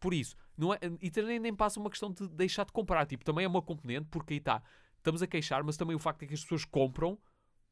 Por 0.00 0.12
isso, 0.12 0.36
não 0.56 0.72
é, 0.74 0.78
e 1.00 1.10
também 1.10 1.38
nem 1.38 1.54
passa 1.54 1.80
uma 1.80 1.88
questão 1.90 2.10
de 2.12 2.28
deixar 2.28 2.64
de 2.66 2.72
comprar. 2.72 3.06
Tipo, 3.06 3.24
também 3.24 3.44
é 3.44 3.48
uma 3.48 3.62
componente, 3.62 4.06
porque 4.10 4.34
aí 4.34 4.38
está, 4.38 4.62
estamos 4.98 5.22
a 5.22 5.26
queixar, 5.26 5.62
mas 5.64 5.76
também 5.76 5.96
o 5.96 5.98
facto 5.98 6.22
é 6.22 6.26
que 6.26 6.34
as 6.34 6.42
pessoas 6.42 6.64
compram 6.64 7.18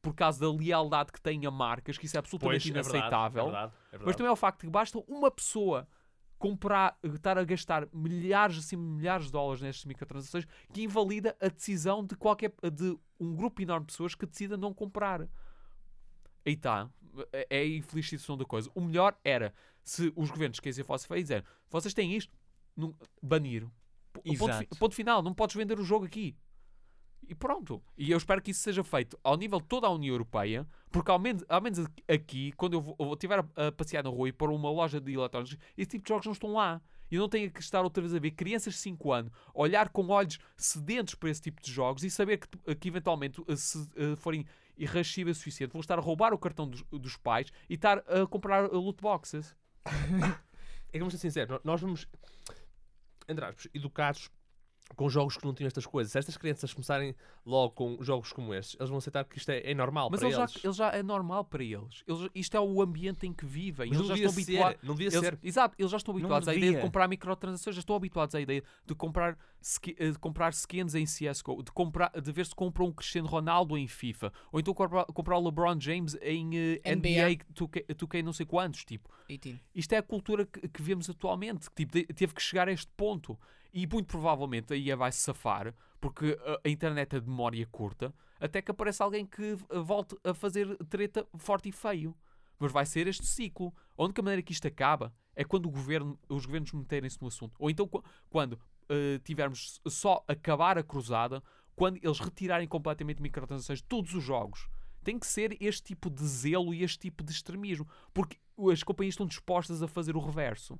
por 0.01 0.13
causa 0.15 0.39
da 0.39 0.51
lealdade 0.51 1.11
que 1.11 1.21
têm 1.21 1.45
a 1.45 1.51
marcas, 1.51 1.97
que 1.97 2.05
isso 2.07 2.17
é 2.17 2.19
absolutamente 2.19 2.63
inaceitável. 2.97 3.45
Mas 4.05 4.15
também 4.17 4.29
é 4.29 4.31
o 4.33 4.35
facto 4.35 4.61
de 4.61 4.67
que 4.67 4.71
basta 4.71 4.99
uma 5.07 5.29
pessoa 5.31 5.87
comprar, 6.43 6.97
estar 7.01 7.37
a 7.37 7.43
gastar 7.45 7.87
milhares, 7.93 8.57
assim, 8.57 8.75
milhares 8.75 9.27
de 9.27 9.31
dólares 9.31 9.61
nestas 9.61 9.85
microtransações 9.85 10.45
que 10.73 10.83
invalida 10.83 11.37
a 11.39 11.47
decisão 11.47 12.05
de 12.05 12.17
qualquer 12.17 12.51
de 12.69 12.97
um 13.17 13.33
grupo 13.33 13.61
enorme 13.61 13.85
de 13.85 13.93
pessoas 13.93 14.13
que 14.13 14.25
decida 14.25 14.57
não 14.57 14.73
comprar. 14.73 15.21
Aí 16.45 16.53
está. 16.53 16.89
É 17.31 17.47
é 17.49 17.59
a 17.61 17.67
infeliz 17.77 18.09
situação 18.09 18.37
da 18.37 18.43
coisa. 18.43 18.69
O 18.75 18.81
melhor 18.81 19.17
era 19.23 19.53
se 19.85 20.11
os 20.17 20.29
governos 20.29 20.59
quisessem 20.59 20.83
fosse 20.83 21.07
feio 21.07 21.19
e 21.19 21.23
dizer 21.23 21.45
vocês 21.69 21.93
têm 21.93 22.13
isto, 22.13 22.35
banir. 23.21 23.65
P- 24.11 24.21
Ponto, 24.37 24.51
ponto 24.77 24.95
final, 24.95 25.23
não 25.23 25.33
podes 25.33 25.55
vender 25.55 25.79
o 25.79 25.83
jogo 25.83 26.05
aqui. 26.05 26.35
E 27.27 27.33
pronto. 27.35 27.81
E 27.97 28.11
eu 28.11 28.17
espero 28.17 28.41
que 28.41 28.51
isso 28.51 28.61
seja 28.61 28.83
feito 28.83 29.17
ao 29.23 29.37
nível 29.37 29.59
de 29.59 29.67
toda 29.67 29.87
a 29.87 29.89
União 29.89 30.13
Europeia, 30.13 30.67
porque 30.91 31.09
ao 31.09 31.17
menos, 31.17 31.43
ao 31.47 31.61
menos 31.61 31.79
aqui, 32.07 32.51
quando 32.53 32.73
eu 32.73 32.81
vou- 32.81 33.13
estiver 33.13 33.39
a, 33.39 33.67
a 33.67 33.71
passear 33.71 34.03
na 34.03 34.09
rua 34.09 34.29
e 34.29 34.33
pôr 34.33 34.49
uma 34.51 34.69
loja 34.69 34.99
de 34.99 35.13
eletrónicos, 35.13 35.57
esse 35.77 35.91
tipo 35.91 36.03
de 36.03 36.09
jogos 36.09 36.25
não 36.25 36.33
estão 36.33 36.53
lá. 36.53 36.81
E 37.09 37.17
não 37.17 37.29
tenho 37.29 37.51
que 37.51 37.59
estar 37.61 37.81
outra 37.83 38.01
vez 38.01 38.13
a 38.13 38.19
ver 38.19 38.31
crianças 38.31 38.73
de 38.73 38.79
5 38.79 39.11
anos 39.11 39.31
olhar 39.53 39.89
com 39.89 40.07
olhos 40.07 40.39
sedentos 40.57 41.13
para 41.13 41.29
esse 41.29 41.41
tipo 41.41 41.61
de 41.61 41.71
jogos 41.71 42.03
e 42.03 42.09
saber 42.09 42.37
que, 42.39 42.75
que 42.75 42.87
eventualmente, 42.87 43.39
eh, 43.47 43.55
se 43.55 43.77
eh, 43.95 44.15
forem 44.15 44.45
irrascíveis 44.75 45.37
o 45.37 45.39
suficiente, 45.39 45.71
vão 45.73 45.79
estar 45.81 45.99
a 45.99 46.01
roubar 46.01 46.33
o 46.33 46.39
cartão 46.39 46.67
dos, 46.67 46.81
dos 46.91 47.15
pais 47.15 47.51
e 47.69 47.75
estar 47.75 47.99
a 48.07 48.25
comprar 48.27 48.65
eh, 48.65 48.69
loot 48.73 48.99
boxes. 49.01 49.55
É 50.89 50.93
que 50.93 50.99
vamos 50.99 51.13
ser 51.15 51.19
sinceros, 51.19 51.59
nós 51.63 51.81
vamos, 51.81 52.07
entre 53.27 53.43
aspas, 53.43 53.67
educados 53.73 54.29
com 54.95 55.09
jogos 55.09 55.37
que 55.37 55.45
não 55.45 55.53
tinham 55.53 55.67
estas 55.67 55.85
coisas. 55.85 56.11
Se 56.11 56.19
estas 56.19 56.37
crianças 56.37 56.73
começarem 56.73 57.15
logo 57.45 57.71
com 57.73 57.97
jogos 58.01 58.31
como 58.33 58.53
estes, 58.53 58.75
eles 58.79 58.89
vão 58.89 58.97
aceitar 58.97 59.23
que 59.25 59.37
isto 59.37 59.49
é, 59.49 59.71
é 59.71 59.73
normal 59.73 60.09
Mas 60.11 60.19
para 60.19 60.29
eles 60.29 60.37
já, 60.53 60.59
eles 60.63 60.75
já 60.75 60.89
é 60.91 61.03
normal 61.03 61.43
para 61.45 61.63
eles. 61.63 62.03
Eles- 62.07 62.29
Isto 62.35 62.57
é 62.57 62.59
o 62.59 62.81
ambiente 62.81 63.25
em 63.27 63.33
que 63.33 63.45
vivem. 63.45 63.89
Mas 63.89 63.97
eles 63.97 63.99
não 63.99 64.05
já 64.07 64.13
devia 64.13 64.27
estão 64.27 64.43
ser, 64.43 64.51
habituados. 64.51 64.83
não 64.83 64.95
devia 64.95 65.07
Eles- 65.07 65.19
ser. 65.19 65.39
Exato, 65.43 65.75
eles 65.79 65.91
já 65.91 65.97
estão 65.97 66.13
habituados 66.13 66.47
à 66.47 66.55
ideia 66.55 66.73
de 66.73 66.81
comprar 66.81 67.07
microtransações, 67.07 67.75
já 67.75 67.79
estão 67.79 67.95
habituados 67.95 68.35
à 68.35 68.41
ideia 68.41 68.63
de 68.85 68.95
comprar, 68.95 69.37
eh, 69.97 70.11
de 70.11 70.19
comprar 70.19 70.49
skins 70.51 70.95
em 70.95 71.05
CSGO, 71.05 71.63
de, 71.63 71.71
comprar, 71.71 72.11
de 72.19 72.31
ver 72.31 72.45
se 72.45 72.55
compram 72.55 72.87
um 72.87 72.91
Cristiano 72.91 73.27
Ronaldo 73.27 73.77
em 73.77 73.87
FIFA, 73.87 74.31
ou 74.51 74.59
então 74.59 74.73
comprar, 74.73 75.05
comprar 75.05 75.37
o 75.37 75.43
LeBron 75.45 75.79
James 75.79 76.15
em 76.21 76.55
eh, 76.57 76.81
NBA. 76.95 77.29
NBA 77.29 77.45
2K, 77.53 77.85
2K 77.95 78.23
não 78.23 78.33
sei 78.33 78.45
quantos, 78.45 78.83
tipo. 78.85 79.09
18. 79.29 79.59
Isto 79.73 79.93
é 79.93 79.97
a 79.97 80.03
cultura 80.03 80.45
que, 80.45 80.67
que 80.67 80.81
vemos 80.81 81.09
atualmente, 81.09 81.69
que 81.69 81.75
tipo, 81.85 81.93
de- 81.93 82.05
teve 82.13 82.33
que 82.33 82.41
chegar 82.41 82.67
a 82.67 82.71
este 82.71 82.91
ponto. 82.95 83.37
E 83.73 83.87
muito 83.87 84.05
provavelmente 84.07 84.71
a 84.71 84.75
IA 84.77 84.95
vai 84.95 85.11
se 85.11 85.19
safar, 85.19 85.73
porque 85.99 86.37
a, 86.63 86.69
internet 86.69 87.15
é 87.15 87.19
de 87.19 87.27
memória 87.27 87.65
curta, 87.65 88.13
até 88.39 88.61
que 88.61 88.69
apareça 88.69 89.03
alguém 89.03 89.25
que 89.25 89.57
eh, 89.69 89.79
volte 89.79 90.15
a 90.23 90.33
fazer 90.33 90.77
treta 90.85 91.25
forte 91.37 91.69
e 91.69 91.71
feio. 91.71 92.15
Mas 92.59 92.71
vai 92.71 92.85
ser 92.85 93.07
este 93.07 93.25
ciclo. 93.25 93.73
A 93.97 94.03
única 94.03 94.21
maneira 94.21 94.43
que 94.43 94.51
isto 94.51 94.67
acaba 94.67 95.11
é 95.35 95.43
quando 95.43 95.69
governo, 95.69 96.19
os 96.29 96.45
governos 96.45 96.71
meterem-se 96.71 97.19
no 97.19 97.27
assunto. 97.27 97.55
Ou 97.57 97.69
então 97.69 97.87
qu- 97.87 98.03
quando 98.29 98.59
eh, 98.89 99.19
tivermos 99.23 99.81
só 99.87 100.23
acabar 100.27 100.77
a 100.77 100.83
cruzada, 100.83 101.41
quando 101.75 101.97
eles 101.97 102.19
retirarem 102.19 102.67
completamente 102.67 103.21
microtransações 103.21 103.79
de 103.79 103.85
todos 103.85 104.13
os 104.13 104.23
jogos. 104.23 104.69
Tem 105.03 105.17
que 105.17 105.25
ser 105.25 105.57
este 105.59 105.83
tipo 105.83 106.09
de 106.09 106.25
zelo 106.27 106.73
e 106.73 106.83
este 106.83 106.99
tipo 106.99 107.23
de 107.23 107.31
extremismo. 107.31 107.87
Porque 108.13 108.37
as 108.71 108.83
companhias 108.83 109.13
estão 109.13 109.25
dispostas 109.25 109.81
a 109.81 109.87
fazer 109.87 110.15
o 110.15 110.19
reverso. 110.19 110.79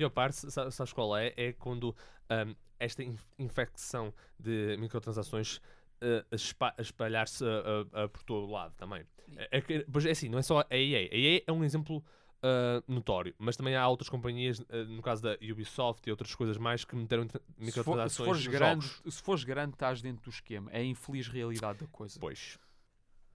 Pior 0.00 0.08
parte, 0.10 0.50
sa- 0.50 0.70
sabes 0.70 0.94
qual 0.94 1.14
é? 1.14 1.34
É 1.36 1.52
quando 1.52 1.94
ahm, 2.30 2.54
esta 2.78 3.02
inf- 3.04 3.26
infecção 3.38 4.14
de 4.38 4.74
microtransações 4.78 5.60
a 6.00 6.70
a 6.78 6.80
espalhar-se 6.80 7.44
ah, 7.44 8.04
ah, 8.04 8.08
por 8.08 8.22
todo 8.22 8.46
o 8.46 8.50
lado 8.50 8.72
também. 8.78 9.04
É, 9.36 9.58
é 9.58 9.84
pois 9.92 10.06
é 10.06 10.12
assim, 10.12 10.30
não 10.30 10.38
é 10.38 10.42
só 10.42 10.60
a 10.60 10.74
EA. 10.74 11.10
A 11.12 11.14
EA 11.14 11.42
é 11.46 11.52
um 11.52 11.62
exemplo 11.62 12.02
ah, 12.42 12.82
notório, 12.88 13.34
mas 13.38 13.56
também 13.58 13.76
há 13.76 13.86
outras 13.86 14.08
companhias, 14.08 14.64
ah, 14.70 14.84
no 14.84 15.02
caso 15.02 15.22
da 15.22 15.34
Ubisoft 15.52 16.08
e 16.08 16.10
outras 16.10 16.34
coisas 16.34 16.56
mais, 16.56 16.82
que 16.82 16.96
meteram 16.96 17.26
tra- 17.26 17.38
Se, 17.42 17.52
for, 17.52 17.62
microtransações 17.66 18.38
se 18.38 18.44
fores 18.44 18.46
grande, 18.46 18.86
se 19.10 19.22
fores 19.22 19.44
grande, 19.44 19.74
estás 19.74 20.00
dentro 20.00 20.22
do 20.24 20.30
esquema. 20.30 20.70
É 20.72 20.78
a 20.78 20.84
infeliz 20.84 21.28
realidade 21.28 21.80
da 21.80 21.86
coisa. 21.88 22.18
Pois. 22.18 22.58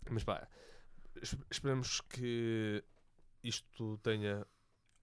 Mas 0.10 0.24
pá, 0.24 0.48
es- 1.22 1.38
esperemos 1.52 2.02
que 2.02 2.84
isto 3.44 4.00
tenha 4.02 4.44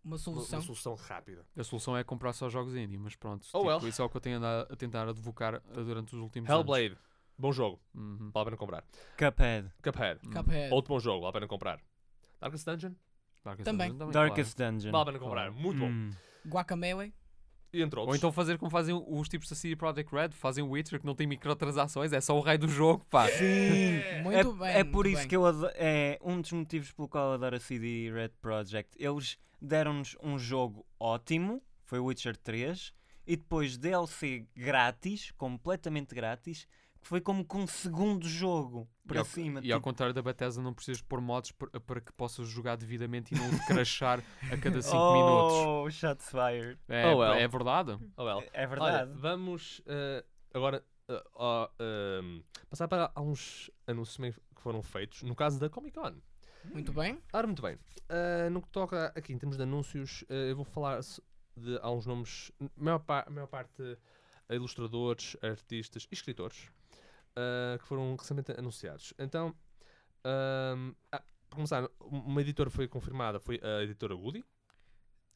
Uma 0.04 0.18
solução. 0.18 0.58
uma 0.58 0.64
solução 0.64 0.94
rápida. 0.96 1.46
A 1.56 1.62
solução 1.62 1.96
é 1.96 2.02
comprar 2.02 2.32
só 2.32 2.48
jogos 2.48 2.74
indie, 2.74 2.98
mas 2.98 3.14
pronto. 3.14 3.46
Oh, 3.52 3.58
tipo, 3.58 3.68
well. 3.70 3.88
Isso 3.88 4.02
é 4.02 4.04
o 4.04 4.08
que 4.08 4.16
eu 4.16 4.20
tenho 4.20 4.38
andado 4.38 4.72
a 4.72 4.76
tentar 4.76 5.08
advocar 5.08 5.60
durante 5.72 6.14
os 6.16 6.20
últimos 6.20 6.50
anos. 6.50 6.60
Hellblade, 6.60 6.96
bom 7.38 7.52
jogo, 7.52 7.80
Uhum. 7.94 8.30
vale 8.32 8.42
a 8.42 8.44
pena 8.46 8.56
comprar. 8.56 8.84
Cuphead. 9.16 9.70
Cuphead, 9.82 10.20
Uhum. 10.26 10.32
Cuphead. 10.32 10.74
outro 10.74 10.94
bom 10.94 10.98
jogo, 11.00 11.20
vale 11.20 11.30
a 11.30 11.32
pena 11.34 11.46
comprar. 11.48 11.80
Darkest 12.40 12.66
Dungeon, 12.66 12.92
Darkest 13.44 13.64
Também. 13.64 13.90
Dungeon 13.92 14.10
Darkest 14.10 14.56
Dungeon. 14.58 14.90
vale 14.90 15.02
a 15.02 15.06
pena 15.12 15.18
comprar, 15.20 15.46
Claro. 15.50 15.54
muito 15.54 15.78
bom. 15.78 15.86
Hum. 15.88 16.10
Guacamele. 16.46 17.14
E 17.74 17.80
entre 17.80 17.92
claro. 17.96 18.00
outros. 18.02 18.08
Ou 18.08 18.16
então 18.16 18.32
fazer 18.32 18.58
como 18.58 18.70
fazem 18.70 18.94
os 18.94 19.28
tipos 19.30 19.48
da 19.48 19.54
CD 19.56 19.74
Projekt 19.76 20.12
Red, 20.14 20.30
fazem 20.32 20.62
Witcher 20.62 21.00
que 21.00 21.06
não 21.06 21.14
tem 21.14 21.26
microtransações, 21.26 22.12
é 22.12 22.20
só 22.20 22.36
o 22.36 22.40
rei 22.42 22.58
do 22.58 22.68
jogo, 22.68 23.02
pá. 23.08 23.26
Sim. 23.28 24.02
Muito 24.22 24.36
é, 24.36 24.44
bem. 24.44 24.68
é 24.80 24.84
por 24.84 25.04
muito 25.04 25.08
isso 25.08 25.18
bem. 25.20 25.28
que 25.28 25.36
eu 25.36 25.46
ado- 25.46 25.70
é 25.74 26.18
um 26.22 26.40
dos 26.40 26.52
motivos 26.52 26.92
pelo 26.92 27.08
qual 27.08 27.28
eu 27.28 27.32
adoro 27.34 27.56
a 27.56 27.60
CD 27.60 28.10
Red 28.12 28.28
Project. 28.42 28.90
Eles 29.02 29.38
deram-nos 29.62 30.16
um 30.22 30.38
jogo 30.38 30.84
ótimo, 30.98 31.62
foi 31.84 31.98
Witcher 32.00 32.36
3, 32.36 32.92
e 33.26 33.36
depois 33.36 33.76
DLC 33.78 34.46
grátis, 34.56 35.30
completamente 35.32 36.14
grátis, 36.14 36.66
que 37.00 37.08
foi 37.08 37.20
como 37.20 37.44
com 37.44 37.62
um 37.62 37.66
segundo 37.66 38.28
jogo 38.28 38.88
para 39.06 39.16
E 39.16 39.18
ao- 39.18 39.24
cima. 39.24 39.60
E 39.62 39.72
ao 39.72 39.78
tipo, 39.78 39.84
contrário 39.90 40.14
da 40.14 40.22
Bethesda, 40.22 40.62
não 40.62 40.72
precisas 40.72 41.02
pôr 41.02 41.20
mods 41.20 41.50
para, 41.52 41.80
para 41.80 42.00
que 42.00 42.12
possas 42.12 42.48
jogar 42.48 42.76
devidamente 42.76 43.34
e 43.34 43.38
não 43.38 43.48
crashar 43.66 44.20
a 44.50 44.56
cada 44.56 44.80
5 44.82 44.96
minutos. 45.12 45.54
oh, 45.66 45.90
shots 45.90 46.28
fired. 46.30 46.78
É, 46.88 47.06
Oh, 47.12 47.18
well. 47.18 47.34
é 47.34 47.46
verdade. 47.48 47.98
Oh, 48.16 48.24
well. 48.24 48.42
É 48.52 48.60
Olha, 48.60 48.68
verdade. 48.68 49.12
vamos 49.16 49.82
eh, 49.86 50.24
agora 50.54 50.84
ó, 51.34 51.68
ehm, 51.80 52.40
passar 52.70 52.86
para 52.88 53.10
alguns 53.14 53.68
anúncios 53.86 54.36
que 54.54 54.62
foram 54.62 54.80
feitos, 54.82 55.22
no 55.24 55.34
caso 55.34 55.58
da 55.58 55.68
Comic 55.68 55.94
Con. 55.98 56.14
Muito 56.64 56.92
bem. 56.92 57.18
Ora, 57.32 57.46
muito 57.46 57.62
bem. 57.62 57.74
Uh, 57.74 58.50
no 58.50 58.62
que 58.62 58.68
toca 58.68 59.12
aqui 59.16 59.32
em 59.32 59.38
termos 59.38 59.56
de 59.56 59.62
anúncios, 59.62 60.22
uh, 60.22 60.32
eu 60.32 60.56
vou 60.56 60.64
falar 60.64 61.00
de 61.56 61.78
alguns 61.82 62.06
nomes, 62.06 62.52
a 62.60 62.66
maior, 62.76 62.98
pa- 63.00 63.24
a 63.26 63.30
maior 63.30 63.46
parte 63.46 63.82
uh, 63.82 63.98
ilustradores, 64.54 65.36
artistas 65.42 66.06
e 66.10 66.14
escritores 66.14 66.70
uh, 67.36 67.78
que 67.78 67.86
foram 67.86 68.14
recentemente 68.16 68.52
anunciados. 68.58 69.12
Então, 69.18 69.54
um, 70.24 70.94
ah, 71.10 71.22
para 71.48 71.56
começar, 71.56 71.88
uma 72.00 72.40
editora 72.40 72.70
foi 72.70 72.86
confirmada, 72.88 73.38
foi 73.40 73.60
a 73.62 73.82
editora 73.82 74.14
Woody. 74.14 74.44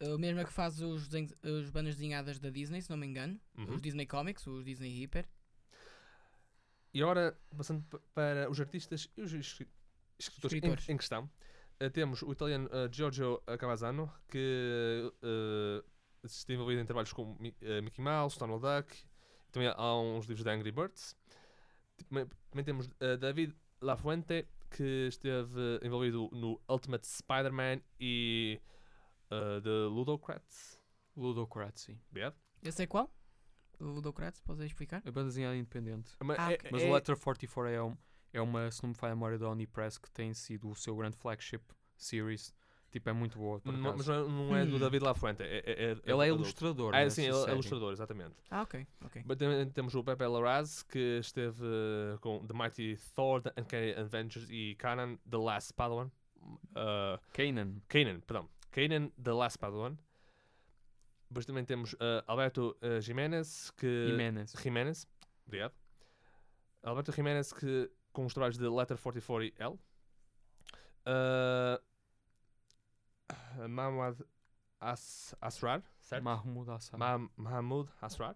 O 0.00 0.18
mesmo 0.18 0.40
é 0.40 0.44
que 0.44 0.52
faz 0.52 0.80
os, 0.80 1.08
os 1.42 1.70
bandas 1.70 1.94
desenhadas 1.96 2.38
da 2.38 2.50
Disney, 2.50 2.82
se 2.82 2.90
não 2.90 2.96
me 2.98 3.06
engano. 3.06 3.40
Uhum. 3.56 3.74
Os 3.74 3.82
Disney 3.82 4.06
Comics, 4.06 4.46
os 4.46 4.64
Disney 4.64 4.90
Hyper. 5.00 5.26
E 6.92 7.02
agora, 7.02 7.38
passando 7.56 7.82
pa- 7.84 8.00
para 8.14 8.50
os 8.50 8.60
artistas 8.60 9.08
e 9.16 9.20
os 9.22 9.32
escri- 9.32 9.68
escritores, 10.18 10.52
em- 10.52 10.56
Escritores. 10.56 10.88
Em, 10.88 10.96
questão, 10.96 11.30
uh, 11.82 11.90
temos 11.90 12.22
o 12.22 12.32
italiano 12.32 12.66
uh, 12.68 12.92
Giorgio 12.92 13.40
Cavazzano, 13.58 14.12
que 14.28 15.12
uh, 15.22 15.84
esteve 16.24 16.54
envolvido 16.54 16.80
em 16.80 16.86
trabalhos 16.86 17.12
como 17.12 17.36
Mi- 17.40 17.56
uh, 17.62 17.82
Mickey 17.82 18.00
Mouse, 18.02 18.38
Donald 18.38 18.62
Duck, 18.62 18.96
também 19.52 19.68
há 19.74 19.94
uns 19.98 20.26
livros 20.26 20.44
da 20.44 20.52
Angry 20.52 20.72
Birds. 20.72 21.16
Também, 22.08 22.26
também 22.50 22.64
temos 22.64 22.86
uh, 22.86 23.16
David 23.18 23.54
Lafuente, 23.80 24.46
que 24.70 25.06
esteve 25.08 25.80
envolvido 25.82 26.28
no 26.32 26.60
Ultimate 26.68 27.06
Spider-Man 27.06 27.80
e 28.00 28.60
uh, 29.30 29.60
The 29.62 29.70
Ludocrats. 29.88 30.80
Ludocrat, 31.16 31.78
sim. 31.78 31.98
Obrigado. 32.10 32.36
Esse 32.62 32.82
é 32.82 32.86
qual? 32.86 33.10
O 33.78 33.84
Ludocrates, 33.84 34.40
podes 34.40 34.64
explicar? 34.66 34.98
A 35.06 35.10
banda 35.10 35.28
desenhada 35.28 35.56
independente. 35.56 36.10
Mas 36.22 36.38
Ah, 36.38 36.52
é- 36.52 36.54
ok. 36.56 36.70
Mas 36.72 36.82
é- 36.82 36.90
o 36.90 36.92
Letter 36.94 37.16
44 37.18 37.70
é, 37.72 37.82
um, 37.82 37.96
é 38.32 38.40
uma, 38.40 38.70
se 38.70 38.82
não 38.82 38.90
me 38.90 38.94
falha 38.94 39.12
a 39.12 39.16
memória 39.16 39.38
da 39.38 39.48
Onipress, 39.48 39.98
que 39.98 40.10
tem 40.10 40.32
sido 40.34 40.68
o 40.70 40.74
seu 40.74 40.96
grande 40.96 41.16
flagship 41.16 41.62
series. 41.96 42.52
Tipo, 42.90 43.10
é 43.10 43.12
muito 43.12 43.36
boa. 43.36 43.60
Por 43.60 43.72
Não- 43.72 43.96
Mas 43.96 44.06
não 44.06 44.14
é, 44.14 44.28
não 44.28 44.56
é 44.56 44.64
do 44.64 44.76
Hum. 44.76 44.78
David 44.78 45.04
Lafuente. 45.04 45.42
É, 45.42 45.58
é, 45.58 45.72
é, 45.92 45.96
Ele 46.04 46.24
é 46.24 46.28
ilustrador. 46.28 46.94
Ah, 46.94 46.98
nessa 47.00 47.16
sim, 47.16 47.22
ele 47.26 47.50
é 47.50 47.52
ilustrador, 47.52 47.92
exatamente. 47.92 48.34
Ah, 48.50 48.62
ok, 48.62 48.86
ok. 49.04 49.22
Mas 49.26 49.36
também 49.36 49.68
temos 49.70 49.94
o 49.94 50.02
Pepe 50.04 50.24
Larraz, 50.24 50.82
que 50.82 51.18
esteve 51.20 51.62
eh, 51.64 52.16
com 52.20 52.46
The 52.46 52.54
Mighty 52.54 52.96
Thor, 53.14 53.42
The 53.42 53.52
Uncanny 53.60 53.90
Adventures 53.92 54.48
e 54.48 54.76
Kanan, 54.76 55.18
The 55.28 55.36
Last 55.36 55.74
Padawan. 55.74 56.10
Uh, 56.40 57.18
Kanan. 57.32 57.82
Kanan, 57.88 58.20
perdão. 58.20 58.48
Kanan, 58.70 59.10
The 59.22 59.32
Last 59.32 59.58
Padawan. 59.58 59.98
Depois 61.28 61.44
também 61.44 61.64
temos 61.64 61.92
uh, 61.94 62.22
Alberto 62.26 62.76
uh, 62.80 63.00
Jiménez, 63.00 63.70
que... 63.72 64.06
Jiménez. 64.08 64.54
Jiménez, 64.62 65.08
obrigado. 65.44 65.74
Alberto 66.84 67.10
Jiménez, 67.10 67.52
que 67.52 67.90
com 68.16 68.24
os 68.24 68.32
trabalhos 68.32 68.56
de 68.56 68.66
Letter 68.66 68.96
4040L. 68.96 69.78
Uh, 71.06 71.78
Mahmoud 73.68 74.24
As 74.80 75.34
Asrar, 75.38 75.82
certo? 76.00 76.24
Mahmoud 76.24 76.70
Assad. 76.70 76.98
Ma 76.98 77.28
Mahmoud 77.36 77.90
Asrar. 78.00 78.34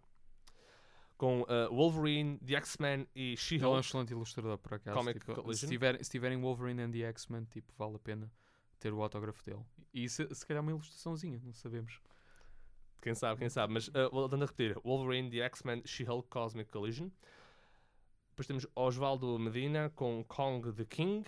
Com 1.17 1.41
uh, 1.43 1.75
Wolverine, 1.75 2.39
The 2.41 2.57
X-Men 2.57 3.09
e 3.15 3.21
Ele 3.21 3.31
é 3.31 3.33
um 3.33 3.37
She-Hulk. 3.37 3.81
excelente 3.81 4.13
ilustrador, 4.13 4.59
por 4.59 4.75
acaso. 4.75 4.99
Comic 4.99 5.21
Tipo, 5.21 5.55
se, 5.55 5.67
tiver, 5.67 6.05
se 6.05 6.11
tiverem 6.11 6.39
Wolverine 6.39 6.83
and 6.83 6.91
the 6.91 7.01
X-Men, 7.01 7.45
tipo, 7.47 7.73
vale 7.79 7.97
a 7.97 7.99
pena 7.99 8.31
ter 8.79 8.93
o 8.93 9.03
autógrafo 9.03 9.43
dele. 9.43 9.65
E 9.95 10.11
se, 10.11 10.29
se 10.35 10.47
calhar 10.47 10.63
uma 10.63 10.73
ilustraçãozinha, 10.73 11.41
não 11.43 11.55
sabemos. 11.55 12.03
Quem 13.01 13.15
sabe, 13.15 13.39
quem 13.39 13.49
sabe. 13.49 13.73
Mas 13.73 13.89
uh, 13.89 14.11
voltando 14.13 14.43
a 14.43 14.47
repetir: 14.47 14.79
Wolverine, 14.85 15.31
The 15.31 15.39
X-Men, 15.39 15.83
She-Hulk, 15.87 16.29
Cosmic 16.29 16.71
Collision. 16.71 17.09
Depois 18.41 18.47
temos 18.47 18.67
Osvaldo 18.75 19.39
Medina 19.39 19.91
com 19.91 20.25
Kong 20.25 20.73
the 20.73 20.87
King. 20.87 21.27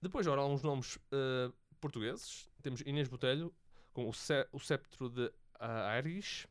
Depois, 0.00 0.24
ora, 0.28 0.44
uns 0.44 0.62
nomes 0.62 0.94
uh, 1.12 1.52
portugueses. 1.80 2.48
Temos 2.62 2.80
Inês 2.82 3.08
Botelho 3.08 3.52
com 3.92 4.08
o, 4.08 4.12
Ce- 4.12 4.46
o 4.52 4.60
Sceptro 4.60 5.08
de 5.10 5.26
uh, 5.26 5.32
Ares, 5.88 6.46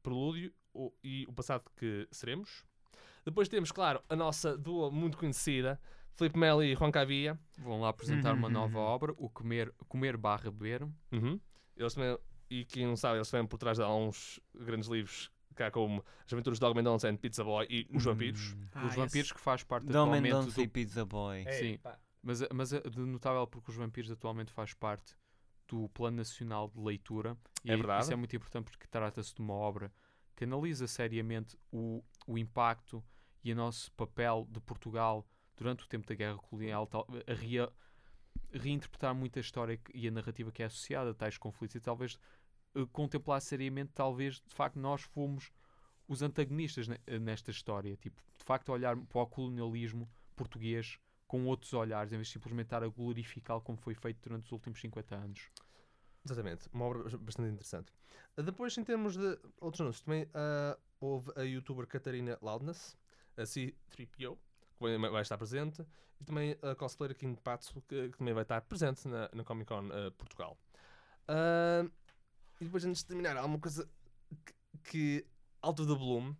Prelúdio 0.00 0.52
o- 0.72 0.92
e 1.02 1.26
o 1.28 1.32
Passado 1.32 1.64
que 1.74 2.06
Seremos. 2.12 2.64
Depois 3.24 3.48
temos, 3.48 3.72
claro, 3.72 4.00
a 4.08 4.14
nossa 4.14 4.56
duo 4.56 4.92
muito 4.92 5.18
conhecida, 5.18 5.80
Filipe 6.14 6.38
Melo 6.38 6.62
e 6.62 6.76
Juan 6.76 6.92
Cavia. 6.92 7.36
Vão 7.58 7.80
lá 7.80 7.88
apresentar 7.88 8.34
uma 8.34 8.48
nova 8.48 8.78
obra, 8.78 9.12
o 9.16 9.28
Comer, 9.28 9.74
comer 9.88 10.16
barra 10.16 10.52
Beber. 10.52 10.84
Uhum. 11.10 11.40
Eles 11.76 11.94
também, 11.94 12.16
e 12.48 12.64
quem 12.64 12.86
não 12.86 12.94
sabe, 12.96 13.16
eles 13.18 13.28
vêm 13.28 13.44
por 13.44 13.58
trás 13.58 13.76
de 13.78 13.82
alguns 13.82 14.38
grandes 14.54 14.88
livros, 14.88 15.32
cá 15.54 15.70
como 15.70 16.04
As 16.26 16.32
Aventuras 16.32 16.58
de 16.58 16.60
Dog 16.60 16.74
Mendonça 16.76 17.08
and 17.08 17.16
Pizza 17.16 17.42
Boy 17.44 17.66
e 17.68 17.86
Os 17.92 18.04
Vampiros. 18.04 18.52
Hum, 18.54 18.66
Ah, 18.74 18.86
os 18.86 18.94
vampiros 18.94 19.26
esse. 19.28 19.34
que 19.34 19.40
faz 19.40 19.62
parte 19.62 19.84
Dom 19.86 19.90
atualmente 19.90 20.22
Mendonça 20.22 20.50
do 20.54 20.62
e 20.62 20.68
Pizza 20.68 21.04
Boy. 21.04 21.44
Sim. 21.52 21.78
Mas, 22.22 22.42
mas 22.52 22.72
é 22.72 22.80
de 22.80 23.00
notável 23.00 23.46
porque 23.46 23.70
os 23.70 23.76
vampiros 23.76 24.10
atualmente 24.10 24.52
faz 24.52 24.74
parte 24.74 25.14
do 25.68 25.88
Plano 25.90 26.18
Nacional 26.18 26.68
de 26.68 26.80
Leitura. 26.80 27.36
E 27.64 27.70
É 27.70 27.76
verdade. 27.76 28.02
Isso 28.04 28.12
é 28.12 28.16
muito 28.16 28.34
importante 28.36 28.70
porque 28.70 28.86
trata-se 28.88 29.34
de 29.34 29.40
uma 29.40 29.54
obra 29.54 29.92
que 30.36 30.44
analisa 30.44 30.86
seriamente 30.86 31.56
o, 31.72 32.02
o 32.26 32.36
impacto 32.38 33.02
e 33.44 33.52
o 33.52 33.56
nosso 33.56 33.90
papel 33.92 34.46
de 34.50 34.60
Portugal 34.60 35.26
durante 35.56 35.84
o 35.84 35.88
tempo 35.88 36.06
da 36.06 36.14
Guerra 36.14 36.36
Colonial, 36.38 36.86
tal- 36.86 37.06
a 37.26 37.32
rea- 37.34 37.70
reinterpretar 38.52 39.14
muito 39.14 39.38
a 39.38 39.40
história 39.40 39.78
e 39.94 40.08
a 40.08 40.10
narrativa 40.10 40.50
que 40.50 40.62
é 40.62 40.66
associada 40.66 41.10
a 41.10 41.14
tais 41.14 41.38
conflitos 41.38 41.76
e 41.76 41.80
talvez 41.80 42.18
eh, 42.74 42.86
contemplar 42.92 43.40
seriamente, 43.40 43.92
talvez 43.94 44.40
de 44.40 44.54
facto 44.54 44.78
nós 44.78 45.02
fomos 45.02 45.50
os 46.08 46.22
antagonistas 46.22 46.88
ne- 46.88 47.00
nesta 47.20 47.50
história. 47.50 47.96
Tipo, 47.96 48.20
de 48.38 48.44
facto, 48.44 48.70
olhar 48.70 48.96
para 48.96 49.20
o 49.22 49.26
colonialismo 49.26 50.08
português 50.34 50.98
com 51.26 51.46
outros 51.46 51.72
olhares, 51.72 52.12
em 52.12 52.16
vez 52.16 52.26
de 52.26 52.32
simplesmente 52.32 52.66
estar 52.66 52.82
a 52.82 52.88
glorificá-lo 52.88 53.60
como 53.60 53.78
foi 53.78 53.94
feito 53.94 54.20
durante 54.20 54.46
os 54.46 54.52
últimos 54.52 54.80
50 54.80 55.14
anos. 55.14 55.50
Exatamente, 56.24 56.68
uma 56.72 56.84
obra 56.84 57.16
bastante 57.18 57.52
interessante. 57.52 57.92
Uh, 58.36 58.42
Depois, 58.42 58.76
em 58.76 58.84
termos 58.84 59.16
de 59.16 59.38
outros 59.60 59.80
anúncios, 59.80 60.02
também 60.04 60.24
uh, 60.24 60.78
houve 61.00 61.32
a 61.36 61.42
youtuber 61.42 61.86
Catarina 61.86 62.36
Loudness, 62.42 62.96
a 63.36 63.42
C3PO, 63.42 64.36
que 64.78 64.98
vai 64.98 65.22
estar 65.22 65.38
presente, 65.38 65.86
e 66.20 66.24
também 66.24 66.56
a 66.62 66.74
cosplayer 66.74 67.16
Kim 67.16 67.34
Patsu, 67.36 67.80
que, 67.82 68.10
que 68.10 68.18
também 68.18 68.34
vai 68.34 68.42
estar 68.42 68.60
presente 68.62 69.06
na, 69.08 69.30
na 69.32 69.44
Comic 69.44 69.68
Con 69.68 69.86
uh, 69.86 70.10
Portugal. 70.12 70.58
Uh, 71.28 71.90
e 72.60 72.64
depois, 72.64 72.84
antes 72.84 73.00
de 73.02 73.06
terminar, 73.06 73.36
há 73.36 73.44
uma 73.44 73.58
coisa 73.58 73.88
que, 74.44 74.54
que 74.90 75.26
of 75.62 75.76
the 75.86 75.94
bloom, 75.94 76.34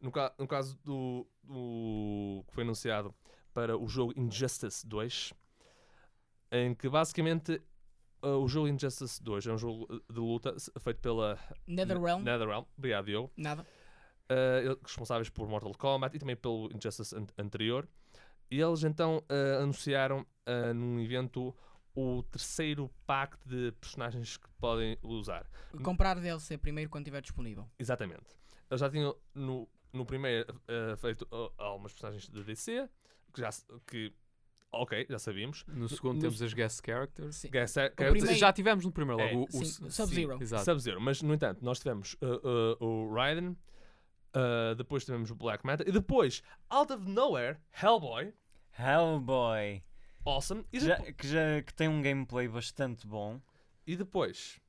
no, 0.00 0.10
ca- 0.10 0.34
no 0.38 0.46
caso 0.48 0.78
do, 0.84 1.26
do 1.42 2.44
que 2.48 2.54
foi 2.54 2.64
anunciado 2.64 3.14
para 3.52 3.76
o 3.76 3.86
jogo 3.88 4.12
Injustice 4.16 4.86
2, 4.86 5.32
em 6.52 6.74
que 6.74 6.88
basicamente 6.88 7.60
uh, 8.22 8.28
o 8.42 8.48
jogo 8.48 8.68
Injustice 8.68 9.22
2 9.22 9.46
é 9.46 9.52
um 9.52 9.58
jogo 9.58 9.84
uh, 9.92 10.12
de 10.12 10.18
luta 10.20 10.54
feito 10.80 11.00
pela 11.00 11.38
Netherrealm, 11.66 12.22
NetherRealm. 12.22 12.64
Obrigado, 12.76 13.04
Diogo. 13.06 13.30
nada. 13.36 13.66
Uh, 14.30 14.78
responsáveis 14.82 15.30
por 15.30 15.48
Mortal 15.48 15.72
Kombat 15.74 16.14
e 16.16 16.18
também 16.18 16.36
pelo 16.36 16.70
Injustice 16.74 17.14
an- 17.16 17.26
anterior. 17.38 17.88
E 18.50 18.60
eles 18.60 18.84
então 18.84 19.18
uh, 19.18 19.62
anunciaram 19.62 20.20
uh, 20.46 20.74
num 20.74 21.00
evento 21.00 21.54
o 22.00 22.22
terceiro 22.22 22.90
pack 23.06 23.36
de 23.44 23.72
personagens 23.80 24.36
que 24.36 24.48
podem 24.60 24.96
usar. 25.02 25.46
Comprar 25.82 26.14
DLC 26.20 26.56
primeiro 26.58 26.90
quando 26.90 27.04
estiver 27.06 27.20
disponível. 27.22 27.68
Exatamente. 27.78 28.36
Eles 28.70 28.80
já 28.80 28.88
tinham 28.90 29.16
no, 29.34 29.68
no 29.92 30.04
primeiro 30.06 30.52
uh, 30.52 30.96
feito 30.96 31.22
uh, 31.32 31.50
algumas 31.58 31.92
personagens 31.92 32.28
de 32.28 32.44
DC, 32.44 32.88
que 33.32 33.40
já 33.40 33.50
que 33.86 34.12
ok, 34.70 35.06
já 35.08 35.18
sabíamos. 35.18 35.64
No 35.66 35.88
segundo 35.88 36.16
no- 36.16 36.20
temos 36.20 36.40
as 36.42 36.52
guest 36.52 36.80
characters. 36.84 37.36
Sim. 37.36 37.50
Guess- 37.50 37.76
uh, 37.76 37.94
primeiro- 37.96 38.34
Já 38.34 38.52
tivemos 38.52 38.84
no 38.84 38.92
primeiro 38.92 39.20
É, 39.22 39.32
logo. 39.32 39.48
o, 39.52 39.58
o, 39.58 39.62
s- 39.62 39.90
Sub-Zero. 39.90 40.38
Sub-Zero. 40.64 41.00
Mas, 41.00 41.22
no 41.22 41.32
entanto, 41.34 41.64
nós 41.64 41.78
tivemos 41.78 42.14
uh, 42.22 42.76
uh, 42.80 42.84
o 42.84 43.12
Raiden, 43.14 43.56
uh, 44.36 44.74
depois 44.76 45.04
tivemos 45.04 45.30
o 45.30 45.34
Black 45.34 45.64
Manta, 45.66 45.84
e 45.88 45.90
depois, 45.92 46.42
out 46.70 46.92
of 46.92 47.08
nowhere, 47.08 47.58
Hellboy, 47.72 48.32
Hellboy. 48.78 49.82
Awesome, 50.28 50.64
e, 50.72 50.80
Já, 50.80 50.96
que, 51.12 51.26
já, 51.26 51.62
que 51.62 51.72
tem 51.74 51.88
um 51.88 52.00
gameplay 52.02 52.48
bastante 52.48 53.06
bom. 53.06 53.40
e 53.86 53.96
depois, 53.96 54.60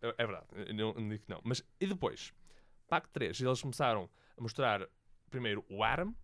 é, 0.00 0.14
é 0.18 0.26
verdade, 0.26 0.46
eu 0.54 0.74
não, 0.74 0.92
não 0.94 1.08
digo 1.08 1.24
que 1.24 1.30
não, 1.30 1.40
mas 1.44 1.62
e 1.80 1.86
depois, 1.86 2.32
Pack 2.88 3.08
3, 3.10 3.40
eles 3.40 3.60
começaram 3.62 4.08
a 4.36 4.40
mostrar 4.42 4.86
primeiro 5.30 5.64
o 5.68 5.82
Atom, 5.82 6.14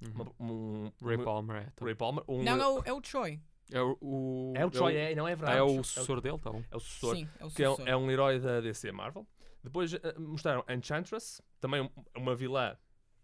Uhum. 0.00 0.12
uma- 0.14 0.32
um, 0.52 0.92
Ray 1.02 1.16
um- 1.16 1.24
Palmer 1.24 1.56
é. 1.56 1.70
tá. 1.74 1.84
Ray 1.84 1.94
Palmer, 1.94 2.24
um, 2.28 2.42
Não, 2.42 2.56
é 2.60 2.66
o, 2.66 2.82
é 2.84 2.92
o 2.92 3.00
Choi. 3.02 3.40
É 3.70 3.82
o, 3.82 3.98
o- 4.00 4.52
é 4.56 4.64
o 4.64 4.70
Troy, 4.70 4.96
é, 4.96 5.14
não 5.14 5.28
é 5.28 5.32
Ah, 5.32 5.36
verdade, 5.36 5.58
é 5.58 5.62
o- 5.62 5.80
o 5.80 5.84
sucessor 5.84 6.20
dele, 6.22 6.38
tá 6.38 6.50
bom. 6.50 6.62
é 6.70 6.76
o 6.76 6.80
sucessor, 6.80 7.16
Sim, 7.16 7.28
é 7.38 7.44
o 7.44 7.50
que 7.50 7.62
é, 7.62 7.68
um- 7.68 7.72
sucessor. 7.72 7.88
é 7.92 7.96
um 7.96 8.10
herói 8.10 8.38
da 8.40 8.60
DC 8.62 8.90
Marvel. 8.92 9.26
Depois 9.62 9.92
eh, 9.92 10.00
mostraram 10.18 10.64
Enchantress, 10.70 11.42
também 11.60 11.82
um- 11.82 11.90
uma 12.16 12.34
vilã, 12.34 12.78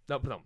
não, 0.06 0.20
perdão, 0.20 0.42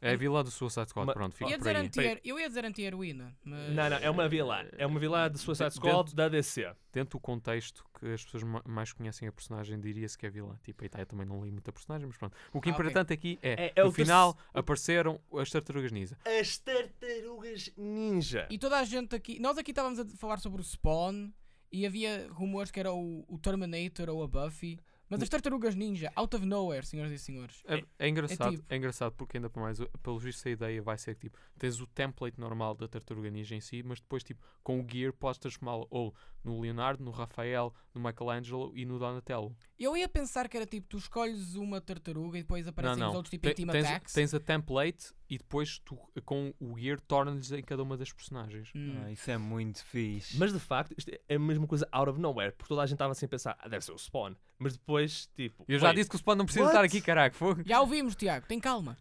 É 0.00 0.12
a 0.12 0.16
vilã 0.16 0.44
do 0.44 0.50
Suicide 0.50 0.88
Squad, 0.90 1.06
Uma- 1.08 1.12
pronto, 1.14 1.34
fica 1.34 1.50
Ia 1.50 1.56
por 1.58 1.64
dizer 1.64 1.76
aí. 1.76 1.86
anti 1.86 2.20
eu 2.28 2.38
ia 2.38 2.48
dizer 2.48 2.64
anti-heroína, 2.64 3.36
mas... 3.44 3.74
Não, 3.74 3.90
não, 3.90 3.96
é 3.96 4.08
uma 4.10 4.28
vilã. 4.28 4.64
É 4.76 4.86
uma 4.86 5.00
vilã 5.00 5.30
de 5.30 5.38
Suicide 5.38 5.70
Dentro- 5.70 5.88
Squad 5.90 6.14
da 6.14 6.28
DC. 6.28 6.72
Dentro 6.92 7.18
do 7.18 7.20
contexto 7.20 7.84
que 7.98 8.06
as 8.12 8.24
pessoas 8.24 8.42
ma- 8.44 8.62
mais 8.66 8.92
conhecem 8.92 9.26
a 9.26 9.32
personagem, 9.32 9.78
diria-se 9.80 10.16
que 10.16 10.24
é 10.26 10.30
vilã. 10.30 10.56
Tipo, 10.64 10.84
aí 10.84 10.88
tá, 10.88 11.00
eu 11.00 11.06
também 11.06 11.26
não 11.26 11.44
li 11.44 11.50
muita 11.50 11.72
personagem, 11.72 12.06
mas 12.06 12.16
pronto. 12.16 12.36
O 12.52 12.60
que 12.60 12.68
é 12.68 12.72
Ah, 12.72 12.74
importante 12.74 13.12
aqui 13.12 13.38
é, 13.42 13.66
É- 13.66 13.72
é 13.76 13.84
no 13.84 13.90
final 13.92 14.36
apareceram 14.54 15.20
as 15.36 15.50
tartarugas 15.50 15.90
ninja. 15.90 16.16
As 16.24 16.58
Tartarugas 16.58 17.70
Ninja. 17.76 18.46
E 18.50 18.58
toda 18.58 18.78
a 18.78 18.84
gente 18.84 19.14
aqui... 19.16 19.38
Nós 19.40 19.58
aqui 19.58 19.70
estávamos 19.72 19.98
a 19.98 20.04
falar 20.16 20.38
sobre 20.38 20.60
o 20.60 20.64
Spawn 20.64 21.30
e 21.72 21.84
havia 21.86 22.28
rumores 22.30 22.70
que 22.70 22.80
era 22.80 22.92
o, 22.92 23.24
o 23.28 23.38
Terminator 23.38 24.08
ou 24.08 24.22
a 24.22 24.28
Buffy. 24.28 24.78
Mas 25.08 25.22
as 25.22 25.28
tartarugas 25.28 25.74
ninja, 25.74 26.12
out 26.14 26.36
of 26.36 26.44
nowhere, 26.44 26.84
senhoras 26.84 27.12
e 27.12 27.18
senhores. 27.18 27.62
É, 27.66 27.82
é 27.98 28.08
engraçado, 28.08 28.54
é, 28.54 28.56
tipo- 28.56 28.74
engraçado 28.74 29.12
porque 29.12 29.38
ainda 29.38 29.48
por 29.48 29.60
mais, 29.60 29.78
pelo 30.02 30.18
visto 30.18 30.46
a 30.46 30.50
ideia 30.50 30.82
vai 30.82 30.98
ser 30.98 31.14
que 31.14 31.22
tipo, 31.22 31.38
tens 31.58 31.80
o 31.80 31.86
template 31.86 32.38
normal 32.38 32.74
da 32.74 32.86
tartaruga 32.86 33.30
ninja 33.30 33.54
em 33.54 33.60
si, 33.60 33.82
mas 33.82 34.00
depois 34.00 34.22
tipo, 34.22 34.40
com 34.62 34.80
o 34.80 34.86
gear 34.86 35.12
podes 35.12 35.38
transformá-lo 35.38 35.86
ou 35.90 36.14
no 36.44 36.60
Leonardo, 36.60 37.02
no 37.04 37.10
Rafael, 37.10 37.74
no 37.94 38.00
Michelangelo 38.00 38.72
e 38.74 38.84
no 38.84 38.98
Donatello. 38.98 39.54
Eu 39.78 39.96
ia 39.96 40.08
pensar 40.08 40.48
que 40.48 40.56
era 40.56 40.64
tipo, 40.66 40.86
tu 40.88 40.96
escolhes 40.96 41.54
uma 41.54 41.80
tartaruga 41.80 42.38
e 42.38 42.42
depois 42.42 42.66
aparecem 42.66 43.04
os 43.04 43.14
outros 43.14 43.30
tipo 43.30 43.46
em 43.46 43.50
Te- 43.50 43.56
Team 43.56 43.68
tens, 43.68 43.86
Attacks. 43.86 44.12
tens 44.12 44.34
a 44.34 44.40
template 44.40 45.12
e 45.28 45.36
depois 45.38 45.78
tu 45.80 45.98
com 46.24 46.54
o 46.58 46.78
gear 46.78 46.98
torna-lhes 47.00 47.52
em 47.52 47.62
cada 47.62 47.82
uma 47.82 47.96
das 47.96 48.12
personagens. 48.12 48.70
Hum. 48.74 49.02
Ah, 49.04 49.12
isso 49.12 49.30
é 49.30 49.36
muito 49.38 49.84
fixe. 49.84 50.38
Mas 50.38 50.52
de 50.52 50.58
facto, 50.58 50.94
isto 50.96 51.10
é 51.28 51.34
a 51.34 51.38
mesma 51.38 51.66
coisa 51.66 51.86
out 51.92 52.10
of 52.10 52.20
nowhere. 52.20 52.52
Porque 52.52 52.68
toda 52.68 52.82
a 52.82 52.86
gente 52.86 52.94
estava 52.94 53.12
assim 53.12 53.26
a 53.26 53.28
pensar, 53.28 53.56
ah, 53.60 53.68
deve 53.68 53.84
ser 53.84 53.92
o 53.92 53.98
Spawn. 53.98 54.34
Mas 54.58 54.72
depois, 54.76 55.26
tipo. 55.36 55.64
Eu 55.68 55.78
já 55.78 55.88
wait, 55.88 55.96
disse 55.96 56.08
que 56.10 56.16
o 56.16 56.18
Spawn 56.18 56.36
não 56.36 56.44
precisa 56.44 56.64
what? 56.64 56.74
estar 56.74 56.84
aqui, 56.84 57.00
caraca. 57.00 57.36
Fogo. 57.36 57.62
Já 57.64 57.80
ouvimos, 57.80 58.16
Tiago, 58.16 58.46
tem 58.46 58.58
calma. 58.58 58.96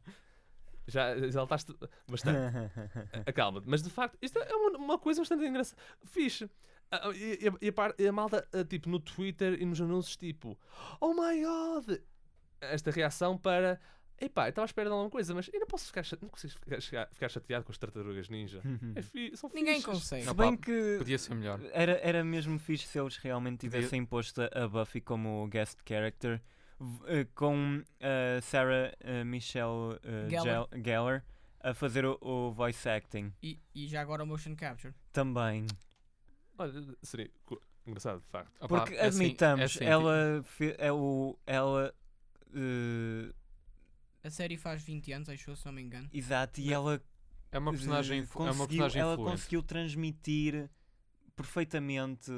Já 0.89 1.17
exaltaste 1.17 1.73
bastante. 2.09 2.37
Acalma-te. 3.25 3.67
Mas 3.67 3.81
de 3.83 3.89
facto, 3.89 4.17
isto 4.21 4.39
é 4.39 4.55
uma, 4.55 4.77
uma 4.77 4.97
coisa 4.97 5.19
bastante 5.21 5.43
engraçada. 5.45 5.81
Fixe. 6.05 6.49
Ah, 6.91 7.11
E, 7.13 7.39
e 7.43 7.47
a- 7.49 7.53
e 7.61 7.67
a, 7.67 7.73
par- 7.73 7.95
e 7.97 8.07
a 8.07 8.11
malta, 8.11 8.47
ah, 8.53 8.63
tipo, 8.63 8.89
no 8.89 8.99
Twitter 8.99 9.61
e 9.61 9.65
nos 9.65 9.79
anúncios, 9.81 10.15
tipo, 10.17 10.57
oh 11.01 11.13
my 11.13 11.41
god! 11.43 11.99
Esta 12.61 12.91
reação 12.91 13.37
para 13.37 13.79
Epá, 14.19 14.47
eu 14.47 14.49
estava 14.49 14.63
à 14.63 14.65
espera 14.65 14.89
de 14.89 14.93
alguma 14.93 15.11
coisa, 15.11 15.31
mas 15.35 15.47
eu 15.53 15.59
não 15.59 15.67
posso 15.67 15.85
ficar, 15.85 16.01
cha- 16.01 16.17
não 16.19 16.27
consigo 16.27 16.51
ficar, 16.53 16.81
chegar- 16.81 17.07
ficar 17.11 17.29
chateado 17.29 17.63
com 17.63 17.71
as 17.71 17.77
tartarugas 17.77 18.27
ninja. 18.29 18.63
É 18.95 19.01
fi, 19.03 19.37
são 19.37 19.47
Ninguém 19.53 19.75
fixes. 19.75 19.85
consegue. 19.93 20.25
Não, 20.25 20.33
bem 20.33 20.55
pá, 20.57 20.63
que 20.65 20.95
Podia 20.97 21.19
ser 21.19 21.35
melhor. 21.35 21.59
era, 21.71 21.99
era 22.01 22.23
mesmo 22.23 22.57
fixe 22.57 22.87
se 22.87 22.97
eles 22.99 23.15
realmente 23.17 23.67
Podia- 23.67 23.77
tivessem 23.81 24.03
posto 24.03 24.41
a- 24.41 24.49
a 24.63 24.67
Buffy 24.67 25.01
como 25.01 25.47
guest 25.49 25.77
character 25.87 26.41
v- 26.79 27.19
eh, 27.19 27.27
com 27.35 27.83
a 28.01 28.41
Sarah 28.41 28.91
eh, 29.01 29.23
Michelle 29.23 29.99
eh, 30.03 30.29
Gellar. 30.31 30.43
Gel- 30.43 30.69
Gellar 30.83 31.25
a 31.61 31.73
fazer 31.75 32.03
o, 32.03 32.17
o 32.19 32.51
voice 32.51 32.89
acting 32.89 33.31
E, 33.43 33.59
e 33.75 33.87
já 33.87 34.01
agora 34.01 34.23
o 34.23 34.25
motion 34.25 34.55
capture. 34.55 34.95
também. 35.13 35.67
Olha, 36.57 36.73
seria 37.03 37.29
engraçado, 37.85 38.21
de 38.21 38.27
facto. 38.27 38.51
Opá, 38.63 38.67
Porque 38.81 38.95
é 38.95 39.05
assim- 39.07 39.25
admitamos, 39.25 39.61
é 39.61 39.65
assim, 39.65 39.85
ela, 39.85 40.43
fe- 40.43 40.75
é 40.77 40.91
o, 40.91 41.37
ela 41.45 41.93
eh, 42.53 43.33
A 44.23 44.29
série 44.29 44.57
faz 44.57 44.81
20 44.83 45.11
anos, 45.11 45.29
acho 45.29 45.49
eu, 45.49 45.55
se 45.55 45.65
não 45.65 45.71
me 45.73 45.81
engano. 45.81 46.09
exato, 46.11 46.59
e 46.59 46.73
ela 46.73 47.01
É 47.51 47.59
uma 47.59 47.71
personagem, 47.71 48.19
influ- 48.19 48.41
é 48.41 48.45
uma 48.45 48.51
conseguiu- 48.51 48.67
personagem 48.67 49.01
ela 49.01 49.13
influente. 49.13 49.31
conseguiu 49.31 49.63
transmitir 49.63 50.69
perfeitamente 51.35 52.31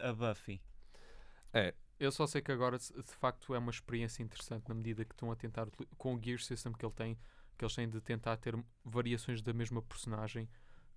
a, 0.00 0.08
a 0.10 0.12
Buffy. 0.14 0.60
Eu 1.98 2.12
só 2.12 2.28
sei 2.28 2.40
que 2.40 2.52
agora 2.52 2.78
de 2.78 3.12
facto 3.18 3.52
é 3.56 3.58
uma 3.58 3.72
experiência 3.72 4.22
interessante 4.22 4.68
na 4.68 4.74
medida 4.74 5.04
que 5.04 5.12
estão 5.12 5.32
a 5.32 5.36
tentar 5.36 5.66
com 5.96 6.14
o 6.14 6.22
Gear 6.22 6.38
System 6.38 6.72
que 6.72 6.86
ele 6.86 6.92
tem, 6.94 7.18
que 7.56 7.64
eles 7.64 7.74
têm 7.74 7.88
de 7.90 8.00
tentar 8.00 8.36
ter 8.36 8.54
variações 8.84 9.42
da 9.42 9.52
mesma 9.52 9.82
personagem 9.82 10.48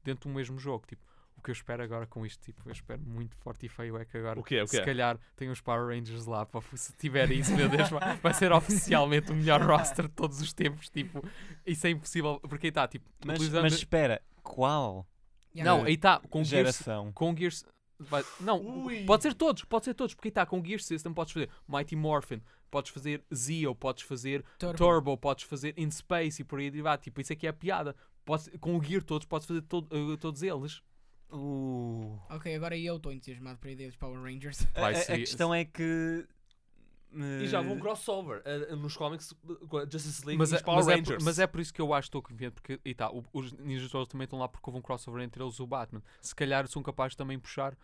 dentro 0.03 0.29
do 0.29 0.35
mesmo 0.35 0.59
jogo. 0.59 0.85
Tipo, 0.85 1.03
o 1.41 1.43
que 1.43 1.49
eu 1.51 1.53
espero 1.53 1.83
agora 1.83 2.05
com 2.05 2.25
isto, 2.25 2.39
tipo, 2.43 2.61
eu 2.65 2.71
espero 2.71 3.01
muito 3.01 3.35
forte 3.37 3.65
e 3.65 3.69
feio 3.69 3.97
é 3.97 4.05
que 4.05 4.15
agora 4.17 4.39
O 4.39 4.43
que 4.43 4.55
é? 4.55 4.61
O 4.63 4.65
que 4.65 4.71
se 4.71 4.79
é? 4.81 4.85
calhar 4.85 5.19
tem 5.35 5.49
os 5.49 5.59
Power 5.59 5.87
Rangers 5.87 6.25
lá, 6.25 6.45
pá, 6.45 6.61
se 6.75 6.93
tiver 6.93 7.29
isso, 7.31 7.53
meu 7.55 7.67
Deus, 7.67 7.89
vai, 7.89 8.15
vai 8.17 8.33
ser 8.33 8.51
oficialmente 8.51 9.31
o 9.31 9.35
melhor 9.35 9.61
roster 9.63 10.07
de 10.07 10.13
todos 10.13 10.39
os 10.39 10.53
tempos, 10.53 10.89
tipo, 10.89 11.21
isso 11.65 11.85
é 11.87 11.89
impossível, 11.89 12.39
porque 12.41 12.67
aí 12.67 12.69
está, 12.69 12.87
tipo, 12.87 13.09
Mas, 13.25 13.35
utilizando- 13.37 13.63
mas 13.63 13.73
espera, 13.73 14.21
qual 14.43 15.07
Yeah, 15.55 15.69
não, 15.79 15.85
aí 15.85 15.95
está, 15.95 16.19
com 16.29 16.41
o 16.41 16.45
Gear 16.45 16.63
geração? 16.65 17.11
com 17.11 17.35
Gears. 17.35 17.65
vai- 17.99 18.23
não, 18.39 18.59
Ui. 18.85 19.03
pode 19.05 19.23
ser 19.23 19.33
todos, 19.33 19.63
pode 19.65 19.85
ser 19.85 19.93
todos, 19.93 20.13
porque 20.13 20.29
está 20.29 20.45
com 20.45 20.59
o 20.59 20.65
Gear 20.65 20.79
System 20.79 21.13
podes 21.13 21.33
fazer 21.33 21.49
Mighty 21.67 21.95
Morphin, 21.95 22.41
podes 22.69 22.89
fazer 22.91 23.21
Zeo, 23.35 23.75
podes 23.75 24.03
fazer 24.03 24.45
Turbo. 24.57 24.77
Turbo, 24.77 25.17
podes 25.17 25.43
fazer 25.43 25.73
In 25.77 25.91
Space 25.91 26.41
e 26.41 26.45
por 26.45 26.59
aí 26.59 26.69
vai. 26.81 26.97
Tipo, 26.97 27.19
isso 27.19 27.33
aqui 27.33 27.45
é 27.45 27.49
a 27.49 27.53
piada. 27.53 27.93
Podes, 28.23 28.49
com 28.61 28.77
o 28.77 28.81
Gear 28.83 29.03
todos, 29.03 29.25
podes 29.27 29.45
fazer 29.47 29.61
to- 29.63 29.85
eh, 29.91 30.17
todos 30.17 30.41
eles. 30.41 30.81
Uh, 31.31 32.19
Ok, 32.29 32.53
agora 32.55 32.77
eu 32.77 32.97
estou 32.97 33.11
entusiasmado 33.11 33.57
para 33.59 33.69
a 33.69 33.71
ideia 33.73 33.89
dos 33.89 33.97
Power 33.97 34.21
Rangers. 34.21 34.65
a, 34.75 34.87
a- 34.89 34.93
questão 35.17 35.53
é 35.53 35.65
que. 35.65 36.25
E 37.41 37.45
já 37.47 37.59
vão 37.61 37.71
eh, 37.71 37.75
um 37.75 37.79
crossover 37.79 38.41
uh, 38.45 38.73
uh, 38.73 38.77
nos 38.77 38.95
cómics 38.95 39.31
uh, 39.43 39.67
com 39.67 39.79
a 39.79 39.81
Justice 39.85 40.25
League 40.25 40.37
Mas 40.39 40.51
e 40.51 40.53
é, 40.53 40.57
os 40.57 40.61
Power 40.63 40.77
mas, 40.77 40.87
é 40.87 40.91
por, 40.93 40.97
Rangers. 40.99 41.23
mas 41.25 41.39
é 41.39 41.47
por 41.47 41.59
isso 41.59 41.73
que 41.73 41.81
eu 41.81 41.93
acho 41.93 42.05
que 42.05 42.07
estou 42.07 42.21
confiante, 42.21 42.53
porque 42.53 42.79
e 42.85 42.93
tá, 42.95 43.11
o- 43.11 43.25
os 43.33 43.51
Ninja 43.51 43.81
Turtles 43.89 44.07
também 44.07 44.23
estão 44.23 44.39
lá 44.39 44.47
porque 44.47 44.69
houve 44.69 44.79
um 44.79 44.81
crossover 44.81 45.21
entre 45.21 45.43
eles 45.43 45.55
e 45.55 45.61
o 45.61 45.67
Batman. 45.67 46.01
Se 46.21 46.33
calhar 46.33 46.65
são 46.69 46.81
capazes 46.81 47.11
de 47.11 47.17
também 47.17 47.37
puxar 47.37 47.77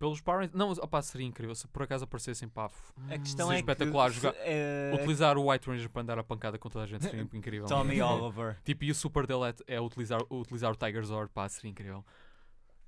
pelos 0.00 0.20
Power 0.20 0.40
Rangers. 0.40 0.58
Não, 0.58 0.72
opá, 0.72 1.00
seria 1.00 1.24
incrível 1.24 1.54
se 1.54 1.68
por 1.68 1.84
acaso 1.84 2.02
aparecessem, 2.02 2.48
pá, 2.48 2.68
A 3.08 3.18
questão 3.18 3.46
seria 3.46 3.58
é 3.58 3.60
espetacular 3.60 4.10
que. 4.10 4.16
jogar. 4.16 4.32
se- 4.32 4.38
eh, 4.40 4.92
Utilizar 4.96 5.38
o 5.38 5.48
White 5.52 5.70
Ranger 5.70 5.88
para 5.88 6.02
andar 6.02 6.18
a 6.18 6.24
pancada 6.24 6.58
com 6.58 6.68
toda 6.68 6.84
a 6.84 6.88
gente 6.88 7.04
seria 7.04 7.22
incrível. 7.32 7.66
Tommy 7.68 8.02
Oliver. 8.02 8.58
Tipo, 8.64 8.82
e 8.82 8.90
o 8.90 8.94
super 8.96 9.28
dele 9.28 9.44
é, 9.68 9.76
é 9.76 9.80
utilizar, 9.80 10.20
utilizar 10.28 10.72
o 10.72 10.74
Tiger 10.76 11.04
Zord, 11.04 11.30
pá, 11.32 11.48
seria 11.48 11.70
incrível. 11.70 12.04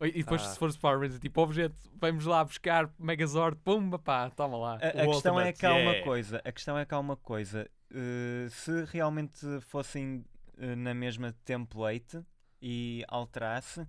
E 0.09 0.12
depois, 0.12 0.42
Ah. 0.42 0.46
se 0.50 0.59
fores 0.59 0.76
Power 0.76 0.98
Rangers, 1.00 1.20
tipo, 1.20 1.52
gente, 1.52 1.74
vamos 2.00 2.24
lá 2.26 2.44
buscar 2.44 2.90
Megazord, 2.98 3.59
pumba, 3.64 3.98
pá, 3.98 4.30
toma 4.30 4.57
lá. 4.57 4.74
A, 4.82 5.02
a 5.02 5.07
questão 5.07 5.38
é 5.40 5.52
que 5.52 5.64
há 5.66 5.70
uma 5.72 5.78
yeah. 5.80 6.05
coisa. 6.05 6.42
A 6.44 6.52
questão 6.52 6.78
é 6.78 6.84
que 6.84 6.94
há 6.94 6.98
uma 6.98 7.16
coisa. 7.16 7.68
eh, 7.96 8.48
se 8.50 8.84
realmente 8.86 9.38
fossem 9.62 10.24
eh, 10.59 10.74
na 10.74 10.92
mesma 10.94 11.32
template 11.44 12.20
e 12.61 13.05
alterasse, 13.09 13.86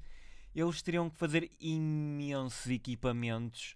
eles 0.54 0.82
teriam 0.82 1.10
que 1.10 1.18
fazer 1.18 1.50
imensos 1.60 2.68
equipamentos 2.70 3.76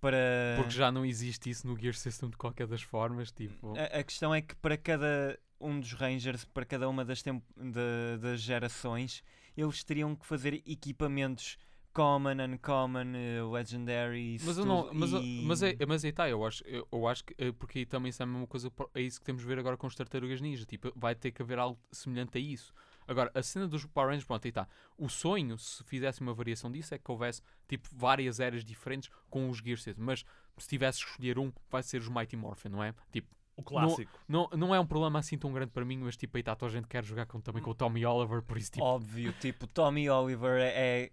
para. 0.00 0.16
Porque 0.56 0.70
já 0.70 0.90
não 0.92 1.04
existe 1.04 1.50
isso 1.50 1.66
no 1.66 1.76
Gear 1.78 1.94
System 1.94 2.30
de 2.30 2.36
qualquer 2.36 2.66
das 2.66 2.82
formas, 2.82 3.30
tipo. 3.32 3.74
A, 3.76 3.98
a 4.00 4.04
questão 4.04 4.34
é 4.34 4.40
que 4.40 4.54
para 4.56 4.76
cada 4.76 5.38
um 5.60 5.80
dos 5.80 5.92
Rangers, 5.94 6.44
para 6.44 6.64
cada 6.64 6.88
uma 6.88 7.04
das, 7.04 7.22
da- 7.22 8.16
das 8.20 8.40
gerações, 8.40 9.22
eles 9.56 9.82
teriam 9.82 10.14
que 10.14 10.26
fazer 10.26 10.54
equipamentos 10.66 11.56
common, 11.96 12.42
uncommon, 12.52 13.14
eh, 13.16 13.42
legendary, 13.42 14.36
Mas, 14.44 14.58
eu 14.58 14.66
não, 14.66 14.92
mas, 14.92 15.12
e- 15.12 15.42
mas, 15.46 15.62
é, 15.62 15.76
mas 15.88 16.04
aí 16.04 16.10
está, 16.10 16.28
eu 16.28 16.44
acho, 16.44 16.62
eu, 16.66 16.86
eu 16.92 17.08
acho 17.08 17.24
que 17.24 17.34
eh, 17.38 17.52
porque 17.52 17.78
aí 17.78 17.86
também 17.86 18.10
isso 18.10 18.22
é 18.22 18.24
a 18.24 18.26
mesma 18.26 18.46
coisa, 18.46 18.70
é 18.94 19.00
isso 19.00 19.18
que 19.18 19.24
temos 19.24 19.40
de 19.40 19.48
ver 19.48 19.58
agora 19.58 19.76
com 19.78 19.86
os 19.86 19.94
tartarugas 19.94 20.40
ninja, 20.40 20.66
tipo, 20.66 20.92
vai 20.94 21.14
ter 21.14 21.30
que 21.30 21.40
haver 21.40 21.58
algo 21.58 21.80
semelhante 21.90 22.36
a 22.36 22.40
isso. 22.40 22.74
Agora, 23.08 23.30
a 23.34 23.42
cena 23.42 23.66
dos 23.66 23.86
Power 23.86 24.08
Rangers, 24.10 24.24
pronto, 24.26 24.44
aí 24.44 24.50
está. 24.50 24.68
O 24.98 25.08
sonho, 25.08 25.56
se 25.56 25.82
fizesse 25.84 26.20
uma 26.20 26.34
variação 26.34 26.70
disso, 26.70 26.94
é 26.94 26.98
que 26.98 27.10
houvesse 27.10 27.40
tipo 27.68 27.88
várias 27.92 28.40
eras 28.40 28.62
diferentes 28.64 29.08
com 29.30 29.48
os 29.48 29.58
Gear 29.58 29.78
System, 29.78 30.04
mas 30.04 30.24
se 30.58 30.68
tivesse 30.68 31.02
que 31.02 31.10
escolher 31.10 31.38
um, 31.38 31.50
vai 31.70 31.82
ser 31.82 32.00
os 32.02 32.08
Mighty 32.08 32.36
Morphin, 32.36 32.68
não 32.68 32.82
é? 32.82 32.92
Tipo, 33.12 33.28
O 33.56 33.62
clássico. 33.62 34.20
não, 34.28 34.48
não 34.56 34.74
é 34.74 34.80
um 34.80 34.86
problema 34.86 35.18
assim 35.20 35.38
tão 35.38 35.52
grande 35.52 35.70
para 35.70 35.84
mim, 35.84 35.98
mas 35.98 36.16
tipo, 36.16 36.36
aí 36.36 36.40
está, 36.40 36.54
toda 36.56 36.72
a 36.72 36.74
gente 36.74 36.88
quer 36.88 37.02
jogar 37.04 37.24
com, 37.26 37.40
também 37.40 37.62
com 37.62 37.70
o 37.70 37.74
Tommy 37.74 38.04
Oliver, 38.04 38.42
por 38.42 38.58
isso, 38.58 38.72
tipo, 38.72 38.84
Óbvio, 38.84 39.32
tipo, 39.40 39.66
Tommy 39.68 40.10
Oliver 40.10 40.60
é, 40.60 41.04
é- 41.04 41.10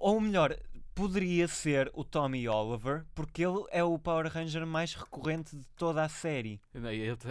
Ou 0.00 0.18
melhor, 0.18 0.56
poderia 0.94 1.46
ser 1.46 1.90
o 1.92 2.02
Tommy 2.02 2.48
Oliver, 2.48 3.04
porque 3.14 3.44
ele 3.44 3.64
é 3.70 3.84
o 3.84 3.98
Power 3.98 4.26
Ranger 4.32 4.66
mais 4.66 4.94
recorrente 4.94 5.54
de 5.54 5.64
toda 5.76 6.02
a 6.02 6.08
série. 6.08 6.58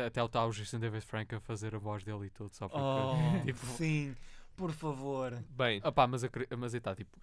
até, 0.05 0.23
está 0.23 0.45
o 0.45 0.51
Jason 0.51 0.79
David 0.79 1.03
Frank 1.03 1.33
a 1.33 1.39
fazer 1.39 1.73
a 1.73 1.79
voz 1.79 2.03
dele 2.03 2.27
e 2.27 2.29
tudo, 2.29 2.53
só 2.53 2.69
porque. 2.69 2.83
Oh, 2.83 3.41
tipo, 3.43 3.65
sim, 3.75 4.15
por 4.55 4.71
favor. 4.71 5.43
Bem, 5.49 5.81
Ah 5.83 5.91
pá, 5.91 6.05
mas, 6.05 6.23
acre- 6.23 6.47
mas 6.55 6.75
está, 6.75 6.95
tipo, 6.95 7.17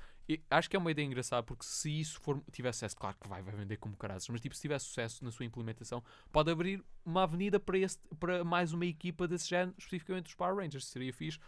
acho 0.50 0.68
que 0.68 0.74
é 0.74 0.78
uma 0.80 0.90
ideia 0.90 1.06
engraçada 1.06 1.44
porque 1.44 1.64
se 1.64 2.00
isso 2.00 2.20
for, 2.20 2.42
tivesse 2.50 2.78
sucesso, 2.78 2.96
claro 2.96 3.16
que 3.20 3.28
vai, 3.28 3.40
vai 3.40 3.54
vender 3.54 3.76
como 3.76 3.96
caras, 3.96 4.26
mas 4.28 4.40
tipo, 4.40 4.54
se 4.54 4.62
tiver 4.62 4.80
sucesso 4.80 5.24
na 5.24 5.30
sua 5.30 5.46
implementação, 5.46 6.02
pode 6.32 6.50
abrir 6.50 6.82
uma 7.04 7.22
avenida 7.22 7.60
para, 7.60 7.78
esse, 7.78 8.00
para 8.18 8.42
mais 8.42 8.72
uma 8.72 8.84
equipa 8.84 9.28
desse 9.28 9.48
género, 9.48 9.74
especificamente 9.78 10.26
os 10.26 10.34
Power 10.34 10.56
Rangers, 10.56 10.86
seria 10.86 11.12
fixe. 11.12 11.38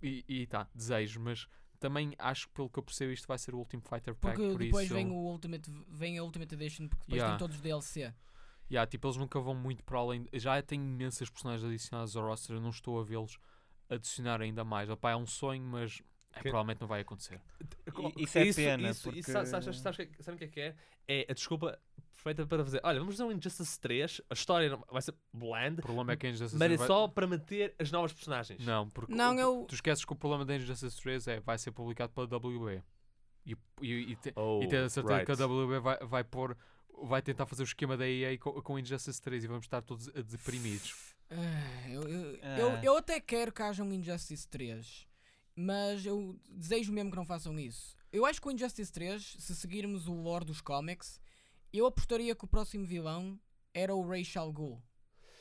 E, 0.00 0.24
e 0.28 0.46
tá, 0.46 0.68
desejo, 0.72 1.18
mas 1.18 1.48
também 1.78 2.14
acho 2.18 2.48
que 2.48 2.54
pelo 2.54 2.68
que 2.68 2.78
eu 2.78 2.82
percebo 2.82 3.12
isto 3.12 3.26
vai 3.26 3.38
ser 3.38 3.54
o 3.54 3.58
Ultimate 3.58 3.88
Fighter 3.88 4.14
Pack, 4.14 4.36
Porque 4.36 4.52
por 4.52 4.58
depois 4.58 4.84
isso... 4.86 4.94
vem 4.94 5.10
o 5.10 5.14
Ultimate, 5.14 5.70
vem 5.88 6.18
a 6.18 6.22
Ultimate 6.24 6.54
Edition, 6.54 6.88
porque 6.88 7.04
depois 7.04 7.16
Yeah. 7.18 7.36
tem 7.36 7.38
todos 7.38 7.56
os 7.56 7.62
DLC. 7.62 8.12
Yeah, 8.70 8.86
tipo, 8.90 9.06
eles 9.06 9.16
nunca 9.16 9.40
vão 9.40 9.54
muito 9.54 9.82
para 9.82 9.98
além. 9.98 10.26
Já 10.34 10.60
tem 10.62 10.78
imensas 10.80 11.30
personagens 11.30 11.64
adicionadas 11.64 12.14
ao 12.16 12.24
roster, 12.26 12.56
eu 12.56 12.60
não 12.60 12.70
estou 12.70 13.00
a 13.00 13.02
vê-los 13.04 13.38
adicionar 13.88 14.42
ainda 14.42 14.62
mais. 14.64 14.90
Opá, 14.90 15.12
é 15.12 15.16
um 15.16 15.26
sonho, 15.26 15.62
mas 15.64 16.02
é, 16.32 16.36
Que- 16.36 16.42
provavelmente 16.50 16.80
não 16.80 16.88
vai 16.88 17.00
acontecer. 17.00 17.40
I- 18.18 18.22
isso 18.24 18.38
é 18.38 18.52
pena, 18.52 18.90
Isso, 18.90 19.04
porque- 19.04 19.20
isso, 19.20 19.32
sabes, 19.32 19.48
sabes, 19.48 19.78
sabes, 19.80 19.96
que- 20.10 20.22
sabe 20.22 20.34
o 20.36 20.38
que 20.38 20.44
é 20.44 20.48
que 20.48 20.60
é? 20.60 20.76
É 21.08 21.26
a 21.30 21.32
desculpa 21.32 21.78
perfeita 22.22 22.46
para 22.46 22.64
fazer. 22.64 22.80
Olha, 22.82 22.98
vamos 22.98 23.14
fazer 23.16 23.24
um 23.28 23.32
Injustice 23.32 23.78
3, 23.80 24.20
a 24.28 24.34
história 24.34 24.68
não- 24.70 24.84
vai 24.90 25.00
ser 25.02 25.14
bland, 25.32 25.78
O 25.80 25.82
problema 25.82 26.12
é 26.12 26.16
que 26.16 26.26
a 26.26 26.30
Injustice 26.30 26.56
mas 26.58 26.72
é 26.72 26.76
vai- 26.76 26.86
só 26.86 27.06
para 27.08 27.26
meter 27.26 27.74
as 27.78 27.90
novas 27.90 28.12
personagens. 28.12 28.64
Não, 28.64 28.88
porque 28.90 29.14
Não, 29.14 29.34
o- 29.36 29.40
eu- 29.40 29.64
tu 29.68 29.74
esqueces 29.74 30.04
que 30.04 30.12
o 30.12 30.16
problema 30.16 30.44
da 30.44 30.56
Injustice 30.56 31.00
3 31.00 31.26
é 31.28 31.40
vai 31.40 31.56
ser 31.58 31.70
publicado 31.70 32.12
pela 32.12 32.26
WB. 32.26 32.82
E, 33.46 33.56
e, 33.80 33.92
e, 34.12 34.16
te- 34.16 34.32
Oh, 34.36 34.60
e 34.62 34.68
ter 34.68 34.78
a 34.84 34.88
certeza 34.90 35.14
right. 35.20 35.26
que 35.26 35.32
a 35.32 35.46
WB 35.46 35.78
vai, 35.80 35.98
vai 36.00 36.24
pôr 36.24 36.56
vai 37.04 37.22
tentar 37.22 37.46
fazer 37.46 37.62
o 37.62 37.64
esquema 37.64 37.96
da 37.96 38.06
EA 38.08 38.36
com, 38.36 38.60
com 38.60 38.76
Injustice 38.78 39.22
3 39.22 39.44
e 39.44 39.46
vamos 39.46 39.64
estar 39.66 39.80
todos 39.80 40.08
a 40.08 40.20
deprimidos. 40.20 40.94
Ah, 41.30 41.88
eu, 41.88 42.02
eu, 42.02 42.38
Ah. 42.42 42.58
eu, 42.58 42.68
eu 42.82 42.96
até 42.96 43.20
quero 43.20 43.52
que 43.52 43.62
haja 43.62 43.84
um 43.84 43.92
Injustice 43.92 44.48
3, 44.48 45.06
mas 45.54 46.04
eu 46.04 46.36
desejo 46.50 46.92
mesmo 46.92 47.10
que 47.10 47.16
não 47.16 47.24
façam 47.24 47.56
isso. 47.58 47.96
Eu 48.12 48.26
acho 48.26 48.40
que 48.42 48.48
o 48.48 48.50
Injustice 48.50 48.90
3, 48.92 49.36
se 49.38 49.54
seguirmos 49.54 50.08
o 50.08 50.12
lore 50.12 50.44
dos 50.44 50.60
comics, 50.60 51.20
eu 51.72 51.86
apostaria 51.86 52.34
que 52.34 52.44
o 52.44 52.48
próximo 52.48 52.86
vilão 52.86 53.38
era 53.74 53.94
o 53.94 54.06
Ra's 54.08 54.36
al 54.36 54.52
Ghul. 54.52 54.82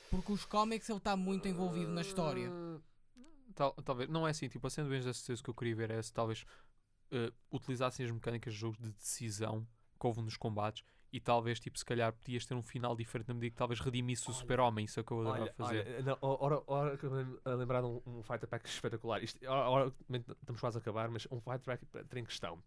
Porque 0.10 0.32
os 0.32 0.46
comics 0.46 0.88
ele 0.90 0.98
está 1.00 1.16
muito 1.18 1.48
envolvido 1.48 1.92
na 1.92 2.02
história. 2.02 2.50
Ah, 2.52 2.80
Tal, 3.56 3.74
talvez, 3.74 4.08
não 4.08 4.28
é 4.28 4.32
assim, 4.32 4.48
tipo, 4.48 4.68
a 4.68 4.70
cena 4.70 4.88
do 4.88 4.96
Injustice 4.96 5.26
3 5.26 5.42
que 5.42 5.50
eu 5.50 5.54
queria 5.54 5.76
ver 5.76 5.90
é 5.90 6.00
se 6.00 6.14
talvez 6.14 6.46
eh, 7.10 7.32
utilizassem 7.52 8.06
as 8.06 8.12
mecânicas 8.12 8.54
de 8.54 8.60
jogos 8.60 8.78
de 8.78 8.92
decisão 8.92 9.68
que 10.00 10.06
houve 10.06 10.22
nos 10.22 10.38
combates 10.38 10.84
e 11.12 11.20
talvez, 11.20 11.60
tipo, 11.60 11.76
se 11.80 11.84
calhar 11.84 12.14
podias 12.14 12.46
ter 12.46 12.54
um 12.54 12.62
final 12.62 12.96
diferente 12.96 13.30
na 13.30 13.34
medida 13.34 13.50
que 13.52 13.58
talvez 13.58 13.80
redimisse 13.80 14.30
o 14.30 14.34
super-homem, 14.34 14.86
isso 14.86 15.00
é 15.00 15.02
o 15.02 15.04
que 15.04 15.12
eu 15.12 15.22
adorava 15.22 15.44
Olha, 15.46 15.54
fazer. 15.54 15.88
olha, 15.88 16.04
não, 16.04 16.18
ora, 16.22 16.64
ora 16.68 16.98
que 16.98 17.06
eu 17.06 17.10
me- 17.12 17.40
a 17.46 17.50
lembrar 17.56 17.82
de 17.82 17.88
um, 17.88 18.02
um 18.06 18.22
Fighter 18.24 18.48
Pack 18.48 18.70
espetacular. 18.70 19.24
Isto, 19.24 19.40
ora, 19.48 19.70
ora, 19.70 19.94
estamos 20.40 20.62
quase 20.62 20.78
a 20.78 20.80
acabar, 20.82 21.10
mas 21.10 21.26
um 21.32 21.42
Fighter 21.42 21.62
Pack 21.64 22.20
em 22.20 22.26
questão. 22.26 22.62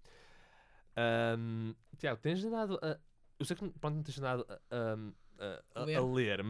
Ahm, 0.96 1.72
Tiago, 1.98 2.20
tens 2.20 2.44
andado 2.44 2.78
a. 2.82 2.98
Eu 3.40 3.44
sei 3.46 3.56
que 3.56 3.68
pronto, 3.70 3.94
não 3.96 4.02
tens 4.02 4.18
andado 4.18 4.46
a, 4.70 4.76
a- 4.76 5.80
a- 5.80 5.84
Ler. 5.84 5.96
a 5.96 6.02
ler 6.02 6.40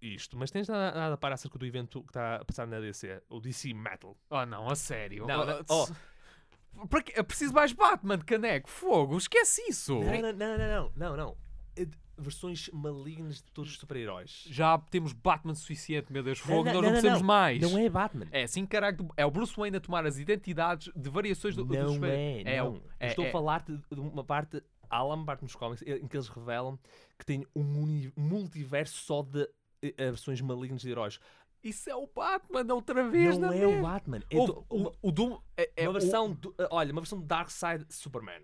isto, 0.00 0.36
mas 0.38 0.50
tens 0.50 0.68
nada, 0.68 0.96
nada 0.96 1.16
para 1.16 1.34
acerca 1.34 1.58
do 1.58 1.66
evento 1.66 2.00
que 2.02 2.10
está 2.10 2.36
a 2.36 2.44
passar 2.44 2.66
na 2.66 2.78
DC, 2.80 3.20
o 3.28 3.40
DC 3.40 3.74
Metal. 3.74 4.16
Oh 4.30 4.46
não, 4.46 4.70
a 4.70 4.76
sério. 4.76 5.26
Não, 5.26 5.44
Oh, 5.68 6.86
Para 6.86 7.02
quê? 7.02 7.12
Eu 7.16 7.24
preciso 7.24 7.52
mais 7.52 7.72
Batman 7.72 8.18
caneco, 8.18 8.68
fogo, 8.70 9.16
esquece 9.18 9.62
isso. 9.68 9.98
Não, 9.98 10.20
não, 10.22 10.32
não, 10.32 10.58
não, 10.58 10.68
não, 10.68 10.92
não, 10.94 11.16
não. 11.16 11.36
eh, 11.76 11.86
versões 12.18 12.70
malignas 12.72 13.36
de 13.42 13.52
todos 13.52 13.72
os 13.72 13.78
super-heróis. 13.78 14.44
Já 14.48 14.78
temos 14.78 15.12
Batman 15.12 15.54
suficiente, 15.54 16.10
meu 16.12 16.22
Deus, 16.22 16.38
fogo, 16.38 16.64
não, 16.64 16.74
nós 16.74 16.82
não, 16.82 16.90
precisamos 16.92 17.20
mais. 17.22 17.60
Não 17.60 17.76
é 17.78 17.88
Batman. 17.90 18.26
É 18.30 18.44
assim, 18.44 18.64
caralho, 18.64 19.08
é 19.18 19.26
o 19.26 19.30
Bruce 19.30 19.54
Wayne 19.56 19.76
a 19.76 19.80
tomar 19.80 20.06
as 20.06 20.16
identidades 20.18 20.90
de 20.96 21.10
variações 21.10 21.54
do, 21.56 21.64
dos 21.64 21.76
não 21.76 21.92
super- 21.94 22.10
é, 22.10 22.40
é, 22.42 22.56
não. 22.62 22.80
é, 23.00 23.08
Estou 23.08 23.24
é. 23.24 23.28
a 23.28 23.32
falar 23.32 23.62
de, 23.64 23.76
de 23.76 24.00
uma 24.00 24.24
parte, 24.24 24.62
uma 24.90 25.24
parte 25.24 25.42
nos 25.42 25.54
cómics 25.54 25.82
em 25.82 26.06
que 26.06 26.16
eles 26.16 26.28
revelam 26.28 26.78
que 27.18 27.24
tem 27.26 27.46
um 27.54 28.10
multiverso 28.16 28.94
só 29.04 29.22
de 29.22 29.42
eh, 29.82 29.94
eh, 29.96 30.10
versões 30.10 30.40
malignas 30.40 30.82
de 30.82 30.90
heróis. 30.90 31.18
Isso 31.62 31.90
é 31.90 31.96
o 31.96 32.06
Batman 32.06 32.72
outra 32.74 33.08
vez, 33.08 33.38
não 33.38 33.48
na 33.50 33.56
é 33.56 33.66
o. 33.66 33.82
Batman. 33.82 34.20
É 34.30 34.36
Houve 34.38 34.52
do- 34.52 34.66
o, 34.68 34.76
uma, 34.76 34.92
o 35.02 35.10
Doom 35.12 35.40
é, 35.56 35.72
é 35.76 35.82
uma 35.88 35.90
o- 35.90 36.00
versão, 36.00 36.32
do- 36.32 36.54
eh, 36.58 36.68
olha, 36.70 36.92
uma 36.92 37.00
versão 37.00 37.20
Darkseid 37.20 37.84
Superman. 37.88 38.42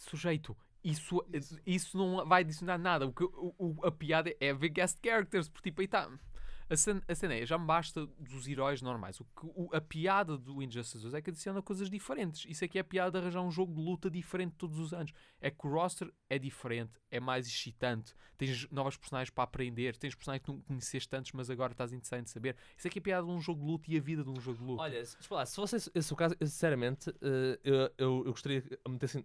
sujeito. 0.00 0.56
Isso, 0.82 1.24
isso 1.66 1.98
não 1.98 2.24
vai 2.26 2.42
adicionar 2.42 2.78
nada. 2.78 3.06
O 3.06 3.12
que, 3.12 3.24
o, 3.24 3.54
o- 3.58 3.86
a 3.86 3.90
piada 3.90 4.34
é 4.40 4.52
ver 4.54 4.68
guest 4.70 4.98
characters, 5.04 5.48
porque 5.48 5.70
tipo, 5.70 5.80
aí 5.80 5.84
está. 5.86 6.08
A 6.70 6.76
cena, 6.76 7.02
a 7.08 7.14
cena 7.14 7.34
é, 7.34 7.46
já 7.46 7.56
me 7.58 7.64
basta 7.66 8.06
dos 8.18 8.46
heróis 8.46 8.82
normais. 8.82 9.18
O 9.20 9.24
que, 9.24 9.46
o- 9.46 9.70
a 9.72 9.80
piada 9.80 10.36
do 10.36 10.62
Injustice 10.62 11.00
2 11.02 11.14
é 11.14 11.22
que 11.22 11.30
adiciona 11.30 11.62
coisas 11.62 11.88
diferentes. 11.88 12.44
Isso 12.46 12.68
que 12.68 12.76
é 12.76 12.80
a 12.82 12.84
piada 12.84 13.10
de 13.12 13.18
arranjar 13.18 13.40
um 13.42 13.50
jogo 13.50 13.74
de 13.74 13.80
luta 13.80 14.10
diferente 14.10 14.54
todos 14.58 14.78
os 14.78 14.92
anos. 14.92 15.12
É 15.40 15.50
que 15.50 15.66
o 15.66 15.70
roster 15.70 16.12
é 16.28 16.38
diferente, 16.38 16.92
é 17.10 17.18
mais 17.18 17.46
excitante. 17.46 18.14
Tens 18.36 18.68
novas 18.70 18.96
personagens 18.96 19.30
para 19.30 19.44
aprender, 19.44 19.96
tens 19.96 20.14
personagens 20.14 20.44
que 20.44 20.52
não 20.52 20.60
conheceste 20.60 21.16
antes, 21.16 21.32
mas 21.32 21.48
agora 21.48 21.72
estás 21.72 21.92
interessado 21.92 22.20
em 22.22 22.26
saber. 22.26 22.54
Isso 22.76 22.88
que 22.90 22.98
é 22.98 23.00
a 23.00 23.02
piada 23.02 23.26
de 23.26 23.32
um 23.32 23.40
jogo 23.40 23.60
de 23.62 23.66
luta 23.66 23.90
e 23.90 23.96
a 23.96 24.00
vida 24.00 24.22
de 24.22 24.30
um 24.30 24.38
jogo 24.40 24.58
de 24.58 24.64
luta. 24.64 24.82
Olha, 24.82 25.04
se, 25.06 25.16
falar, 25.26 25.46
se 25.46 25.56
fosse 25.56 25.76
esse, 25.94 26.12
o 26.12 26.16
caso, 26.16 26.34
eu, 26.38 26.46
sinceramente, 26.46 27.08
eh, 27.22 27.58
eu, 27.64 27.74
eu, 27.76 27.92
eu 28.26 28.30
gostaria 28.30 28.60
de 28.60 28.78
meter 28.86 29.06
assim, 29.06 29.24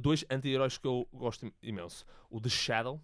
dois 0.00 0.24
anti-heróis 0.30 0.78
que 0.78 0.86
eu 0.86 1.06
gosto 1.12 1.44
im- 1.46 1.52
imenso. 1.62 2.06
O 2.30 2.40
The 2.40 2.48
Shadow. 2.48 3.02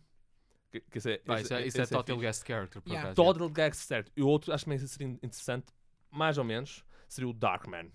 Que, 0.81 0.91
que 0.91 0.99
esse 0.99 1.11
é, 1.11 1.15
esse- 1.15 1.43
isso 1.45 1.55
é, 1.55 1.67
isso 1.67 1.79
é 1.81 1.83
esse 1.83 1.93
total 1.93 2.17
guest 2.19 2.47
character, 2.47 2.83
por 2.83 2.91
Yeah. 2.91 3.11
acaso. 3.13 3.33
Total 3.33 3.49
Gag 3.51 3.77
certo. 3.77 4.13
E 4.17 4.23
o 4.23 4.27
outro, 4.27 4.53
acho 4.53 4.65
que 4.65 4.71
também 4.71 4.87
seria 4.87 5.09
interessante, 5.09 5.67
mais 6.11 6.39
ou 6.39 6.45
menos, 6.45 6.85
seria 7.09 7.29
o 7.29 7.33
Darkman. 7.33 7.91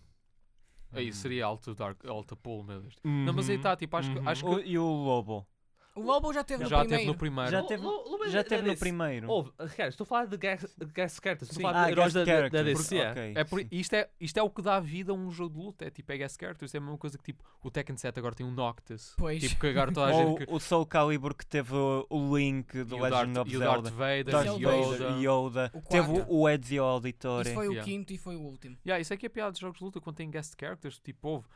Aí 0.94 1.14
seria 1.14 1.46
alto, 1.46 1.74
dark, 1.74 2.06
alta 2.06 2.36
pull, 2.36 2.64
meu 2.64 2.82
Deus. 2.82 2.96
Não, 3.04 3.32
mas 3.34 3.50
aí 3.50 3.56
está, 3.56 3.76
tipo, 3.78 3.96
acho, 3.96 4.12
que 4.12 4.20
Uhum. 4.20 4.28
acho 4.30 4.44
que 4.44 4.50
O- 4.52 4.60
e 4.60 4.78
o 4.78 4.84
Lobo? 4.86 5.48
O 5.94 6.02
Lobo 6.02 6.32
já 6.32 6.42
teve 6.44 6.64
no 6.64 6.70
já 6.70 6.78
teve 6.86 6.88
primeiro. 6.90 7.12
no 7.12 7.18
primeiro. 7.18 7.52
Já 7.52 7.64
teve, 7.64 7.84
já 8.30 8.44
teve 8.46 8.68
no 8.70 8.78
primeiro. 8.78 9.30
Ouve, 9.30 9.52
Ricardo, 9.60 9.90
estou 9.90 10.04
a 10.06 10.08
falar 10.08 10.26
de 10.28 10.38
Gag 10.38 10.62
Characters, 10.62 11.50
estou 11.50 11.60
a 11.68 11.72
falar 11.72 11.82
Ah, 11.82 11.86
de 11.88 11.92
heróis 11.92 12.14
guest 12.14 12.26
da, 12.26 12.34
da, 12.34 12.42
da 12.42 12.50
characters. 12.50 12.78
DC. 12.90 13.02
Ok, 13.10 13.34
É 13.36 13.44
por, 13.44 13.66
isto, 13.70 13.94
é, 13.96 14.10
isto 14.20 14.38
é 14.38 14.42
o 14.44 14.50
que 14.50 14.62
dá 14.62 14.80
vida 14.80 15.12
a 15.12 15.16
um 15.16 15.30
jogo 15.30 15.58
de 15.60 15.66
luta. 15.66 15.86
É 15.86 15.90
tipo, 15.90 16.10
é 16.14 16.18
guest 16.18 16.40
characters. 16.40 16.74
É 16.74 16.78
a 16.78 16.82
mesma 16.82 16.98
coisa 16.98 17.18
que 17.18 17.24
tipo, 17.26 17.44
o 17.62 17.70
Tekken 17.70 17.98
7 17.98 18.18
agora 18.20 18.34
tem 18.34 18.46
um 18.46 18.52
Noctis. 18.52 19.14
Pois. 19.18 19.42
Tipo, 19.44 19.60
que 19.60 19.68
agora 19.68 19.92
toda 19.92 20.08
a 20.08 20.14
Ou 20.16 20.38
gente. 20.38 20.46
Que, 20.48 20.54
o 20.54 20.60
Soul 20.60 20.86
Calibur 20.86 21.36
que 21.36 21.46
teve 21.46 21.74
o, 21.76 22.38
Link 22.38 22.84
do 22.86 22.96
e, 22.98 23.02
Legend 23.02 23.34
Darth, 23.34 23.38
of 23.48 23.52
e 23.54 23.58
o 23.58 23.60
Zelda. 23.60 23.82
Darth 23.82 23.94
Vader, 23.94 24.26
Darth 24.32 24.44
Zelda. 24.46 24.60
Yoda. 24.76 24.98
Vader, 24.98 25.18
Yoda. 25.20 25.72
O 25.74 25.82
Teve 25.82 26.10
o, 26.10 26.26
o 26.30 26.50
Ezio 26.50 26.84
Auditore. 26.86 27.48
Isso 27.50 27.54
foi 27.56 27.68
o 27.68 27.72
Yeah. 27.72 27.84
quinto 27.92 28.14
e 28.14 28.18
foi 28.18 28.36
o 28.38 28.42
último. 28.42 28.78
Yeah, 28.86 29.02
isso 29.02 29.14
é 29.14 29.18
que 29.18 29.26
é 29.26 29.28
a 29.28 29.30
piada 29.30 29.52
dos 29.52 29.60
jogos 29.60 29.80
de 29.80 29.84
luta 29.84 30.00
quando 30.00 30.16
tem 30.16 30.30
guest 30.32 30.54
characters. 30.58 31.00
Tipo, 31.00 31.28
houve. 31.28 31.48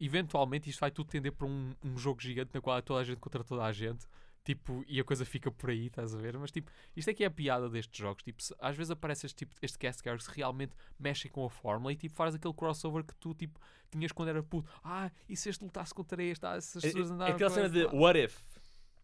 Eventualmente 0.00 0.68
isto 0.70 0.80
vai 0.80 0.90
tudo 0.90 1.08
tender 1.08 1.32
para 1.32 1.46
um, 1.46 1.74
um 1.82 1.96
jogo 1.96 2.20
gigante 2.20 2.50
na 2.54 2.60
qual 2.60 2.76
é 2.78 2.82
toda 2.82 3.00
a 3.00 3.04
gente 3.04 3.18
contra 3.18 3.42
toda 3.42 3.64
a 3.64 3.72
gente. 3.72 4.06
Tipo, 4.44 4.84
e 4.86 5.00
a 5.00 5.04
coisa 5.04 5.24
fica 5.24 5.50
por 5.50 5.70
aí, 5.70 5.86
estás 5.86 6.14
a 6.14 6.18
ver? 6.18 6.38
Mas 6.38 6.52
tipo, 6.52 6.70
isto 6.94 7.08
é 7.10 7.14
que 7.14 7.24
é 7.24 7.26
a 7.26 7.30
piada 7.30 7.68
destes 7.68 7.98
jogos. 7.98 8.22
Tipo, 8.22 8.40
se- 8.40 8.54
às 8.60 8.76
vezes 8.76 8.92
aparece 8.92 9.26
este 9.26 9.38
tipo 9.38 9.52
este 9.60 9.76
characters 9.76 10.28
que 10.28 10.36
realmente 10.36 10.72
mexem 11.00 11.28
com 11.28 11.44
a 11.44 11.50
fórmula 11.50 11.92
e 11.92 11.96
tipo 11.96 12.14
faz 12.14 12.32
aquele 12.34 12.54
crossover 12.54 13.02
que 13.02 13.14
tu 13.16 13.34
tipo 13.34 13.58
tinhas 13.90 14.12
quando 14.12 14.28
era 14.28 14.42
puto. 14.44 14.70
Ah, 14.84 15.10
e 15.28 15.36
se 15.36 15.48
este 15.48 15.64
lutasse 15.64 15.92
contra 15.92 16.22
este? 16.22 16.46
Ah, 16.46 16.60
se 16.60 16.78
as 16.78 16.84
É, 16.84 16.86
pessoas 16.88 17.10
é, 17.10 17.14
andaram 17.14 17.34
aquela 17.34 17.50
cena 17.50 17.68
de. 17.68 17.86
What 17.86 18.16
If. 18.22 18.40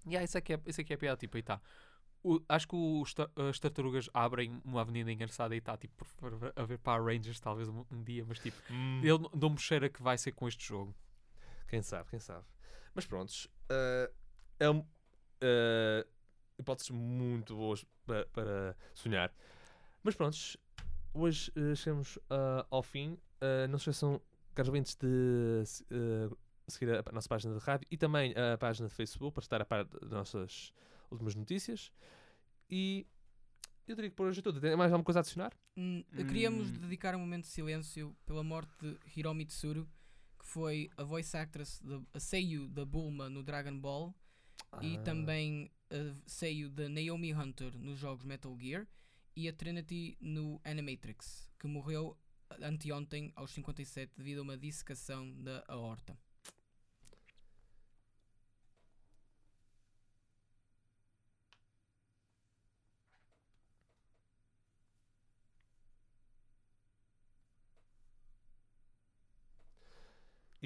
Yeah, 0.07 0.24
isso, 0.24 0.38
é 0.38 0.40
que 0.40 0.53
é, 0.53 0.61
isso 0.66 0.80
é 0.80 0.84
que 0.84 0.93
é 0.93 0.97
a 0.97 0.99
piada, 0.99 1.16
tipo, 1.16 1.36
aí 1.36 1.43
está. 2.24 2.44
acho 2.48 2.68
que 2.68 2.76
os 2.76 3.14
as 3.50 3.58
tartarugas 3.58 4.08
abrem 4.14 4.60
uma 4.64 4.80
avenida 4.80 5.10
engraçada 5.12 5.54
e 5.54 5.58
está, 5.58 5.76
tipo, 5.76 6.06
a 6.56 6.64
ver 6.64 6.78
para 6.78 7.02
Rangers 7.02 7.40
talvez 7.40 7.68
um, 7.68 7.84
um 7.90 8.02
dia, 8.02 8.24
mas 8.26 8.38
tipo, 8.38 8.56
ele 9.02 9.18
não- 9.18 9.30
me 9.50 9.58
cheira 9.58 9.88
que 9.88 10.02
vai 10.02 10.16
ser 10.18 10.32
com 10.32 10.46
este 10.48 10.64
jogo. 10.66 10.94
Quem 11.68 11.82
sabe, 11.82 12.10
quem 12.10 12.18
sabe. 12.20 12.44
Mas 12.94 13.06
prontos, 13.06 13.48
eh, 13.70 14.10
é 14.60 14.70
um, 14.70 14.84
eh, 15.40 16.06
hipóteses 16.58 16.90
muito 16.90 17.56
boas 17.56 17.84
para, 18.04 18.26
para 18.26 18.76
sonhar. 18.94 19.32
Mas 20.02 20.14
prontos, 20.14 20.56
hoje 21.14 21.50
eh, 21.56 21.74
chegamos 21.74 22.18
ao 22.70 22.82
fim. 22.82 23.18
Não 23.70 23.76
se 23.78 23.90
esqueçam, 23.90 24.20
caros 24.54 24.68
ouvintes, 24.68 24.94
de 24.94 25.62
se- 25.66 25.84
seguir 26.68 26.94
a, 26.94 27.02
a 27.04 27.12
nossa 27.12 27.28
página 27.28 27.52
de 27.58 27.60
rádio 27.64 27.88
e 27.90 27.96
também 27.96 28.32
a 28.36 28.56
página 28.56 28.86
de 28.88 28.94
Facebook 28.94 29.34
para 29.34 29.42
estar 29.42 29.60
a 29.60 29.64
par 29.64 29.84
das 29.84 30.10
nossas 30.10 30.72
últimas 31.12 31.34
notícias. 31.34 31.92
E 32.70 33.06
eu 33.86 33.94
diria 33.94 34.10
que 34.10 34.16
por 34.16 34.26
hoje 34.26 34.40
é 34.40 34.42
tudo. 34.42 34.60
Tem 34.60 34.76
mais 34.76 34.92
alguma 34.92 35.04
coisa 35.04 35.20
a 35.20 35.22
adicionar? 35.22 35.52
Hum, 35.76 36.02
Queríamos 36.14 36.68
Hum. 36.70 36.78
dedicar 36.80 37.14
um 37.14 37.18
momento 37.20 37.42
de 37.44 37.50
silêncio 37.50 38.16
pela 38.26 38.42
morte 38.42 38.72
de 38.80 38.98
Hiromi 39.16 39.44
Tsuru, 39.46 39.88
que 40.38 40.46
foi 40.46 40.90
a 40.96 41.02
voice 41.04 41.36
actress, 41.36 41.80
de, 41.82 42.00
a 42.14 42.20
seiyuu 42.20 42.68
da 42.68 42.84
Bulma 42.84 43.28
no 43.28 43.42
Dragon 43.42 43.78
Ball 43.78 44.14
e 44.80 44.96
Ah. 44.96 45.02
também 45.02 45.70
a 45.90 46.14
seiyuu 46.26 46.70
da 46.70 46.88
Naomi 46.88 47.32
Hunter 47.34 47.76
nos 47.78 47.98
jogos 47.98 48.24
Metal 48.24 48.56
Gear 48.58 48.86
e 49.36 49.48
a 49.48 49.52
Trinity 49.52 50.16
no 50.20 50.60
Animatrix, 50.64 51.50
que 51.58 51.66
morreu 51.66 52.16
anteontem 52.60 53.32
aos 53.34 53.50
57 53.52 54.12
devido 54.16 54.40
a 54.40 54.42
uma 54.42 54.56
dissecação 54.58 55.32
da 55.42 55.64
aorta. 55.68 56.18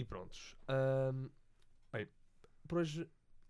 Prontos. 0.06 0.56
Ahm, 0.68 1.28
bem, 1.92 2.08
por 2.66 2.78
hoje 2.78 3.08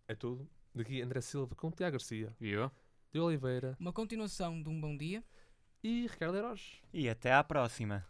é 0.09 0.15
tudo. 0.15 0.49
Daqui 0.75 1.01
André 1.01 1.21
Silva 1.21 1.55
com 1.55 1.71
Tiago 1.71 1.93
Garcia, 1.93 2.35
Viu? 2.39 2.71
de 3.13 3.19
Oliveira 3.21 3.75
Uma 3.81 3.93
continuação 3.93 4.63
de 4.63 4.69
um 4.69 4.79
bom 4.81 4.95
dia. 4.97 5.25
e 5.83 6.07
Ricardo 6.07 6.37
Heróis. 6.37 6.83
E 6.93 7.09
até 7.09 7.33
à 7.33 7.43
próxima. 7.43 8.05